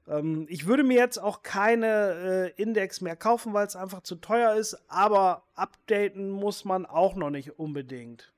Ähm, 0.08 0.46
ich 0.48 0.66
würde 0.66 0.82
mir 0.82 0.98
jetzt 0.98 1.18
auch 1.18 1.44
keine 1.44 2.52
äh, 2.56 2.60
Index 2.60 3.02
mehr 3.02 3.14
kaufen, 3.14 3.52
weil 3.52 3.68
es 3.68 3.76
einfach 3.76 4.02
zu 4.02 4.16
teuer 4.16 4.56
ist, 4.56 4.76
aber 4.88 5.44
updaten 5.54 6.28
muss 6.28 6.64
man 6.64 6.86
auch 6.86 7.14
noch 7.14 7.30
nicht 7.30 7.56
unbedingt. 7.56 8.32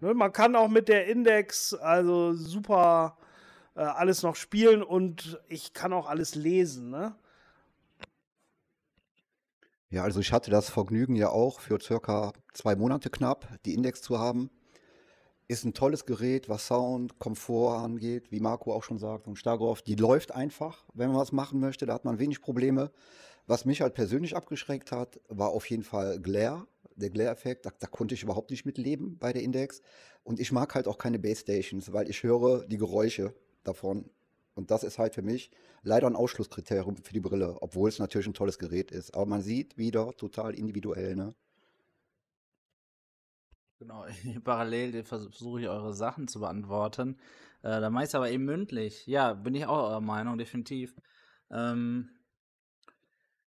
Ne? 0.00 0.14
Man 0.14 0.32
kann 0.32 0.56
auch 0.56 0.68
mit 0.68 0.88
der 0.88 1.08
Index 1.08 1.74
also 1.74 2.32
super 2.32 3.18
äh, 3.74 3.80
alles 3.80 4.22
noch 4.22 4.36
spielen 4.36 4.82
und 4.82 5.40
ich 5.48 5.72
kann 5.72 5.92
auch 5.92 6.08
alles 6.08 6.34
lesen. 6.34 6.90
Ne? 6.90 7.14
Ja, 9.90 10.02
also 10.02 10.20
ich 10.20 10.32
hatte 10.32 10.50
das 10.50 10.70
Vergnügen 10.70 11.14
ja 11.14 11.28
auch 11.30 11.60
für 11.60 11.80
circa 11.80 12.32
zwei 12.52 12.74
Monate 12.74 13.10
knapp, 13.10 13.48
die 13.64 13.74
Index 13.74 14.02
zu 14.02 14.18
haben. 14.18 14.50
Ist 15.46 15.64
ein 15.64 15.74
tolles 15.74 16.06
Gerät, 16.06 16.48
was 16.48 16.66
Sound, 16.66 17.18
Komfort 17.18 17.78
angeht, 17.78 18.32
wie 18.32 18.40
Marco 18.40 18.72
auch 18.72 18.82
schon 18.82 18.98
sagt 18.98 19.28
und 19.28 19.36
Stargroff. 19.36 19.82
Die 19.82 19.94
läuft 19.94 20.32
einfach, 20.32 20.84
wenn 20.94 21.10
man 21.10 21.18
was 21.18 21.32
machen 21.32 21.60
möchte, 21.60 21.86
da 21.86 21.94
hat 21.94 22.04
man 22.04 22.18
wenig 22.18 22.40
Probleme. 22.40 22.90
Was 23.46 23.66
mich 23.66 23.82
halt 23.82 23.94
persönlich 23.94 24.34
abgeschreckt 24.34 24.90
hat, 24.90 25.20
war 25.28 25.50
auf 25.50 25.68
jeden 25.68 25.82
Fall 25.82 26.18
Glare, 26.18 26.66
der 26.96 27.10
Glare-Effekt. 27.10 27.66
Da, 27.66 27.70
da, 27.78 27.86
konnte 27.86 28.14
ich 28.14 28.22
überhaupt 28.22 28.50
nicht 28.50 28.64
mitleben 28.64 29.18
bei 29.18 29.34
der 29.34 29.42
Index. 29.42 29.82
Und 30.22 30.40
ich 30.40 30.50
mag 30.50 30.74
halt 30.74 30.88
auch 30.88 30.96
keine 30.96 31.18
Base 31.18 31.42
Stations, 31.42 31.92
weil 31.92 32.08
ich 32.08 32.22
höre 32.22 32.66
die 32.66 32.78
Geräusche 32.78 33.34
davon. 33.64 34.10
Und 34.54 34.70
das 34.70 34.84
ist 34.84 34.98
halt 34.98 35.14
für 35.14 35.22
mich 35.22 35.50
leider 35.82 36.06
ein 36.06 36.16
Ausschlusskriterium 36.16 36.96
für 36.96 37.12
die 37.12 37.20
Brille, 37.20 37.56
obwohl 37.60 37.88
es 37.88 37.98
natürlich 37.98 38.26
ein 38.26 38.34
tolles 38.34 38.58
Gerät 38.58 38.90
ist. 38.90 39.14
Aber 39.14 39.26
man 39.26 39.42
sieht 39.42 39.76
wieder 39.76 40.12
total 40.16 40.54
individuell, 40.54 41.16
ne? 41.16 41.34
Genau, 43.80 44.06
parallel 44.44 45.02
versuche 45.04 45.60
ich 45.62 45.68
eure 45.68 45.92
Sachen 45.92 46.28
zu 46.28 46.40
beantworten. 46.40 47.18
Äh, 47.62 47.80
da 47.80 47.90
meist 47.90 48.14
aber 48.14 48.30
eben 48.30 48.44
mündlich. 48.44 49.06
Ja, 49.06 49.34
bin 49.34 49.54
ich 49.54 49.66
auch 49.66 49.88
eurer 49.88 50.00
Meinung, 50.00 50.38
definitiv. 50.38 50.94
Ähm, 51.50 52.10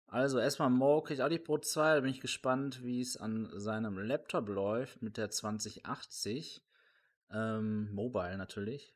also 0.07 0.39
erstmal 0.39 0.71
Mo 0.71 1.03
kriegt 1.03 1.21
auch 1.21 1.29
die 1.29 1.41
Pro 1.41 1.59
2, 1.59 1.97
da 1.97 2.01
bin 2.01 2.11
ich 2.11 2.21
gespannt, 2.21 2.85
wie 2.85 3.01
es 3.01 3.17
an 3.17 3.51
seinem 3.57 3.99
Laptop 3.99 4.49
läuft 4.49 5.03
mit 5.03 5.17
der 5.17 5.31
2080. 5.31 6.63
Ähm, 7.33 7.93
Mobile 7.93 8.39
natürlich. 8.39 8.95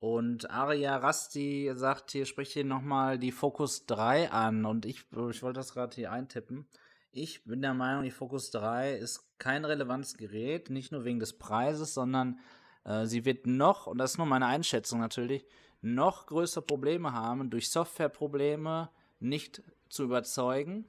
Und 0.00 0.50
Aria 0.50 0.96
Rasti 0.96 1.70
sagt 1.74 2.10
hier, 2.10 2.24
spricht 2.24 2.52
hier 2.52 2.64
nochmal 2.64 3.18
die 3.18 3.32
Focus 3.32 3.84
3 3.84 4.30
an. 4.30 4.64
Und 4.64 4.86
ich, 4.86 5.04
ich 5.12 5.42
wollte 5.42 5.60
das 5.60 5.74
gerade 5.74 5.94
hier 5.94 6.10
eintippen. 6.10 6.66
Ich 7.12 7.44
bin 7.44 7.60
der 7.60 7.74
Meinung, 7.74 8.04
die 8.04 8.10
Focus 8.10 8.50
3 8.50 8.94
ist 8.94 9.38
kein 9.38 9.64
relevantes 9.64 10.16
Gerät, 10.16 10.70
nicht 10.70 10.90
nur 10.90 11.04
wegen 11.04 11.20
des 11.20 11.36
Preises, 11.36 11.92
sondern 11.92 12.38
äh, 12.84 13.04
sie 13.04 13.24
wird 13.24 13.46
noch, 13.46 13.86
und 13.86 13.98
das 13.98 14.12
ist 14.12 14.18
nur 14.18 14.26
meine 14.26 14.46
Einschätzung 14.46 15.00
natürlich, 15.00 15.44
noch 15.82 16.26
größere 16.26 16.62
Probleme 16.62 17.12
haben, 17.12 17.50
durch 17.50 17.70
Softwareprobleme 17.70 18.90
nicht 19.18 19.62
zu 19.88 20.04
überzeugen. 20.04 20.86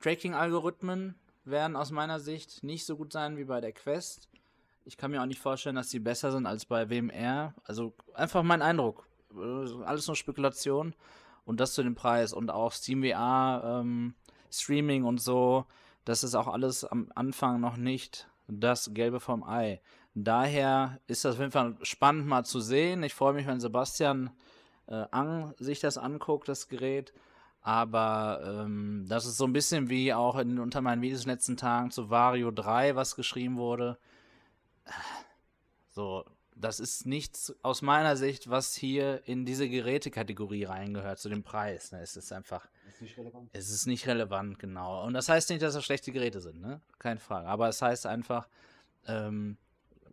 Tracking-Algorithmen 0.00 1.14
werden 1.44 1.76
aus 1.76 1.90
meiner 1.92 2.20
Sicht 2.20 2.62
nicht 2.62 2.84
so 2.84 2.96
gut 2.96 3.12
sein 3.12 3.36
wie 3.36 3.44
bei 3.44 3.60
der 3.60 3.72
Quest. 3.72 4.28
Ich 4.84 4.96
kann 4.96 5.10
mir 5.10 5.22
auch 5.22 5.26
nicht 5.26 5.40
vorstellen, 5.40 5.76
dass 5.76 5.90
sie 5.90 6.00
besser 6.00 6.32
sind 6.32 6.46
als 6.46 6.64
bei 6.64 6.90
WMR. 6.90 7.54
Also 7.64 7.94
einfach 8.14 8.42
mein 8.42 8.62
Eindruck. 8.62 9.06
Äh, 9.34 9.84
alles 9.84 10.06
nur 10.06 10.16
Spekulation. 10.16 10.94
Und 11.44 11.60
das 11.60 11.74
zu 11.74 11.82
dem 11.82 11.94
Preis. 11.94 12.32
Und 12.32 12.50
auch 12.50 12.72
SteamVR, 12.72 13.80
ähm, 13.80 14.14
Streaming 14.50 15.04
und 15.04 15.20
so, 15.20 15.64
das 16.04 16.24
ist 16.24 16.34
auch 16.34 16.48
alles 16.48 16.84
am 16.84 17.10
Anfang 17.14 17.60
noch 17.60 17.76
nicht 17.76 18.28
das 18.48 18.92
Gelbe 18.92 19.20
vom 19.20 19.44
Ei. 19.44 19.80
Daher 20.14 21.00
ist 21.06 21.24
das 21.24 21.34
auf 21.34 21.40
jeden 21.40 21.52
Fall 21.52 21.76
spannend 21.82 22.26
mal 22.26 22.44
zu 22.44 22.60
sehen. 22.60 23.02
Ich 23.02 23.14
freue 23.14 23.32
mich, 23.32 23.46
wenn 23.46 23.60
Sebastian 23.60 24.30
äh, 24.86 25.06
Ang 25.10 25.54
sich 25.58 25.80
das 25.80 25.96
anguckt, 25.96 26.48
das 26.48 26.68
Gerät. 26.68 27.12
Aber 27.62 28.40
ähm, 28.44 29.06
das 29.08 29.24
ist 29.24 29.38
so 29.38 29.44
ein 29.44 29.52
bisschen 29.52 29.88
wie 29.88 30.12
auch 30.12 30.36
in, 30.36 30.58
unter 30.58 30.80
meinen 30.80 31.00
Videos 31.00 31.20
in 31.22 31.28
den 31.28 31.36
letzten 31.36 31.56
Tagen 31.56 31.90
zu 31.90 32.10
Vario 32.10 32.50
3, 32.50 32.96
was 32.96 33.16
geschrieben 33.16 33.56
wurde 33.56 33.96
so, 35.90 36.24
das 36.54 36.80
ist 36.80 37.06
nichts 37.06 37.54
aus 37.62 37.82
meiner 37.82 38.16
Sicht, 38.16 38.50
was 38.50 38.74
hier 38.74 39.22
in 39.26 39.44
diese 39.44 39.68
Gerätekategorie 39.68 40.64
reingehört, 40.64 41.18
zu 41.18 41.28
dem 41.28 41.42
Preis. 41.42 41.92
Ne? 41.92 42.00
Es 42.00 42.16
ist 42.16 42.32
einfach. 42.32 42.68
Ist 42.88 43.02
nicht 43.02 43.18
relevant. 43.18 43.50
Es 43.52 43.70
ist 43.70 43.86
nicht 43.86 44.06
relevant, 44.06 44.58
genau. 44.58 45.04
Und 45.04 45.14
das 45.14 45.28
heißt 45.28 45.50
nicht, 45.50 45.62
dass 45.62 45.74
das 45.74 45.84
schlechte 45.84 46.12
Geräte 46.12 46.40
sind, 46.40 46.60
ne? 46.60 46.80
Keine 46.98 47.20
Frage. 47.20 47.48
Aber 47.48 47.68
es 47.68 47.82
heißt 47.82 48.06
einfach, 48.06 48.48
ähm, 49.06 49.56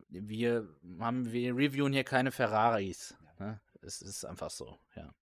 wir 0.10 0.68
haben, 1.00 1.32
wir 1.32 1.56
reviewen 1.56 1.94
hier 1.94 2.04
keine 2.04 2.32
Ferraris. 2.32 3.16
Ne? 3.38 3.60
Es 3.82 4.02
ist 4.02 4.26
einfach 4.26 4.50
so, 4.50 4.78
ja. 4.96 5.14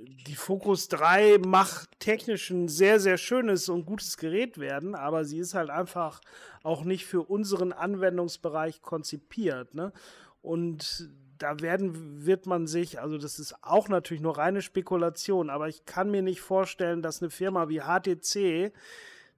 Die 0.00 0.34
Focus 0.34 0.88
3 0.88 1.38
macht 1.38 1.88
technisch 1.98 2.50
ein 2.50 2.68
sehr, 2.68 3.00
sehr 3.00 3.18
schönes 3.18 3.68
und 3.68 3.84
gutes 3.84 4.16
Gerät 4.16 4.58
werden, 4.58 4.94
aber 4.94 5.24
sie 5.24 5.38
ist 5.38 5.54
halt 5.54 5.70
einfach 5.70 6.20
auch 6.62 6.84
nicht 6.84 7.06
für 7.06 7.22
unseren 7.22 7.72
Anwendungsbereich 7.72 8.82
konzipiert. 8.82 9.74
Ne? 9.74 9.92
Und 10.40 11.10
da 11.38 11.60
werden, 11.60 12.24
wird 12.26 12.46
man 12.46 12.66
sich, 12.66 13.00
also 13.00 13.18
das 13.18 13.38
ist 13.38 13.54
auch 13.62 13.88
natürlich 13.88 14.22
nur 14.22 14.38
reine 14.38 14.62
Spekulation, 14.62 15.50
aber 15.50 15.68
ich 15.68 15.84
kann 15.84 16.10
mir 16.10 16.22
nicht 16.22 16.40
vorstellen, 16.40 17.02
dass 17.02 17.22
eine 17.22 17.30
Firma 17.30 17.68
wie 17.68 17.80
HTC 17.80 18.72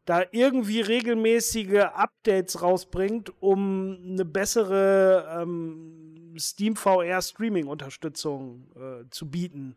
da 0.05 0.25
irgendwie 0.33 0.81
regelmäßige 0.81 1.85
Updates 1.93 2.63
rausbringt, 2.63 3.33
um 3.41 3.99
eine 4.03 4.25
bessere 4.25 5.43
ähm, 5.43 6.35
Steam 6.39 6.77
VR 6.77 7.23
Streaming 7.23 7.67
Unterstützung 7.67 8.67
äh, 8.77 9.09
zu 9.11 9.31
bieten. 9.31 9.77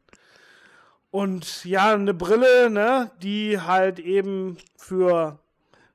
Und 1.14 1.64
ja, 1.64 1.94
eine 1.94 2.16
Brille, 2.16 2.72
ne, 2.72 3.12
die 3.22 3.60
halt 3.60 4.00
eben 4.00 4.58
für 4.78 5.38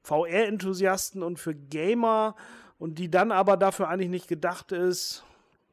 VR-Enthusiasten 0.05 1.25
und 1.25 1.41
für 1.41 1.57
Gamer 1.57 2.37
und 2.79 3.01
die 3.01 3.11
dann 3.11 3.33
aber 3.33 3.57
dafür 3.57 3.89
eigentlich 3.89 4.11
nicht 4.11 4.29
gedacht 4.29 4.71
ist. 4.71 5.25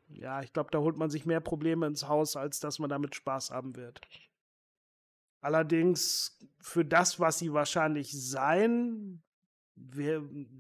Ja, 0.09 0.41
ich 0.41 0.51
glaube, 0.51 0.71
da 0.71 0.79
holt 0.79 0.97
man 0.97 1.11
sich 1.11 1.27
mehr 1.27 1.41
Probleme 1.41 1.85
ins 1.85 2.07
Haus, 2.07 2.35
als 2.35 2.59
dass 2.59 2.79
man 2.79 2.89
damit 2.89 3.13
Spaß 3.13 3.51
haben 3.51 3.75
wird. 3.75 4.01
Allerdings 5.41 6.39
für 6.59 6.83
das, 6.83 7.19
was 7.19 7.37
sie 7.37 7.53
wahrscheinlich 7.53 8.19
sein, 8.19 9.21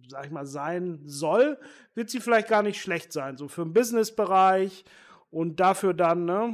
sag 0.07 0.25
ich 0.25 0.31
mal, 0.31 0.45
sein 0.45 1.01
soll, 1.05 1.57
wird 1.95 2.11
sie 2.11 2.19
vielleicht 2.19 2.49
gar 2.49 2.61
nicht 2.61 2.79
schlecht 2.79 3.11
sein. 3.11 3.35
So 3.37 3.47
für 3.47 3.63
den 3.63 3.73
Businessbereich 3.73 4.85
und 5.31 5.59
dafür 5.59 5.95
dann, 5.95 6.25
ne, 6.25 6.53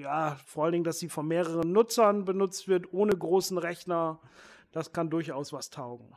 ja, 0.00 0.38
vor 0.46 0.64
allen 0.64 0.72
Dingen, 0.72 0.84
dass 0.84 0.98
sie 0.98 1.08
von 1.08 1.26
mehreren 1.26 1.72
Nutzern 1.72 2.24
benutzt 2.24 2.68
wird, 2.68 2.92
ohne 2.92 3.16
großen 3.16 3.58
Rechner, 3.58 4.20
das 4.72 4.92
kann 4.92 5.10
durchaus 5.10 5.52
was 5.52 5.70
taugen. 5.70 6.14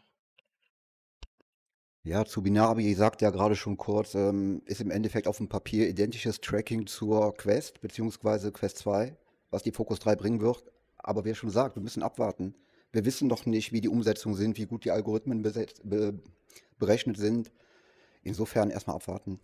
Ja, 2.04 2.26
zu 2.26 2.42
Binabi 2.42 2.94
sagt 2.96 3.22
ja 3.22 3.30
gerade 3.30 3.56
schon 3.56 3.78
kurz, 3.78 4.16
ähm, 4.16 4.64
ist 4.66 4.82
im 4.82 4.90
Endeffekt 4.90 5.28
auf 5.28 5.38
dem 5.38 5.50
Papier 5.50 5.88
identisches 5.88 6.42
Tracking 6.42 6.88
zur 6.88 7.34
Quest, 7.36 7.80
beziehungsweise 7.82 8.52
Quest 8.52 8.80
2 8.80 9.16
was 9.52 9.64
die 9.64 9.72
Focus 9.72 10.00
3 10.00 10.16
bringen 10.16 10.42
wird. 10.42 10.64
Aber 10.98 11.26
wer 11.26 11.36
schon 11.36 11.50
sagt, 11.50 11.76
wir 11.76 11.84
müssen 11.84 12.02
abwarten. 12.02 12.56
Wir 12.92 13.06
wissen 13.06 13.30
doch 13.30 13.46
nicht, 13.46 13.72
wie 13.72 13.82
die 13.82 13.90
Umsetzungen 13.90 14.36
sind, 14.36 14.58
wie 14.58 14.66
gut 14.66 14.86
die 14.86 14.92
Algorithmen 14.92 15.44
be, 15.44 16.20
berechnet 16.80 17.18
sind. 17.18 17.52
Insofern 18.24 18.70
erstmal 18.70 18.96
abwarten. 18.96 19.40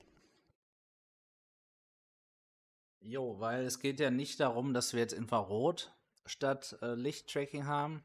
Jo, 3.07 3.39
weil 3.39 3.63
es 3.63 3.79
geht 3.79 4.01
ja 4.01 4.11
nicht 4.11 4.41
darum, 4.41 4.73
dass 4.73 4.91
wir 4.91 4.99
jetzt 4.99 5.13
Infrarot 5.13 5.93
statt 6.25 6.77
äh, 6.81 6.93
Lichttracking 6.93 7.65
haben 7.65 8.03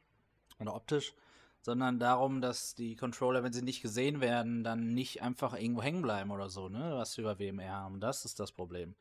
oder 0.61 0.77
optisch, 0.77 1.13
sondern 1.61 1.99
darum, 1.99 2.41
dass 2.41 2.77
die 2.77 2.95
Controller, 2.95 3.43
wenn 3.43 3.53
sie 3.53 3.63
nicht 3.63 3.83
gesehen 3.83 4.21
werden, 4.21 4.63
dann 4.63 4.95
nicht 4.95 5.21
einfach 5.21 5.55
irgendwo 5.55 5.83
hängen 5.83 6.03
bleiben 6.03 6.31
oder 6.31 6.49
so, 6.49 6.69
ne, 6.69 6.93
was 6.95 7.17
wir 7.17 7.25
über 7.25 7.41
WMR 7.41 7.73
haben. 7.73 7.99
Das 7.99 8.25
ist 8.25 8.39
das 8.39 8.53
Problem. 8.53 8.95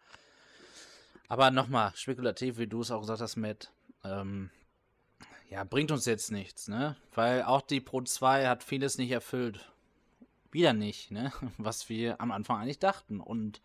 Aber 1.28 1.52
nochmal, 1.52 1.92
spekulativ, 1.94 2.58
wie 2.58 2.66
du 2.66 2.82
es 2.82 2.90
auch 2.90 3.02
gesagt 3.02 3.22
hast, 3.22 3.36
Matt, 3.36 3.72
ähm, 4.04 4.50
ja, 5.52 5.64
bringt 5.64 5.92
uns 5.92 6.06
jetzt 6.06 6.32
nichts, 6.32 6.68
ne? 6.68 6.98
Weil 7.14 7.44
auch 7.44 7.62
die 7.62 7.80
Pro 7.80 8.02
2 8.02 8.48
hat 8.48 8.64
vieles 8.64 8.98
nicht 8.98 9.12
erfüllt. 9.12 9.72
Wieder 10.52 10.74
nicht, 10.74 11.12
ne? 11.12 11.32
Was 11.60 11.90
wir 11.90 12.20
am 12.20 12.32
Anfang 12.32 12.58
eigentlich 12.60 12.80
dachten. 12.80 13.20
Und 13.20 13.62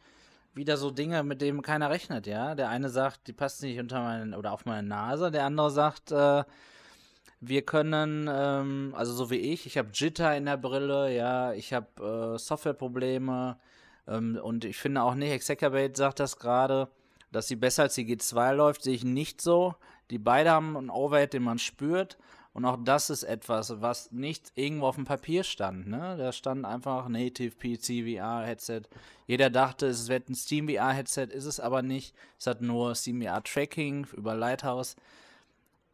wieder 0.56 0.76
so 0.76 0.90
Dinge, 0.90 1.22
mit 1.22 1.40
denen 1.42 1.62
keiner 1.62 1.90
rechnet, 1.90 2.26
ja? 2.26 2.54
Der 2.54 2.70
eine 2.70 2.88
sagt, 2.88 3.28
die 3.28 3.32
passt 3.32 3.62
nicht 3.62 3.78
unter 3.78 4.00
meinen 4.00 4.34
oder 4.34 4.52
auf 4.52 4.64
meine 4.64 4.86
Nase, 4.86 5.30
der 5.30 5.44
andere 5.44 5.70
sagt, 5.70 6.10
äh, 6.12 6.44
wir 7.40 7.62
können, 7.62 8.28
ähm, 8.32 8.94
also 8.96 9.12
so 9.12 9.30
wie 9.30 9.36
ich, 9.36 9.66
ich 9.66 9.76
habe 9.78 9.90
Jitter 9.92 10.36
in 10.36 10.46
der 10.46 10.56
Brille, 10.56 11.14
ja, 11.14 11.52
ich 11.52 11.72
habe 11.72 12.34
äh, 12.34 12.38
Softwareprobleme 12.38 13.58
ähm, 14.08 14.38
und 14.42 14.64
ich 14.64 14.78
finde 14.78 15.02
auch 15.02 15.14
nicht, 15.14 15.30
Exacerbate 15.30 15.96
sagt 15.96 16.20
das 16.20 16.38
gerade, 16.38 16.88
dass 17.32 17.48
sie 17.48 17.56
besser 17.56 17.84
als 17.84 17.94
die 17.94 18.06
G2 18.06 18.52
läuft, 18.52 18.82
sehe 18.82 18.94
ich 18.94 19.04
nicht 19.04 19.40
so. 19.40 19.74
Die 20.10 20.18
beide 20.18 20.50
haben 20.50 20.76
einen 20.76 20.90
Overhead, 20.90 21.32
den 21.32 21.42
man 21.42 21.58
spürt. 21.58 22.16
Und 22.56 22.64
auch 22.64 22.78
das 22.82 23.10
ist 23.10 23.22
etwas, 23.22 23.82
was 23.82 24.10
nicht 24.12 24.52
irgendwo 24.54 24.86
auf 24.86 24.94
dem 24.94 25.04
Papier 25.04 25.44
stand. 25.44 25.88
Ne? 25.88 26.16
Da 26.16 26.32
stand 26.32 26.64
einfach 26.64 27.06
Native 27.06 27.54
PC 27.54 28.08
VR 28.08 28.46
Headset. 28.46 28.80
Jeder 29.26 29.50
dachte, 29.50 29.88
es 29.88 30.08
wird 30.08 30.30
ein 30.30 30.34
Steam 30.34 30.66
VR 30.66 30.92
Headset, 30.92 31.26
ist 31.26 31.44
es 31.44 31.60
aber 31.60 31.82
nicht. 31.82 32.14
Es 32.38 32.46
hat 32.46 32.62
nur 32.62 32.94
Steam 32.94 33.20
VR 33.20 33.42
Tracking 33.44 34.06
über 34.16 34.34
Lighthouse. 34.34 34.96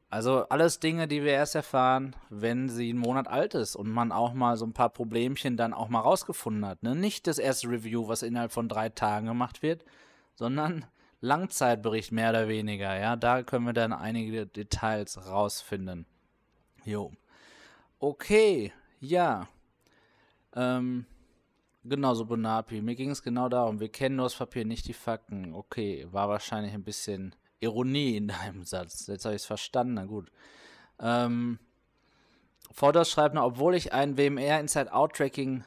Also 0.08 0.48
alles 0.50 0.78
Dinge, 0.78 1.08
die 1.08 1.24
wir 1.24 1.32
erst 1.32 1.56
erfahren, 1.56 2.14
wenn 2.30 2.68
sie 2.68 2.90
einen 2.90 3.00
Monat 3.00 3.26
alt 3.26 3.54
ist 3.54 3.74
und 3.74 3.90
man 3.90 4.12
auch 4.12 4.32
mal 4.32 4.56
so 4.56 4.64
ein 4.64 4.72
paar 4.72 4.90
Problemchen 4.90 5.56
dann 5.56 5.74
auch 5.74 5.88
mal 5.88 5.98
rausgefunden 5.98 6.64
hat. 6.64 6.84
Ne? 6.84 6.94
Nicht 6.94 7.26
das 7.26 7.38
erste 7.38 7.70
Review, 7.70 8.06
was 8.06 8.22
innerhalb 8.22 8.52
von 8.52 8.68
drei 8.68 8.88
Tagen 8.88 9.26
gemacht 9.26 9.62
wird, 9.62 9.84
sondern 10.36 10.84
Langzeitbericht 11.20 12.12
mehr 12.12 12.30
oder 12.30 12.46
weniger, 12.46 12.96
ja, 12.96 13.16
da 13.16 13.42
können 13.42 13.66
wir 13.66 13.72
dann 13.72 13.92
einige 13.92 14.46
Details 14.46 15.26
rausfinden. 15.26 16.06
Jo. 16.84 17.12
Okay, 17.98 18.72
ja. 19.00 19.48
Ähm, 20.54 21.06
genau 21.84 22.14
so 22.14 22.24
Bonapi. 22.24 22.80
Mir 22.80 22.94
ging 22.94 23.10
es 23.10 23.22
genau 23.22 23.48
darum, 23.48 23.80
wir 23.80 23.88
kennen 23.88 24.16
nur 24.16 24.26
das 24.26 24.36
Papier, 24.36 24.64
nicht 24.64 24.86
die 24.88 24.92
Fakten. 24.92 25.54
Okay, 25.54 26.06
war 26.10 26.28
wahrscheinlich 26.28 26.74
ein 26.74 26.84
bisschen 26.84 27.34
Ironie 27.60 28.16
in 28.16 28.28
deinem 28.28 28.64
Satz. 28.64 29.06
Jetzt 29.06 29.24
habe 29.24 29.34
ich 29.34 29.42
es 29.42 29.46
verstanden, 29.46 29.94
na 29.94 30.04
gut. 30.04 30.30
Ähm, 31.00 31.58
Vorder 32.70 33.04
schreibt 33.04 33.34
noch, 33.34 33.44
obwohl 33.44 33.74
ich 33.74 33.92
ein 33.92 34.16
WMR 34.16 34.60
Inside-Out-Tracking 34.60 35.64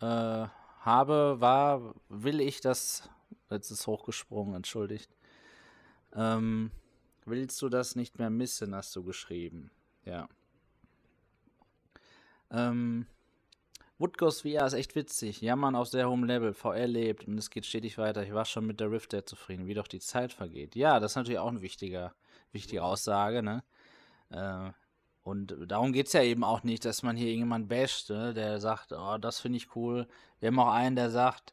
äh, 0.00 0.46
habe, 0.80 1.36
war, 1.40 1.94
will 2.08 2.40
ich 2.40 2.60
das 2.60 3.08
Jetzt 3.50 3.70
ist 3.70 3.86
hochgesprungen, 3.86 4.54
entschuldigt. 4.54 5.10
Ähm, 6.14 6.70
willst 7.24 7.60
du 7.62 7.68
das 7.68 7.96
nicht 7.96 8.18
mehr 8.18 8.30
missen, 8.30 8.74
hast 8.74 8.94
du 8.94 9.02
geschrieben. 9.02 9.70
Ja. 10.04 10.28
Ähm, 12.50 13.06
Woodghost 13.98 14.42
VR 14.42 14.66
ist 14.66 14.74
echt 14.74 14.94
witzig. 14.94 15.40
Jammern 15.40 15.74
auf 15.74 15.88
sehr 15.88 16.08
hohem 16.08 16.24
Level. 16.24 16.54
VR 16.54 16.86
lebt 16.86 17.26
und 17.26 17.36
es 17.36 17.50
geht 17.50 17.66
stetig 17.66 17.98
weiter. 17.98 18.22
Ich 18.22 18.32
war 18.32 18.44
schon 18.44 18.66
mit 18.66 18.80
der 18.80 18.90
Rift 18.90 19.10
sehr 19.10 19.26
zufrieden, 19.26 19.66
wie 19.66 19.74
doch 19.74 19.88
die 19.88 20.00
Zeit 20.00 20.32
vergeht. 20.32 20.76
Ja, 20.76 21.00
das 21.00 21.12
ist 21.12 21.16
natürlich 21.16 21.40
auch 21.40 21.48
eine 21.48 21.62
wichtige, 21.62 22.12
wichtige 22.52 22.84
Aussage, 22.84 23.42
ne? 23.42 23.64
Äh, 24.30 24.70
und 25.28 25.56
darum 25.66 25.92
geht 25.92 26.06
es 26.06 26.14
ja 26.14 26.22
eben 26.22 26.42
auch 26.42 26.62
nicht, 26.62 26.86
dass 26.86 27.02
man 27.02 27.14
hier 27.14 27.26
irgendjemand 27.26 27.68
basht, 27.68 28.08
ne? 28.08 28.32
der 28.32 28.60
sagt, 28.60 28.92
oh, 28.92 29.18
das 29.18 29.40
finde 29.40 29.58
ich 29.58 29.76
cool. 29.76 30.06
Wir 30.40 30.46
haben 30.46 30.58
auch 30.58 30.72
einen, 30.72 30.96
der 30.96 31.10
sagt, 31.10 31.52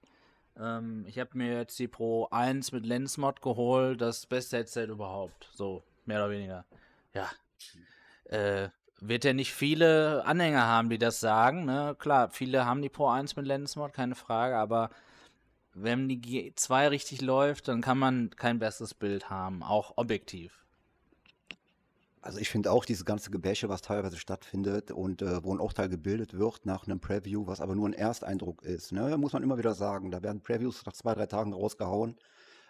ähm, 0.57 1.05
ich 1.07 1.19
habe 1.19 1.37
mir 1.37 1.57
jetzt 1.57 1.77
die 1.77 1.89
Pro 1.89 2.27
1 2.31 2.71
mit 2.71 2.85
Lensmod 2.85 3.41
geholt, 3.41 3.99
das 3.99 4.27
beste 4.27 4.57
Headset 4.57 4.85
überhaupt. 4.85 5.49
So, 5.51 5.83
mehr 6.05 6.19
oder 6.23 6.31
weniger. 6.31 6.65
Ja. 7.13 7.29
Äh, 8.25 8.69
wird 8.99 9.25
ja 9.25 9.33
nicht 9.33 9.53
viele 9.53 10.25
Anhänger 10.25 10.65
haben, 10.65 10.89
die 10.89 10.97
das 10.97 11.19
sagen. 11.19 11.65
Ne? 11.65 11.95
Klar, 11.99 12.29
viele 12.29 12.65
haben 12.65 12.81
die 12.81 12.89
Pro 12.89 13.07
1 13.07 13.35
mit 13.35 13.45
Lensmod, 13.45 13.93
keine 13.93 14.15
Frage, 14.15 14.57
aber 14.57 14.89
wenn 15.73 16.07
die 16.07 16.21
G2 16.21 16.89
richtig 16.89 17.21
läuft, 17.21 17.67
dann 17.67 17.81
kann 17.81 17.97
man 17.97 18.29
kein 18.31 18.59
besseres 18.59 18.93
Bild 18.93 19.29
haben, 19.29 19.61
auch 19.61 19.93
objektiv. 19.97 20.65
Also 22.21 22.39
ich 22.39 22.49
finde 22.49 22.71
auch 22.71 22.85
diese 22.85 23.03
ganze 23.03 23.29
Gebäsche, 23.29 23.69
was 23.69 23.83
teilweise 23.83 24.17
stattfindet 24.17 24.89
und 24.89 25.21
äh, 25.21 25.43
wo 25.43 25.53
ein 25.53 25.59
Urteil 25.59 25.89
gebildet 25.89 26.35
wird 26.35 26.65
nach 26.65 26.87
einem 26.87 26.99
Preview, 26.99 27.45
was 27.45 27.61
aber 27.61 27.75
nur 27.75 27.87
ein 27.87 27.93
Ersteindruck 27.93 28.63
ist, 28.63 28.93
ne, 28.93 29.15
muss 29.17 29.33
man 29.33 29.43
immer 29.43 29.59
wieder 29.59 29.75
sagen. 29.75 30.09
Da 30.09 30.23
werden 30.23 30.41
Previews 30.41 30.83
nach 30.87 30.93
zwei, 30.93 31.13
drei 31.13 31.27
Tagen 31.27 31.53
rausgehauen 31.53 32.15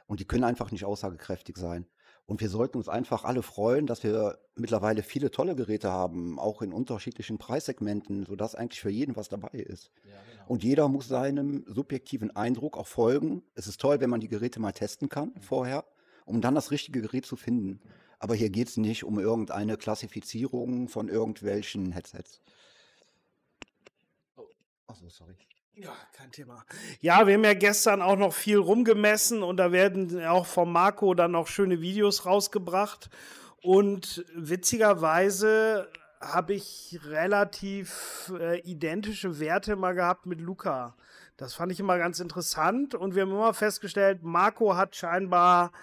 und 0.07 0.19
die 0.19 0.25
können 0.25 0.43
einfach 0.43 0.71
nicht 0.71 0.83
aussagekräftig 0.83 1.55
sein. 1.55 1.85
Und 2.27 2.41
wir 2.41 2.49
sollten 2.49 2.77
uns 2.77 2.89
einfach 2.89 3.23
alle 3.23 3.43
freuen, 3.43 3.85
dass 3.85 4.03
wir 4.03 4.39
mittlerweile 4.55 5.03
viele 5.03 5.29
tolle 5.29 5.55
Geräte 5.55 5.91
haben, 5.91 6.39
auch 6.39 6.63
in 6.63 6.73
unterschiedlichen 6.73 7.37
Preissegmenten, 7.37 8.25
sodass 8.25 8.55
eigentlich 8.55 8.81
für 8.81 8.89
jeden 8.89 9.15
was 9.15 9.29
dabei 9.29 9.59
ist. 9.59 9.91
Ja, 10.03 10.11
genau. 10.31 10.43
Und 10.47 10.63
jeder 10.63 10.87
muss 10.87 11.07
seinem 11.07 11.65
subjektiven 11.67 12.35
Eindruck 12.35 12.77
auch 12.77 12.87
folgen. 12.87 13.43
Es 13.53 13.67
ist 13.67 13.79
toll, 13.79 13.99
wenn 13.99 14.09
man 14.09 14.21
die 14.21 14.27
Geräte 14.27 14.59
mal 14.59 14.71
testen 14.71 15.07
kann 15.07 15.33
mhm. 15.35 15.41
vorher, 15.41 15.85
um 16.25 16.41
dann 16.41 16.55
das 16.55 16.71
richtige 16.71 17.01
Gerät 17.01 17.27
zu 17.27 17.35
finden. 17.35 17.79
Aber 18.17 18.33
hier 18.33 18.49
geht 18.49 18.69
es 18.69 18.77
nicht 18.77 19.03
um 19.03 19.19
irgendeine 19.19 19.77
Klassifizierung 19.77 20.87
von 20.87 21.09
irgendwelchen 21.09 21.91
Headsets. 21.91 22.41
Achso, 24.87 25.09
sorry. 25.09 25.35
Ja, 25.77 25.91
kein 26.13 26.31
Thema. 26.31 26.63
Ja, 27.01 27.27
wir 27.27 27.33
haben 27.33 27.43
ja 27.43 27.53
gestern 27.53 28.01
auch 28.01 28.15
noch 28.15 28.33
viel 28.33 28.57
rumgemessen 28.57 29.43
und 29.43 29.57
da 29.57 29.73
werden 29.73 30.25
auch 30.25 30.45
vom 30.45 30.71
Marco 30.71 31.13
dann 31.13 31.31
noch 31.31 31.47
schöne 31.47 31.81
Videos 31.81 32.25
rausgebracht. 32.25 33.09
Und 33.61 34.23
witzigerweise 34.33 35.89
habe 36.21 36.53
ich 36.53 36.99
relativ 37.05 38.31
äh, 38.39 38.61
identische 38.61 39.39
Werte 39.39 39.75
mal 39.75 39.93
gehabt 39.93 40.25
mit 40.25 40.39
Luca. 40.39 40.95
Das 41.35 41.53
fand 41.53 41.73
ich 41.73 41.81
immer 41.81 41.97
ganz 41.97 42.21
interessant 42.21 42.95
und 42.95 43.15
wir 43.15 43.23
haben 43.23 43.31
immer 43.31 43.53
festgestellt, 43.53 44.23
Marco 44.23 44.77
hat 44.77 44.95
scheinbar 44.95 45.73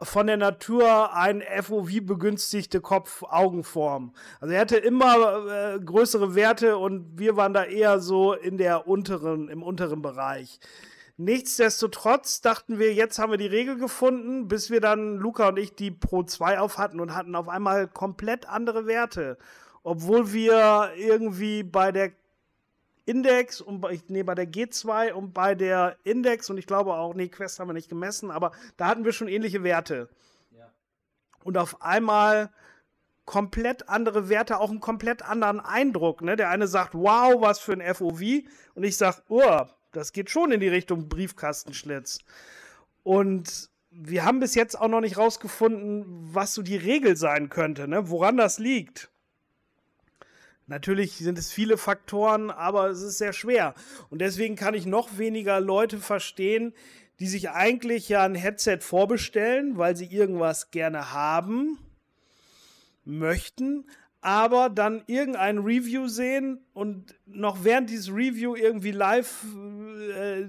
von 0.00 0.26
der 0.26 0.36
Natur 0.36 1.14
eine 1.14 1.44
FOV-begünstigte 1.62 2.80
Kopf-Augenform. 2.80 4.14
Also 4.40 4.54
er 4.54 4.60
hatte 4.60 4.76
immer 4.76 5.74
äh, 5.74 5.80
größere 5.80 6.34
Werte 6.34 6.76
und 6.78 7.18
wir 7.18 7.36
waren 7.36 7.54
da 7.54 7.64
eher 7.64 8.00
so 8.00 8.32
in 8.32 8.58
der 8.58 8.86
unteren, 8.86 9.48
im 9.48 9.62
unteren 9.62 10.02
Bereich. 10.02 10.60
Nichtsdestotrotz 11.16 12.40
dachten 12.40 12.78
wir, 12.78 12.92
jetzt 12.92 13.18
haben 13.20 13.30
wir 13.30 13.38
die 13.38 13.46
Regel 13.46 13.76
gefunden, 13.76 14.48
bis 14.48 14.70
wir 14.70 14.80
dann 14.80 15.16
Luca 15.16 15.48
und 15.48 15.58
ich 15.58 15.74
die 15.74 15.92
Pro 15.92 16.24
2 16.24 16.58
auf 16.58 16.76
hatten 16.78 16.98
und 16.98 17.14
hatten 17.14 17.36
auf 17.36 17.48
einmal 17.48 17.86
komplett 17.86 18.48
andere 18.48 18.86
Werte. 18.86 19.38
Obwohl 19.84 20.32
wir 20.32 20.90
irgendwie 20.96 21.62
bei 21.62 21.92
der 21.92 22.10
Index 23.06 23.60
und 23.60 23.80
bei, 23.80 24.00
nee, 24.08 24.22
bei 24.22 24.34
der 24.34 24.50
G2 24.50 25.12
und 25.12 25.32
bei 25.34 25.54
der 25.54 25.96
Index 26.04 26.48
und 26.50 26.58
ich 26.58 26.66
glaube 26.66 26.94
auch, 26.94 27.14
nee, 27.14 27.28
Quest 27.28 27.60
haben 27.60 27.68
wir 27.68 27.74
nicht 27.74 27.88
gemessen, 27.88 28.30
aber 28.30 28.52
da 28.76 28.86
hatten 28.86 29.04
wir 29.04 29.12
schon 29.12 29.28
ähnliche 29.28 29.62
Werte. 29.62 30.08
Ja. 30.50 30.70
Und 31.42 31.58
auf 31.58 31.82
einmal 31.82 32.50
komplett 33.24 33.88
andere 33.88 34.28
Werte, 34.28 34.58
auch 34.58 34.70
einen 34.70 34.80
komplett 34.80 35.22
anderen 35.22 35.60
Eindruck. 35.60 36.22
Ne? 36.22 36.36
Der 36.36 36.50
eine 36.50 36.66
sagt, 36.66 36.94
wow, 36.94 37.40
was 37.40 37.58
für 37.58 37.72
ein 37.72 37.94
FOV 37.94 38.20
und 38.74 38.84
ich 38.84 38.96
sag, 38.96 39.22
oh, 39.28 39.62
das 39.92 40.12
geht 40.12 40.30
schon 40.30 40.52
in 40.52 40.60
die 40.60 40.68
Richtung 40.68 41.08
Briefkastenschlitz. 41.08 42.18
Und 43.02 43.70
wir 43.90 44.24
haben 44.24 44.40
bis 44.40 44.54
jetzt 44.54 44.78
auch 44.78 44.88
noch 44.88 45.00
nicht 45.00 45.18
rausgefunden, 45.18 46.04
was 46.34 46.54
so 46.54 46.62
die 46.62 46.76
Regel 46.76 47.16
sein 47.16 47.48
könnte, 47.48 47.86
ne? 47.86 48.10
woran 48.10 48.36
das 48.36 48.58
liegt. 48.58 49.10
Natürlich 50.66 51.16
sind 51.16 51.38
es 51.38 51.52
viele 51.52 51.76
Faktoren, 51.76 52.50
aber 52.50 52.88
es 52.88 53.02
ist 53.02 53.18
sehr 53.18 53.34
schwer. 53.34 53.74
Und 54.08 54.20
deswegen 54.20 54.56
kann 54.56 54.74
ich 54.74 54.86
noch 54.86 55.18
weniger 55.18 55.60
Leute 55.60 55.98
verstehen, 55.98 56.72
die 57.20 57.26
sich 57.26 57.50
eigentlich 57.50 58.08
ja 58.08 58.24
ein 58.24 58.34
Headset 58.34 58.78
vorbestellen, 58.80 59.76
weil 59.76 59.94
sie 59.94 60.06
irgendwas 60.06 60.70
gerne 60.70 61.12
haben 61.12 61.78
möchten, 63.04 63.84
aber 64.22 64.70
dann 64.70 65.04
irgendein 65.06 65.58
Review 65.58 66.08
sehen 66.08 66.64
und 66.72 67.14
noch 67.26 67.62
während 67.62 67.90
dieses 67.90 68.08
Review 68.08 68.56
irgendwie 68.56 68.92
live 68.92 69.44
äh, 70.16 70.46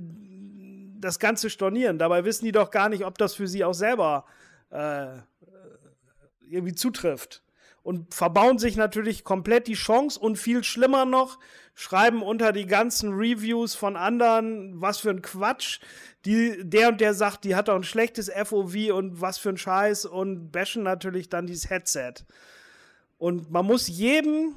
das 0.99 1.19
Ganze 1.19 1.49
stornieren. 1.49 1.99
Dabei 1.99 2.23
wissen 2.23 2.45
die 2.45 2.53
doch 2.53 2.71
gar 2.71 2.87
nicht, 2.87 3.05
ob 3.05 3.17
das 3.17 3.35
für 3.35 3.49
sie 3.49 3.65
auch 3.65 3.73
selber 3.73 4.25
äh, 4.69 5.07
irgendwie 6.49 6.73
zutrifft 6.73 7.44
und 7.85 8.15
verbauen 8.15 8.57
sich 8.57 8.77
natürlich 8.77 9.23
komplett 9.23 9.67
die 9.67 9.75
Chance 9.75 10.19
und 10.19 10.37
viel 10.37 10.63
schlimmer 10.63 11.05
noch, 11.05 11.37
schreiben 11.75 12.23
unter 12.23 12.51
die 12.51 12.65
ganzen 12.65 13.13
Reviews 13.13 13.75
von 13.75 13.95
anderen, 13.95 14.81
was 14.81 14.97
für 14.97 15.11
ein 15.11 15.21
Quatsch. 15.21 15.79
Die, 16.25 16.67
der 16.67 16.87
und 16.87 16.99
der 16.99 17.13
sagt, 17.13 17.43
die 17.43 17.55
hat 17.55 17.67
doch 17.67 17.75
ein 17.75 17.83
schlechtes 17.83 18.31
FOV 18.31 18.91
und 18.91 19.21
was 19.21 19.37
für 19.37 19.49
ein 19.49 19.57
Scheiß 19.57 20.05
und 20.05 20.51
bashen 20.51 20.81
natürlich 20.81 21.29
dann 21.29 21.45
dieses 21.45 21.69
Headset. 21.69 22.13
Und 23.19 23.51
man 23.51 23.67
muss 23.67 23.87
jedem 23.87 24.55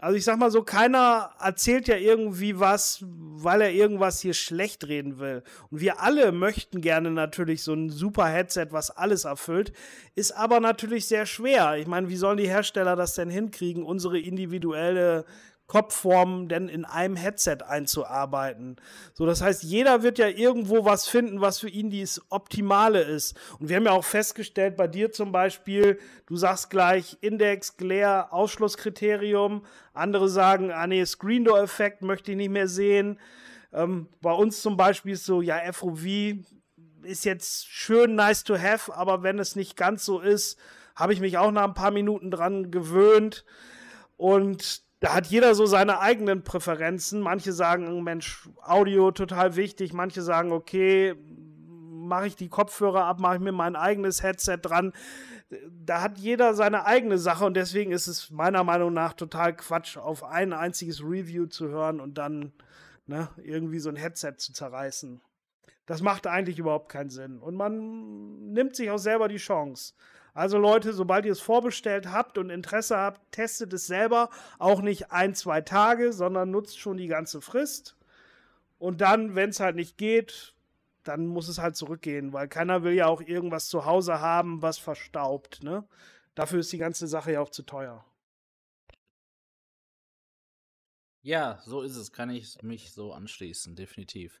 also 0.00 0.16
ich 0.16 0.24
sag 0.24 0.38
mal 0.38 0.52
so, 0.52 0.62
keiner 0.62 1.30
erzählt 1.40 1.88
ja 1.88 1.96
irgendwie 1.96 2.60
was, 2.60 3.04
weil 3.04 3.60
er 3.62 3.72
irgendwas 3.72 4.20
hier 4.20 4.32
schlecht 4.32 4.86
reden 4.86 5.18
will. 5.18 5.42
Und 5.70 5.80
wir 5.80 6.00
alle 6.00 6.30
möchten 6.30 6.80
gerne 6.80 7.10
natürlich 7.10 7.64
so 7.64 7.74
ein 7.74 7.90
super 7.90 8.26
Headset, 8.26 8.68
was 8.70 8.90
alles 8.90 9.24
erfüllt, 9.24 9.72
ist 10.14 10.30
aber 10.30 10.60
natürlich 10.60 11.06
sehr 11.06 11.26
schwer. 11.26 11.76
Ich 11.78 11.88
meine, 11.88 12.08
wie 12.08 12.16
sollen 12.16 12.38
die 12.38 12.48
Hersteller 12.48 12.94
das 12.94 13.14
denn 13.14 13.28
hinkriegen, 13.28 13.82
unsere 13.82 14.20
individuelle 14.20 15.24
Kopfformen 15.68 16.48
denn 16.48 16.68
in 16.68 16.86
einem 16.86 17.14
Headset 17.14 17.58
einzuarbeiten. 17.68 18.76
So, 19.12 19.26
das 19.26 19.42
heißt, 19.42 19.62
jeder 19.62 20.02
wird 20.02 20.18
ja 20.18 20.26
irgendwo 20.26 20.86
was 20.86 21.06
finden, 21.06 21.42
was 21.42 21.58
für 21.60 21.68
ihn 21.68 21.90
das 21.90 22.22
Optimale 22.30 23.02
ist. 23.02 23.38
Und 23.60 23.68
wir 23.68 23.76
haben 23.76 23.84
ja 23.84 23.92
auch 23.92 24.04
festgestellt, 24.04 24.76
bei 24.78 24.88
dir 24.88 25.12
zum 25.12 25.30
Beispiel, 25.30 25.98
du 26.26 26.36
sagst 26.36 26.70
gleich 26.70 27.18
Index, 27.20 27.76
Glare, 27.76 28.32
Ausschlusskriterium. 28.32 29.62
Andere 29.92 30.30
sagen, 30.30 30.72
ah 30.72 30.86
nee, 30.86 31.04
Screen 31.04 31.44
Door 31.44 31.60
Effekt 31.60 32.00
möchte 32.00 32.30
ich 32.32 32.38
nicht 32.38 32.50
mehr 32.50 32.68
sehen. 32.68 33.20
Ähm, 33.74 34.08
bei 34.22 34.32
uns 34.32 34.62
zum 34.62 34.78
Beispiel 34.78 35.12
ist 35.12 35.26
so, 35.26 35.42
ja, 35.42 35.60
FOV 35.70 36.06
ist 37.02 37.26
jetzt 37.26 37.66
schön 37.66 38.14
nice 38.14 38.42
to 38.42 38.58
have, 38.58 38.94
aber 38.94 39.22
wenn 39.22 39.38
es 39.38 39.54
nicht 39.54 39.76
ganz 39.76 40.06
so 40.06 40.20
ist, 40.20 40.58
habe 40.96 41.12
ich 41.12 41.20
mich 41.20 41.36
auch 41.36 41.50
nach 41.50 41.64
ein 41.64 41.74
paar 41.74 41.90
Minuten 41.90 42.30
dran 42.30 42.70
gewöhnt. 42.70 43.44
Und 44.16 44.87
da 45.00 45.14
hat 45.14 45.26
jeder 45.26 45.54
so 45.54 45.66
seine 45.66 46.00
eigenen 46.00 46.42
Präferenzen. 46.42 47.20
Manche 47.20 47.52
sagen, 47.52 48.02
Mensch, 48.02 48.48
Audio 48.62 49.10
total 49.12 49.54
wichtig. 49.54 49.92
Manche 49.92 50.22
sagen, 50.22 50.50
okay, 50.52 51.14
mache 52.08 52.26
ich 52.26 52.36
die 52.36 52.48
Kopfhörer 52.48 53.04
ab, 53.04 53.20
mache 53.20 53.36
ich 53.36 53.40
mir 53.40 53.52
mein 53.52 53.76
eigenes 53.76 54.22
Headset 54.22 54.58
dran. 54.62 54.92
Da 55.70 56.02
hat 56.02 56.18
jeder 56.18 56.54
seine 56.54 56.84
eigene 56.84 57.16
Sache 57.16 57.44
und 57.44 57.54
deswegen 57.54 57.92
ist 57.92 58.06
es 58.06 58.30
meiner 58.30 58.64
Meinung 58.64 58.92
nach 58.92 59.12
total 59.12 59.54
Quatsch, 59.54 59.96
auf 59.96 60.24
ein 60.24 60.52
einziges 60.52 61.00
Review 61.02 61.46
zu 61.46 61.68
hören 61.68 62.00
und 62.00 62.18
dann 62.18 62.52
ne, 63.06 63.28
irgendwie 63.42 63.78
so 63.78 63.88
ein 63.88 63.96
Headset 63.96 64.34
zu 64.38 64.52
zerreißen. 64.52 65.20
Das 65.86 66.02
macht 66.02 66.26
eigentlich 66.26 66.58
überhaupt 66.58 66.90
keinen 66.90 67.08
Sinn. 67.08 67.38
Und 67.38 67.54
man 67.54 68.52
nimmt 68.52 68.76
sich 68.76 68.90
auch 68.90 68.98
selber 68.98 69.28
die 69.28 69.38
Chance. 69.38 69.94
Also 70.38 70.56
Leute, 70.56 70.92
sobald 70.92 71.26
ihr 71.26 71.32
es 71.32 71.40
vorbestellt 71.40 72.12
habt 72.12 72.38
und 72.38 72.48
Interesse 72.50 72.96
habt, 72.96 73.32
testet 73.32 73.72
es 73.72 73.88
selber. 73.88 74.30
Auch 74.60 74.82
nicht 74.82 75.10
ein, 75.10 75.34
zwei 75.34 75.62
Tage, 75.62 76.12
sondern 76.12 76.52
nutzt 76.52 76.78
schon 76.78 76.96
die 76.96 77.08
ganze 77.08 77.40
Frist. 77.40 77.96
Und 78.78 79.00
dann, 79.00 79.34
wenn 79.34 79.50
es 79.50 79.58
halt 79.58 79.74
nicht 79.74 79.98
geht, 79.98 80.54
dann 81.02 81.26
muss 81.26 81.48
es 81.48 81.58
halt 81.58 81.74
zurückgehen, 81.74 82.32
weil 82.32 82.46
keiner 82.46 82.84
will 82.84 82.92
ja 82.92 83.08
auch 83.08 83.20
irgendwas 83.20 83.66
zu 83.66 83.84
Hause 83.84 84.20
haben, 84.20 84.62
was 84.62 84.78
verstaubt. 84.78 85.64
Ne? 85.64 85.82
Dafür 86.36 86.60
ist 86.60 86.72
die 86.72 86.78
ganze 86.78 87.08
Sache 87.08 87.32
ja 87.32 87.40
auch 87.40 87.50
zu 87.50 87.64
teuer. 87.64 88.04
Ja, 91.22 91.58
so 91.64 91.82
ist 91.82 91.96
es. 91.96 92.12
Kann 92.12 92.30
ich 92.30 92.62
mich 92.62 92.92
so 92.92 93.12
anschließen, 93.12 93.74
definitiv. 93.74 94.40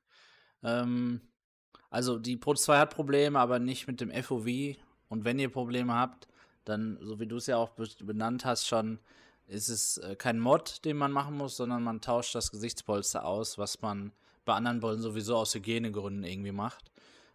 Ähm, 0.62 1.22
also 1.90 2.20
die 2.20 2.36
Pro 2.36 2.54
2 2.54 2.78
hat 2.78 2.94
Probleme, 2.94 3.40
aber 3.40 3.58
nicht 3.58 3.88
mit 3.88 4.00
dem 4.00 4.12
FOV 4.12 4.78
und 5.08 5.24
wenn 5.24 5.38
ihr 5.38 5.50
Probleme 5.50 5.94
habt, 5.94 6.28
dann, 6.64 6.98
so 7.00 7.18
wie 7.18 7.26
du 7.26 7.36
es 7.36 7.46
ja 7.46 7.56
auch 7.56 7.70
benannt 8.00 8.44
hast 8.44 8.66
schon, 8.66 8.98
ist 9.46 9.68
es 9.68 9.98
äh, 9.98 10.14
kein 10.14 10.38
Mod, 10.38 10.84
den 10.84 10.96
man 10.96 11.10
machen 11.10 11.36
muss, 11.36 11.56
sondern 11.56 11.82
man 11.82 12.00
tauscht 12.00 12.34
das 12.34 12.50
Gesichtspolster 12.50 13.24
aus, 13.24 13.58
was 13.58 13.80
man 13.80 14.12
bei 14.44 14.54
anderen 14.54 14.80
Bollen 14.80 15.00
sowieso 15.00 15.36
aus 15.36 15.54
Hygienegründen 15.54 16.24
irgendwie 16.24 16.52
macht. 16.52 16.90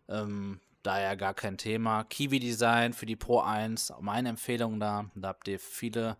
Ähm, 0.07 0.59
daher 0.83 1.15
gar 1.17 1.33
kein 1.33 1.57
Thema. 1.57 2.03
Kiwi 2.03 2.39
Design 2.39 2.93
für 2.93 3.05
die 3.05 3.15
Pro 3.15 3.39
1, 3.39 3.93
meine 4.01 4.29
Empfehlung 4.29 4.79
da. 4.79 5.09
Da 5.15 5.29
habt 5.29 5.47
ihr 5.47 5.59
viele, 5.59 6.17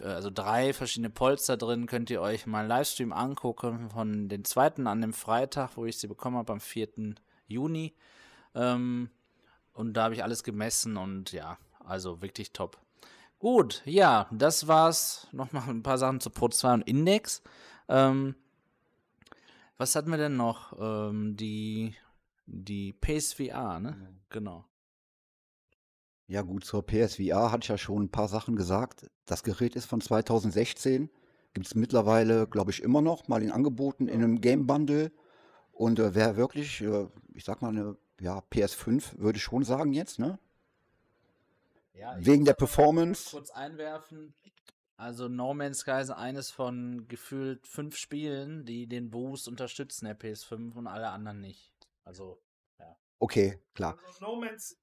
also 0.00 0.30
drei 0.30 0.72
verschiedene 0.72 1.10
Polster 1.10 1.56
drin. 1.56 1.86
Könnt 1.86 2.10
ihr 2.10 2.20
euch 2.20 2.46
mal 2.46 2.60
einen 2.60 2.68
Livestream 2.68 3.12
angucken 3.12 3.90
von 3.90 4.28
den 4.28 4.44
zweiten 4.44 4.86
an 4.86 5.00
dem 5.00 5.12
Freitag, 5.12 5.76
wo 5.76 5.84
ich 5.84 5.98
sie 5.98 6.06
bekommen 6.06 6.36
habe, 6.36 6.52
am 6.52 6.60
4. 6.60 7.14
Juni. 7.48 7.94
Ähm, 8.54 9.10
und 9.78 9.94
da 9.94 10.04
habe 10.04 10.14
ich 10.14 10.24
alles 10.24 10.42
gemessen 10.42 10.96
und 10.96 11.30
ja, 11.30 11.56
also 11.84 12.20
wirklich 12.20 12.52
top. 12.52 12.78
Gut, 13.38 13.82
ja, 13.84 14.28
das 14.32 14.66
war's. 14.66 15.28
Nochmal 15.30 15.68
ein 15.68 15.84
paar 15.84 15.98
Sachen 15.98 16.18
zu 16.18 16.30
Pro 16.30 16.48
2 16.48 16.74
und 16.74 16.82
Index. 16.82 17.42
Ähm, 17.88 18.34
was 19.76 19.94
hatten 19.94 20.10
wir 20.10 20.18
denn 20.18 20.36
noch? 20.36 20.76
Ähm, 20.80 21.36
die, 21.36 21.94
die 22.46 22.92
PSVR, 22.92 23.78
ne? 23.78 23.92
Mhm. 23.92 24.20
Genau. 24.30 24.64
Ja, 26.26 26.42
gut, 26.42 26.64
zur 26.64 26.84
PSVR 26.84 27.52
hatte 27.52 27.62
ich 27.62 27.68
ja 27.68 27.78
schon 27.78 28.02
ein 28.02 28.10
paar 28.10 28.28
Sachen 28.28 28.56
gesagt. 28.56 29.08
Das 29.26 29.44
Gerät 29.44 29.76
ist 29.76 29.86
von 29.86 30.00
2016. 30.00 31.08
Gibt 31.54 31.66
es 31.68 31.76
mittlerweile, 31.76 32.48
glaube 32.48 32.72
ich, 32.72 32.82
immer 32.82 33.00
noch 33.00 33.28
mal 33.28 33.44
in 33.44 33.52
Angeboten 33.52 34.08
in 34.08 34.24
einem 34.24 34.40
Game 34.40 34.66
Bundle. 34.66 35.12
Und 35.70 36.00
äh, 36.00 36.16
wer 36.16 36.36
wirklich, 36.36 36.80
äh, 36.80 37.06
ich 37.32 37.44
sag 37.44 37.62
mal, 37.62 37.68
eine 37.68 37.96
ja, 38.20 38.42
PS5 38.52 39.18
würde 39.18 39.36
ich 39.36 39.42
schon 39.42 39.64
sagen 39.64 39.92
jetzt, 39.92 40.18
ne? 40.18 40.38
Ja, 41.94 42.16
Wegen 42.18 42.44
der 42.44 42.54
Performance. 42.54 43.30
Kurz 43.30 43.50
einwerfen. 43.50 44.34
Also 44.96 45.28
No 45.28 45.54
Man's 45.54 45.78
Sky 45.80 46.00
ist 46.00 46.10
eines 46.10 46.50
von 46.50 47.06
gefühlt 47.08 47.66
fünf 47.66 47.96
Spielen, 47.96 48.64
die 48.64 48.88
den 48.88 49.10
Boost 49.10 49.46
unterstützen, 49.46 50.06
der 50.06 50.18
PS5 50.18 50.74
und 50.74 50.86
alle 50.86 51.08
anderen 51.10 51.40
nicht. 51.40 51.72
Also, 52.04 52.40
ja. 52.78 52.96
Okay, 53.20 53.60
klar. 53.74 53.96
Also 54.06 54.24
no, 54.24 54.36
Man's, 54.36 54.76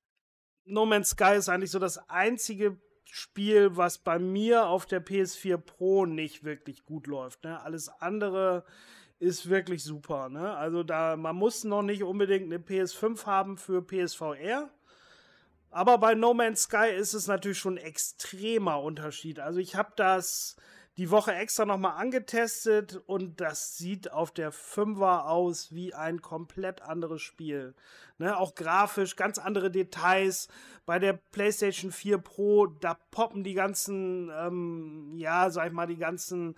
no 0.64 0.86
Man's 0.86 1.10
Sky 1.10 1.36
ist 1.36 1.50
eigentlich 1.50 1.72
so 1.72 1.80
das 1.80 1.98
einzige 2.10 2.80
Spiel, 3.06 3.76
was 3.76 3.98
bei 3.98 4.20
mir 4.20 4.68
auf 4.68 4.86
der 4.86 5.06
PS4 5.06 5.58
Pro 5.58 6.06
nicht 6.06 6.44
wirklich 6.44 6.86
gut 6.86 7.08
läuft. 7.08 7.44
Ne? 7.44 7.62
Alles 7.62 7.90
andere 7.90 8.66
ist 9.20 9.50
wirklich 9.50 9.84
super. 9.84 10.30
Ne? 10.30 10.56
Also 10.56 10.84
da, 10.84 11.16
man 11.16 11.36
muss 11.36 11.64
noch 11.64 11.82
nicht 11.82 12.04
unbedingt 12.04 12.46
eine 12.46 12.58
PS5 12.58 13.26
haben 13.26 13.58
für 13.58 13.82
PSVR. 13.82 14.70
Aber 15.72 15.98
bei 15.98 16.16
No 16.16 16.34
Man's 16.34 16.64
Sky 16.64 16.90
ist 16.96 17.14
es 17.14 17.28
natürlich 17.28 17.60
schon 17.60 17.78
ein 17.78 17.86
extremer 17.86 18.82
Unterschied. 18.82 19.40
Also 19.40 19.60
ich 19.60 19.76
habe 19.76 19.92
das 19.96 20.56
die 20.98 21.12
Woche 21.12 21.34
extra 21.34 21.66
nochmal 21.66 22.00
angetestet 22.02 23.02
und 23.06 23.42
das 23.42 23.78
sieht 23.78 24.12
auf 24.14 24.32
der 24.32 24.54
5er 24.54 25.26
aus 25.26 25.74
wie 25.74 25.94
ein 25.94 26.22
komplett 26.22 26.82
anderes 26.82 27.22
Spiel. 27.22 27.76
Ne, 28.18 28.38
auch 28.38 28.56
grafisch 28.56 29.18
ganz 29.18 29.38
andere 29.38 29.70
Details. 29.70 30.48
Bei 30.86 31.00
der 31.00 31.14
PlayStation 31.14 31.92
4 31.92 32.20
Pro, 32.20 32.68
da 32.68 32.98
poppen 33.12 33.44
die 33.44 33.56
ganzen, 33.56 34.32
ähm, 34.34 35.12
ja, 35.18 35.50
sag 35.50 35.68
ich 35.68 35.74
mal, 35.74 35.88
die 35.88 35.98
ganzen 35.98 36.56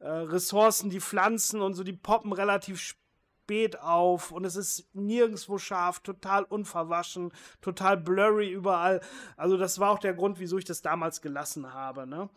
äh, 0.00 0.08
Ressourcen, 0.08 0.90
die 0.90 1.00
Pflanzen 1.00 1.60
und 1.60 1.74
so, 1.74 1.82
die 1.82 1.92
poppen 1.92 2.32
relativ 2.32 2.80
spät 2.80 3.80
auf 3.80 4.30
und 4.30 4.44
es 4.44 4.56
ist 4.56 4.94
nirgendwo 4.94 5.58
scharf, 5.58 6.00
total 6.00 6.44
unverwaschen, 6.44 7.32
total 7.60 7.96
blurry 7.96 8.50
überall. 8.50 9.00
Also 9.36 9.56
das 9.56 9.78
war 9.78 9.90
auch 9.90 9.98
der 9.98 10.14
Grund, 10.14 10.38
wieso 10.38 10.58
ich 10.58 10.64
das 10.64 10.82
damals 10.82 11.22
gelassen 11.22 11.72
habe. 11.72 12.06
Ne? 12.06 12.28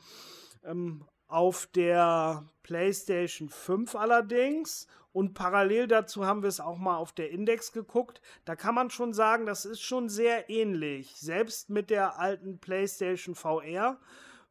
Ähm, 0.63 1.05
auf 1.27 1.67
der 1.67 2.45
PlayStation 2.63 3.49
5 3.49 3.95
allerdings 3.95 4.87
und 5.13 5.33
parallel 5.33 5.87
dazu 5.87 6.25
haben 6.25 6.41
wir 6.41 6.49
es 6.49 6.59
auch 6.59 6.77
mal 6.77 6.95
auf 6.95 7.11
der 7.11 7.31
Index 7.31 7.73
geguckt. 7.73 8.21
Da 8.45 8.55
kann 8.55 8.75
man 8.75 8.89
schon 8.89 9.13
sagen, 9.13 9.45
das 9.45 9.65
ist 9.65 9.81
schon 9.81 10.07
sehr 10.07 10.49
ähnlich. 10.49 11.15
Selbst 11.17 11.69
mit 11.69 11.89
der 11.89 12.19
alten 12.19 12.59
PlayStation 12.59 13.35
VR 13.35 13.97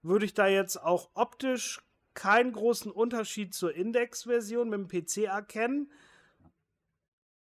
würde 0.02 0.26
ich 0.26 0.34
da 0.34 0.46
jetzt 0.46 0.82
auch 0.82 1.10
optisch 1.14 1.80
keinen 2.14 2.52
großen 2.52 2.90
Unterschied 2.90 3.54
zur 3.54 3.74
Index-Version 3.74 4.68
mit 4.68 4.78
dem 4.78 4.88
PC 4.88 5.24
erkennen. 5.24 5.90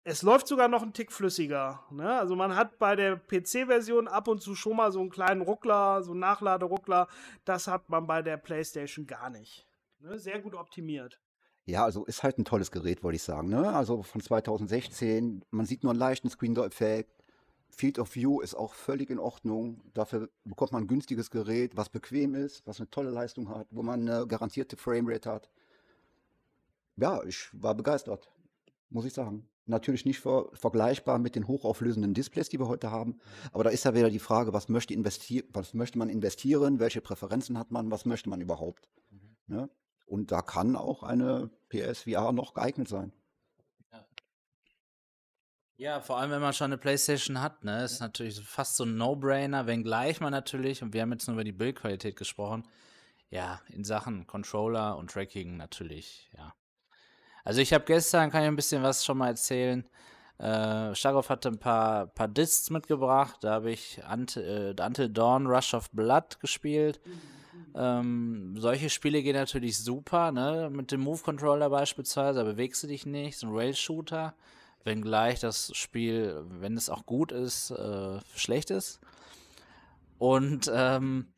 Es 0.05 0.23
läuft 0.23 0.49
sogar 0.49 0.67
noch 0.69 0.83
ein 0.83 0.93
Tick 0.93 1.13
flüssiger. 1.13 1.85
Ne? 1.91 2.19
Also 2.19 2.35
man 2.35 2.57
hat 2.57 2.79
bei 2.79 2.97
der 2.97 3.17
PC-Version 3.17 4.09
ab 4.09 4.27
und 4.27 4.43
zu 4.43 4.55
schon 4.55 4.77
mal 4.77 4.91
so 4.91 5.01
einen 5.01 5.11
kleinen 5.11 5.43
Ruckler, 5.43 6.03
so 6.03 6.11
einen 6.11 6.21
Nachladeruckler. 6.21 7.07
Das 7.45 7.69
hat 7.69 7.89
man 7.89 8.07
bei 8.07 8.23
der 8.23 8.37
PlayStation 8.37 9.07
gar 9.07 9.31
nicht. 9.31 9.67
Ne? 10.01 10.19
Sehr 10.19 10.41
gut 10.41 10.55
optimiert. 10.55 11.21
Ja, 11.65 11.85
also 11.85 12.05
ist 12.05 12.25
halt 12.25 12.39
ein 12.39 12.45
tolles 12.45 12.73
Gerät, 12.73 13.05
wollte 13.05 13.17
ich 13.17 13.23
sagen. 13.23 13.49
Ne? 13.49 13.73
Also 13.73 14.03
von 14.03 14.21
2016, 14.21 15.45
man 15.51 15.67
sieht 15.67 15.85
nur 15.85 15.93
einen 15.93 16.01
leichten 16.01 16.29
Screen-Door-Effekt. 16.29 17.22
Field 17.75 17.99
of 17.99 18.15
View 18.15 18.41
ist 18.41 18.55
auch 18.55 18.75
völlig 18.75 19.11
in 19.11 19.19
Ordnung. 19.19 19.81
Dafür 19.95 20.29
bekommt 20.45 20.73
man 20.73 20.85
ein 20.85 20.89
günstiges 20.89 21.31
Gerät, 21.31 21.77
was 21.77 21.89
bequem 21.89 22.35
ist, 22.35 22.67
was 22.67 22.79
eine 22.79 22.91
tolle 22.91 23.11
Leistung 23.11 23.49
hat, 23.49 23.67
wo 23.71 23.83
man 23.83 24.09
eine 24.09 24.27
garantierte 24.27 24.77
Framerate 24.77 25.31
hat. 25.31 25.51
Ja, 26.97 27.23
ich 27.25 27.49
war 27.53 27.75
begeistert, 27.75 28.31
muss 28.91 29.07
ich 29.07 29.15
sagen. 29.15 29.49
Natürlich 29.65 30.05
nicht 30.05 30.21
ver 30.21 30.51
vergleichbar 30.53 31.19
mit 31.19 31.35
den 31.35 31.47
hochauflösenden 31.47 32.15
Displays, 32.15 32.49
die 32.49 32.59
wir 32.59 32.69
heute 32.69 32.91
haben. 32.91 33.19
Aber 33.53 33.65
da 33.65 33.71
ist 33.71 33.85
ja 33.85 33.95
wieder 33.95 34.11
die 34.11 34.19
Frage, 34.19 34.53
was 34.53 34.69
möchte, 34.69 34.95
was 35.53 35.75
möchte 35.75 35.99
man 35.99 36.11
investieren, 36.11 36.79
welche 36.79 37.01
Präferenzen 37.01 37.57
hat 37.59 37.71
man, 37.71 37.91
was 37.91 38.05
möchte 38.05 38.29
man 38.29 38.41
überhaupt. 38.41 38.89
Mhm. 39.11 39.37
Ne? 39.47 39.71
Und 40.05 40.31
da 40.31 40.43
kann 40.43 40.77
auch 40.77 41.03
eine 41.03 41.49
PSVR 41.71 42.33
noch 42.33 42.55
geeignet 42.55 42.89
sein. 42.89 43.13
Ja. 45.77 46.01
vor 46.01 46.19
allem, 46.19 46.31
wenn 46.31 46.41
man 46.41 46.53
schon 46.53 46.67
eine 46.67 46.79
Playstation 46.79 47.41
hat, 47.41 47.65
ne, 47.65 47.85
ist 47.85 48.01
natürlich 48.01 48.41
fast 48.41 48.77
so 48.77 48.85
ein 48.85 48.97
No-Brainer, 48.97 49.67
wenngleich 49.67 50.21
man 50.21 50.31
natürlich, 50.31 50.83
und 50.83 50.93
wir 50.93 51.03
haben 51.03 51.13
jetzt 51.13 51.27
nur 51.27 51.35
über 51.35 51.45
die 51.45 51.53
Bildqualität 51.53 52.17
gesprochen, 52.17 52.67
ja, 53.31 53.61
in 53.69 53.85
Sachen 53.85 54.27
Controller 54.27 54.97
und 54.97 55.11
Tracking 55.11 55.57
natürlich, 55.57 56.31
ja, 56.37 56.55
also 57.45 57.61
ich 57.61 57.73
habe 57.73 57.85
gestern, 57.85 58.31
kann 58.31 58.43
ich 58.43 58.49
ein 58.49 58.57
bisschen 58.57 58.83
was 58.83 59.05
schon 59.05 59.19
mal 59.19 59.29
erzählen. 59.29 59.85
Äh, 60.39 60.95
Starov 60.95 61.29
hatte 61.29 61.49
ein 61.49 61.59
paar, 61.59 62.07
paar 62.07 62.29
Discs 62.29 62.71
mitgebracht. 62.71 63.39
Da 63.43 63.55
habe 63.55 63.71
ich 63.71 64.01
Until, 64.11 64.75
äh, 64.79 64.83
Until 64.83 65.09
Dawn 65.09 65.47
Rush 65.47 65.75
of 65.75 65.91
Blood 65.91 66.41
gespielt. 66.41 67.01
Ähm, 67.75 68.55
solche 68.59 68.91
Spiele 68.91 69.23
gehen 69.23 69.35
natürlich 69.35 69.79
super, 69.79 70.31
ne? 70.31 70.71
Mit 70.71 70.93
dem 70.93 71.01
Move-Controller 71.01 71.71
beispielsweise, 71.71 72.39
da 72.39 72.45
bewegst 72.45 72.83
du 72.83 72.87
dich 72.87 73.07
nicht. 73.07 73.39
So 73.39 73.49
ein 73.49 73.55
Rail-Shooter. 73.55 74.35
Wenngleich 74.85 75.41
das 75.41 75.71
Spiel, 75.77 76.45
wenn 76.49 76.77
es 76.77 76.91
auch 76.91 77.07
gut 77.07 77.33
ist, 77.33 77.71
äh, 77.71 78.21
schlecht 78.35 78.71
ist. 78.71 79.01
Und 80.19 80.71
ähm, 80.73 81.33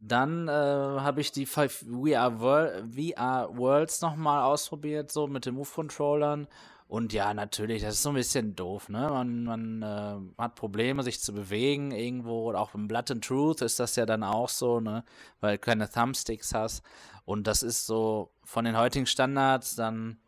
dann 0.00 0.48
äh, 0.48 0.50
habe 0.50 1.20
ich 1.20 1.30
die 1.30 1.46
VR, 1.46 2.32
VR 2.32 3.48
Worlds 3.56 4.00
nochmal 4.00 4.42
ausprobiert, 4.42 5.12
so 5.12 5.28
mit 5.28 5.46
den 5.46 5.54
Move-Controllern. 5.54 6.48
Und 6.88 7.12
ja, 7.12 7.32
natürlich, 7.32 7.82
das 7.82 7.94
ist 7.94 8.02
so 8.02 8.10
ein 8.10 8.16
bisschen 8.16 8.54
doof, 8.54 8.88
ne? 8.90 9.08
Man, 9.08 9.44
man 9.44 9.82
äh, 9.82 10.42
hat 10.42 10.56
Probleme, 10.56 11.02
sich 11.02 11.20
zu 11.20 11.32
bewegen 11.32 11.90
irgendwo. 11.90 12.50
Und 12.50 12.56
auch 12.56 12.74
im 12.74 12.86
Blood 12.86 13.12
and 13.12 13.24
Truth 13.24 13.62
ist 13.62 13.80
das 13.80 13.96
ja 13.96 14.04
dann 14.04 14.22
auch 14.22 14.48
so, 14.48 14.80
ne? 14.80 15.04
Weil 15.40 15.56
du 15.56 15.60
keine 15.60 15.88
Thumbsticks 15.88 16.52
hast. 16.52 16.82
Und 17.24 17.46
das 17.46 17.62
ist 17.62 17.86
so 17.86 18.32
von 18.44 18.64
den 18.64 18.76
heutigen 18.76 19.06
Standards 19.06 19.74
dann 19.76 20.18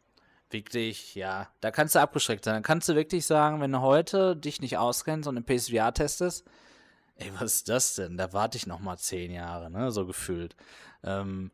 wirklich, 0.55 1.15
ja, 1.15 1.49
da 1.61 1.71
kannst 1.71 1.95
du 1.95 2.01
abgeschreckt 2.01 2.45
sein. 2.47 2.55
Dann 2.55 2.63
kannst 2.63 2.89
du 2.89 2.95
wirklich 2.95 3.27
sagen, 3.27 3.61
wenn 3.61 3.73
du 3.73 3.83
heute 3.83 4.35
dich 4.37 4.63
nicht 4.63 4.79
auskennst 4.79 5.29
und 5.29 5.37
im 5.37 5.45
PSVR 5.45 5.93
testest, 5.93 6.47
ey, 7.17 7.31
was 7.39 7.57
ist 7.57 7.69
das 7.69 7.97
denn? 7.97 8.17
Da 8.17 8.33
warte 8.33 8.57
ich 8.57 8.67
noch 8.67 8.81
mal 8.81 8.97
zehn 8.97 9.31
Jahre, 9.31 9.71
ne, 9.71 9.91
so 9.93 10.07
gefühlt. 10.07 10.57
Ähm, 11.03 11.51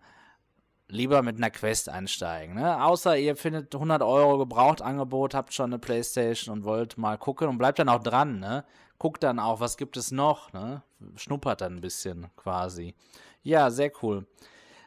lieber 0.88 1.22
mit 1.22 1.36
einer 1.36 1.50
Quest 1.50 1.88
einsteigen, 1.88 2.54
ne? 2.54 2.84
Außer 2.84 3.16
ihr 3.16 3.36
findet 3.36 3.74
100 3.74 4.02
Euro 4.02 4.38
Gebrauchtangebot, 4.38 5.34
habt 5.34 5.54
schon 5.54 5.70
eine 5.70 5.78
Playstation 5.78 6.58
und 6.58 6.64
wollt 6.64 6.98
mal 6.98 7.18
gucken 7.18 7.48
und 7.48 7.58
bleibt 7.58 7.78
dann 7.78 7.88
auch 7.88 8.02
dran, 8.02 8.38
ne? 8.38 8.64
Guckt 8.98 9.22
dann 9.22 9.38
auch, 9.38 9.60
was 9.60 9.76
gibt 9.76 9.96
es 9.96 10.10
noch, 10.10 10.52
ne? 10.52 10.82
Schnuppert 11.16 11.62
dann 11.62 11.76
ein 11.76 11.80
bisschen 11.80 12.26
quasi. 12.36 12.94
Ja, 13.42 13.70
sehr 13.70 13.90
cool. 14.02 14.26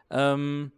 Ähm, 0.09 0.71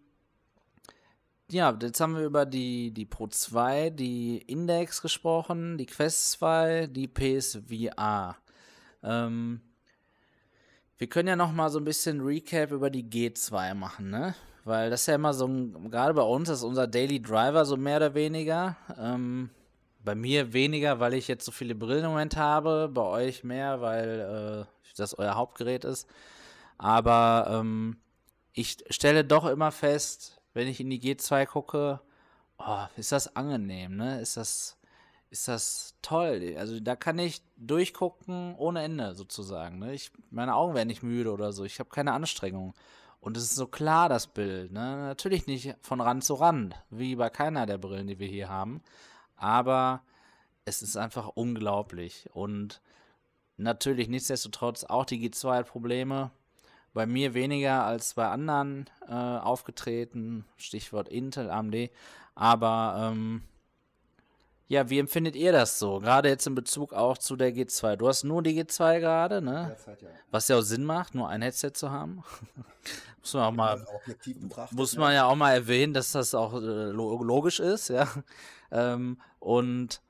ja, 1.51 1.77
jetzt 1.81 1.99
haben 2.01 2.15
wir 2.15 2.25
über 2.25 2.45
die, 2.45 2.91
die 2.91 3.05
Pro 3.05 3.27
2, 3.27 3.91
die 3.91 4.37
Index 4.39 5.01
gesprochen, 5.01 5.77
die 5.77 5.85
Quest 5.85 6.31
2, 6.31 6.87
die 6.87 7.07
PSVR. 7.07 8.35
Ähm, 9.03 9.61
wir 10.97 11.07
können 11.07 11.27
ja 11.27 11.35
noch 11.35 11.51
mal 11.51 11.69
so 11.69 11.79
ein 11.79 11.85
bisschen 11.85 12.21
Recap 12.21 12.71
über 12.71 12.89
die 12.89 13.03
G2 13.03 13.73
machen, 13.73 14.09
ne? 14.09 14.33
Weil 14.63 14.89
das 14.89 15.01
ist 15.01 15.07
ja 15.07 15.15
immer 15.15 15.33
so, 15.33 15.47
gerade 15.91 16.15
bei 16.15 16.23
uns 16.23 16.49
ist 16.49 16.63
unser 16.63 16.87
Daily 16.87 17.21
Driver 17.21 17.65
so 17.65 17.77
mehr 17.77 17.97
oder 17.97 18.15
weniger. 18.15 18.75
Ähm, 18.97 19.51
bei 20.03 20.15
mir 20.15 20.53
weniger, 20.53 20.99
weil 20.99 21.13
ich 21.13 21.27
jetzt 21.27 21.45
so 21.45 21.51
viele 21.51 21.75
Brillen 21.75 22.05
im 22.05 22.11
Moment 22.11 22.37
habe. 22.37 22.89
Bei 22.91 23.03
euch 23.03 23.43
mehr, 23.43 23.81
weil 23.81 24.65
äh, 24.65 24.89
das 24.97 25.17
euer 25.17 25.35
Hauptgerät 25.35 25.85
ist. 25.85 26.07
Aber 26.77 27.47
ähm, 27.49 27.97
ich 28.53 28.77
stelle 28.89 29.23
doch 29.23 29.45
immer 29.45 29.71
fest, 29.71 30.34
wenn 30.55 30.67
ich 30.67 30.79
in 30.79 30.89
die 30.89 30.99
G2 30.99 31.45
gucke, 31.45 32.01
oh, 32.57 32.85
ist 32.97 33.11
das 33.11 33.35
angenehm, 33.35 33.95
ne? 33.95 34.19
Ist 34.19 34.37
das 34.37 34.77
ist 35.35 35.47
das 35.49 35.95
toll. 36.01 36.55
Also 36.57 36.79
da 36.79 36.95
kann 36.95 37.19
ich 37.19 37.41
durchgucken 37.57 38.55
ohne 38.55 38.83
Ende 38.83 39.15
sozusagen. 39.15 39.79
Ne? 39.79 39.93
Ich, 39.93 40.11
meine 40.29 40.55
Augen 40.55 40.75
werden 40.75 40.87
nicht 40.87 41.03
müde 41.03 41.31
oder 41.33 41.51
so. 41.51 41.65
Ich 41.65 41.79
habe 41.79 41.89
keine 41.89 42.13
Anstrengung. 42.13 42.73
Und 43.19 43.35
es 43.35 43.43
ist 43.43 43.55
so 43.55 43.67
klar, 43.67 44.07
das 44.07 44.27
Bild. 44.27 44.71
Ne? 44.71 44.79
Natürlich 44.79 45.45
nicht 45.47 45.75
von 45.81 45.99
Rand 45.99 46.23
zu 46.23 46.35
Rand, 46.35 46.75
wie 46.89 47.15
bei 47.15 47.29
keiner 47.29 47.65
der 47.65 47.77
Brillen, 47.77 48.07
die 48.07 48.19
wir 48.19 48.27
hier 48.27 48.47
haben. 48.47 48.81
Aber 49.35 50.03
es 50.63 50.81
ist 50.81 50.95
einfach 50.95 51.27
unglaublich. 51.27 52.29
Und 52.33 52.81
natürlich 53.57 54.07
nichtsdestotrotz 54.07 54.85
auch 54.85 55.05
die 55.05 55.29
G2 55.29 55.53
hat 55.53 55.67
Probleme. 55.67 56.31
Bei 56.95 57.05
mir 57.05 57.33
weniger 57.33 57.83
als 57.83 58.13
bei 58.13 58.27
anderen 58.27 58.89
äh, 59.07 59.13
aufgetreten. 59.13 60.45
Stichwort 60.55 61.09
Intel, 61.09 61.51
AMD. 61.51 61.91
Aber 62.35 63.11
ähm, 63.11 63.43
ja, 64.69 64.89
wie 64.89 64.99
empfindet 64.99 65.35
ihr 65.35 65.51
das 65.51 65.77
so? 65.77 65.99
Gerade 65.99 66.29
jetzt 66.29 66.47
in 66.47 66.55
Bezug 66.55 66.93
auch 66.93 67.17
zu 67.17 67.35
der 67.35 67.53
G2. 67.53 67.97
Du 67.97 68.07
hast 68.07 68.23
nur 68.23 68.41
die 68.41 68.63
G2 68.63 69.01
gerade, 69.01 69.41
ne? 69.41 69.67
Derzeit, 69.69 70.01
ja. 70.01 70.09
Was 70.31 70.47
ja 70.47 70.57
auch 70.57 70.61
Sinn 70.61 70.85
macht, 70.85 71.13
nur 71.15 71.27
ein 71.27 71.41
Headset 71.41 71.71
zu 71.73 71.91
haben. 71.91 72.23
muss 73.19 73.33
man 73.33 73.43
auch 73.43 73.51
mal, 73.51 73.85
muss 74.71 74.95
man 74.95 75.13
ja 75.13 75.25
auch 75.25 75.35
mal 75.35 75.53
erwähnen, 75.53 75.93
dass 75.93 76.13
das 76.13 76.33
auch 76.33 76.53
äh, 76.53 76.91
logisch 76.91 77.59
ist, 77.59 77.89
ja. 77.89 78.07
Ähm, 78.71 79.19
und 79.39 80.01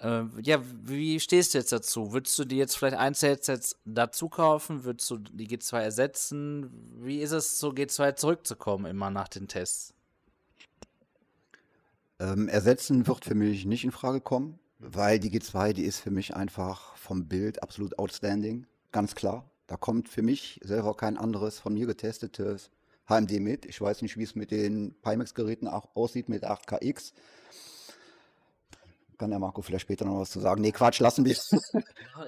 äh, 0.00 0.24
ja, 0.42 0.60
wie 0.84 1.18
stehst 1.20 1.54
du 1.54 1.58
jetzt 1.58 1.72
dazu? 1.72 2.12
Würdest 2.12 2.38
du 2.38 2.44
dir 2.44 2.58
jetzt 2.58 2.76
vielleicht 2.76 2.96
Einzel-Headsets 2.96 3.76
dazu 3.84 4.28
kaufen? 4.28 4.84
Würdest 4.84 5.10
du 5.10 5.18
die 5.18 5.48
G2 5.48 5.80
ersetzen? 5.80 6.70
Wie 7.02 7.20
ist 7.20 7.32
es, 7.32 7.58
zur 7.58 7.72
G2 7.72 8.16
zurückzukommen, 8.16 8.86
immer 8.86 9.10
nach 9.10 9.28
den 9.28 9.48
Tests? 9.48 9.94
Ähm, 12.20 12.48
ersetzen 12.48 13.06
wird 13.06 13.24
für 13.24 13.34
mich 13.34 13.64
nicht 13.64 13.84
in 13.84 13.92
Frage 13.92 14.20
kommen, 14.20 14.58
weil 14.78 15.18
die 15.18 15.30
G2, 15.30 15.72
die 15.72 15.84
ist 15.84 16.00
für 16.00 16.10
mich 16.10 16.34
einfach 16.34 16.96
vom 16.96 17.26
Bild 17.26 17.62
absolut 17.62 17.98
outstanding, 17.98 18.66
ganz 18.92 19.14
klar. 19.14 19.48
Da 19.66 19.76
kommt 19.76 20.08
für 20.08 20.22
mich 20.22 20.60
selber 20.64 20.96
kein 20.96 21.18
anderes 21.18 21.60
von 21.60 21.74
mir 21.74 21.86
getestetes 21.86 22.70
HMD 23.08 23.40
mit. 23.40 23.66
Ich 23.66 23.80
weiß 23.80 24.02
nicht, 24.02 24.16
wie 24.16 24.22
es 24.22 24.34
mit 24.34 24.50
den 24.50 24.94
Pimax-Geräten 25.02 25.68
aussieht 25.68 26.28
mit 26.28 26.44
8KX. 26.44 27.12
Kann 29.18 29.30
der 29.30 29.40
Marco 29.40 29.62
vielleicht 29.62 29.82
später 29.82 30.04
noch 30.04 30.20
was 30.20 30.30
zu 30.30 30.38
sagen? 30.38 30.62
Nee, 30.62 30.70
Quatsch, 30.70 31.00
lassen 31.00 31.24
wir 31.24 31.32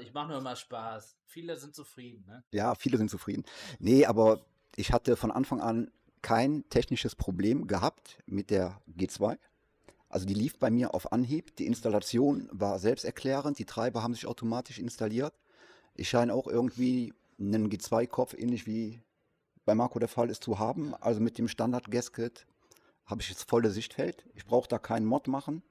ich 0.01 0.13
mache 0.13 0.29
nur 0.29 0.39
immer 0.39 0.57
Spaß. 0.57 1.17
Viele 1.25 1.57
sind 1.57 1.75
zufrieden, 1.75 2.25
ne? 2.27 2.43
Ja, 2.51 2.75
viele 2.75 2.99
sind 2.99 3.09
zufrieden. 3.09 3.45
Nee, 3.79 4.07
aber 4.07 4.45
ich 4.75 4.93
hatte 4.93 5.17
von 5.17 5.31
Anfang 5.31 5.61
an 5.61 5.91
kein 6.21 6.69
technisches 6.69 7.15
Problem 7.15 7.69
gehabt 7.69 8.19
mit 8.27 8.51
der 8.51 8.81
G2. 8.99 9.39
Also 10.09 10.27
die 10.27 10.35
lief 10.35 10.59
bei 10.59 10.71
mir 10.71 10.93
auf 10.93 11.13
Anhieb. 11.13 11.55
Die 11.57 11.67
Installation 11.67 12.49
war 12.51 12.81
selbsterklärend. 12.81 13.61
Die 13.61 13.65
Treiber 13.65 14.03
haben 14.03 14.15
sich 14.15 14.27
automatisch 14.27 14.81
installiert. 14.81 15.35
Ich 15.95 16.09
scheine 16.09 16.35
auch 16.35 16.49
irgendwie 16.49 17.15
einen 17.39 17.71
G2-Kopf, 17.71 18.35
ähnlich 18.35 18.67
wie 18.67 19.01
bei 19.65 19.77
Marco 19.77 20.01
der 20.01 20.09
Fall 20.09 20.29
ist, 20.29 20.43
zu 20.43 20.59
haben. 20.59 20.95
Also 20.97 21.21
mit 21.21 21.39
dem 21.39 21.47
Standard-Gasket 21.47 22.47
habe 23.07 23.23
ich 23.23 23.29
jetzt 23.29 23.49
volle 23.49 23.71
Sichtfeld. 23.71 24.25
Ich 24.35 24.45
brauche 24.45 24.69
da 24.69 24.79
keinen 24.79 25.07
Mod 25.07 25.29
machen. 25.29 25.63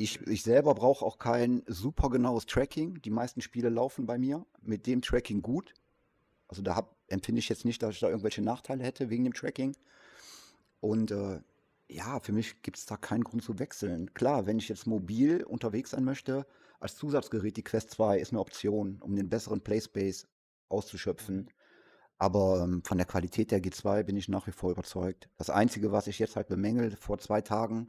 Ich, 0.00 0.20
ich 0.28 0.44
selber 0.44 0.76
brauche 0.76 1.04
auch 1.04 1.18
kein 1.18 1.64
super 1.66 2.08
genaues 2.08 2.46
Tracking. 2.46 3.02
Die 3.02 3.10
meisten 3.10 3.40
Spiele 3.40 3.68
laufen 3.68 4.06
bei 4.06 4.16
mir 4.16 4.46
mit 4.62 4.86
dem 4.86 5.02
Tracking 5.02 5.42
gut. 5.42 5.74
Also 6.46 6.62
da 6.62 6.76
hab, 6.76 6.94
empfinde 7.08 7.40
ich 7.40 7.48
jetzt 7.48 7.64
nicht, 7.64 7.82
dass 7.82 7.96
ich 7.96 8.00
da 8.00 8.08
irgendwelche 8.08 8.40
Nachteile 8.40 8.84
hätte 8.84 9.10
wegen 9.10 9.24
dem 9.24 9.34
Tracking. 9.34 9.74
Und 10.78 11.10
äh, 11.10 11.40
ja, 11.88 12.20
für 12.20 12.30
mich 12.30 12.62
gibt 12.62 12.78
es 12.78 12.86
da 12.86 12.96
keinen 12.96 13.24
Grund 13.24 13.42
zu 13.42 13.58
wechseln. 13.58 14.14
Klar, 14.14 14.46
wenn 14.46 14.60
ich 14.60 14.68
jetzt 14.68 14.86
mobil 14.86 15.42
unterwegs 15.42 15.90
sein 15.90 16.04
möchte, 16.04 16.46
als 16.78 16.94
Zusatzgerät 16.94 17.56
die 17.56 17.64
Quest 17.64 17.90
2 17.90 18.20
ist 18.20 18.30
eine 18.30 18.40
Option, 18.40 18.98
um 19.02 19.16
den 19.16 19.28
besseren 19.28 19.62
Playspace 19.62 20.28
auszuschöpfen. 20.68 21.50
Aber 22.18 22.62
ähm, 22.62 22.84
von 22.84 22.98
der 22.98 23.06
Qualität 23.08 23.50
der 23.50 23.60
G2 23.60 24.04
bin 24.04 24.16
ich 24.16 24.28
nach 24.28 24.46
wie 24.46 24.52
vor 24.52 24.70
überzeugt. 24.70 25.28
Das 25.38 25.50
Einzige, 25.50 25.90
was 25.90 26.06
ich 26.06 26.20
jetzt 26.20 26.36
halt 26.36 26.46
bemängel, 26.46 26.96
vor 26.96 27.18
zwei 27.18 27.40
Tagen 27.40 27.88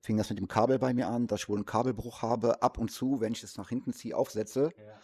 fing 0.00 0.16
das 0.16 0.30
mit 0.30 0.38
dem 0.38 0.48
Kabel 0.48 0.78
bei 0.78 0.94
mir 0.94 1.08
an, 1.08 1.26
dass 1.26 1.40
ich 1.40 1.48
wohl 1.48 1.56
einen 1.56 1.66
Kabelbruch 1.66 2.22
habe. 2.22 2.62
Ab 2.62 2.78
und 2.78 2.90
zu, 2.90 3.20
wenn 3.20 3.32
ich 3.32 3.42
es 3.42 3.56
nach 3.56 3.68
hinten 3.68 3.92
ziehe, 3.92 4.16
aufsetze, 4.16 4.70
ja. 4.76 5.00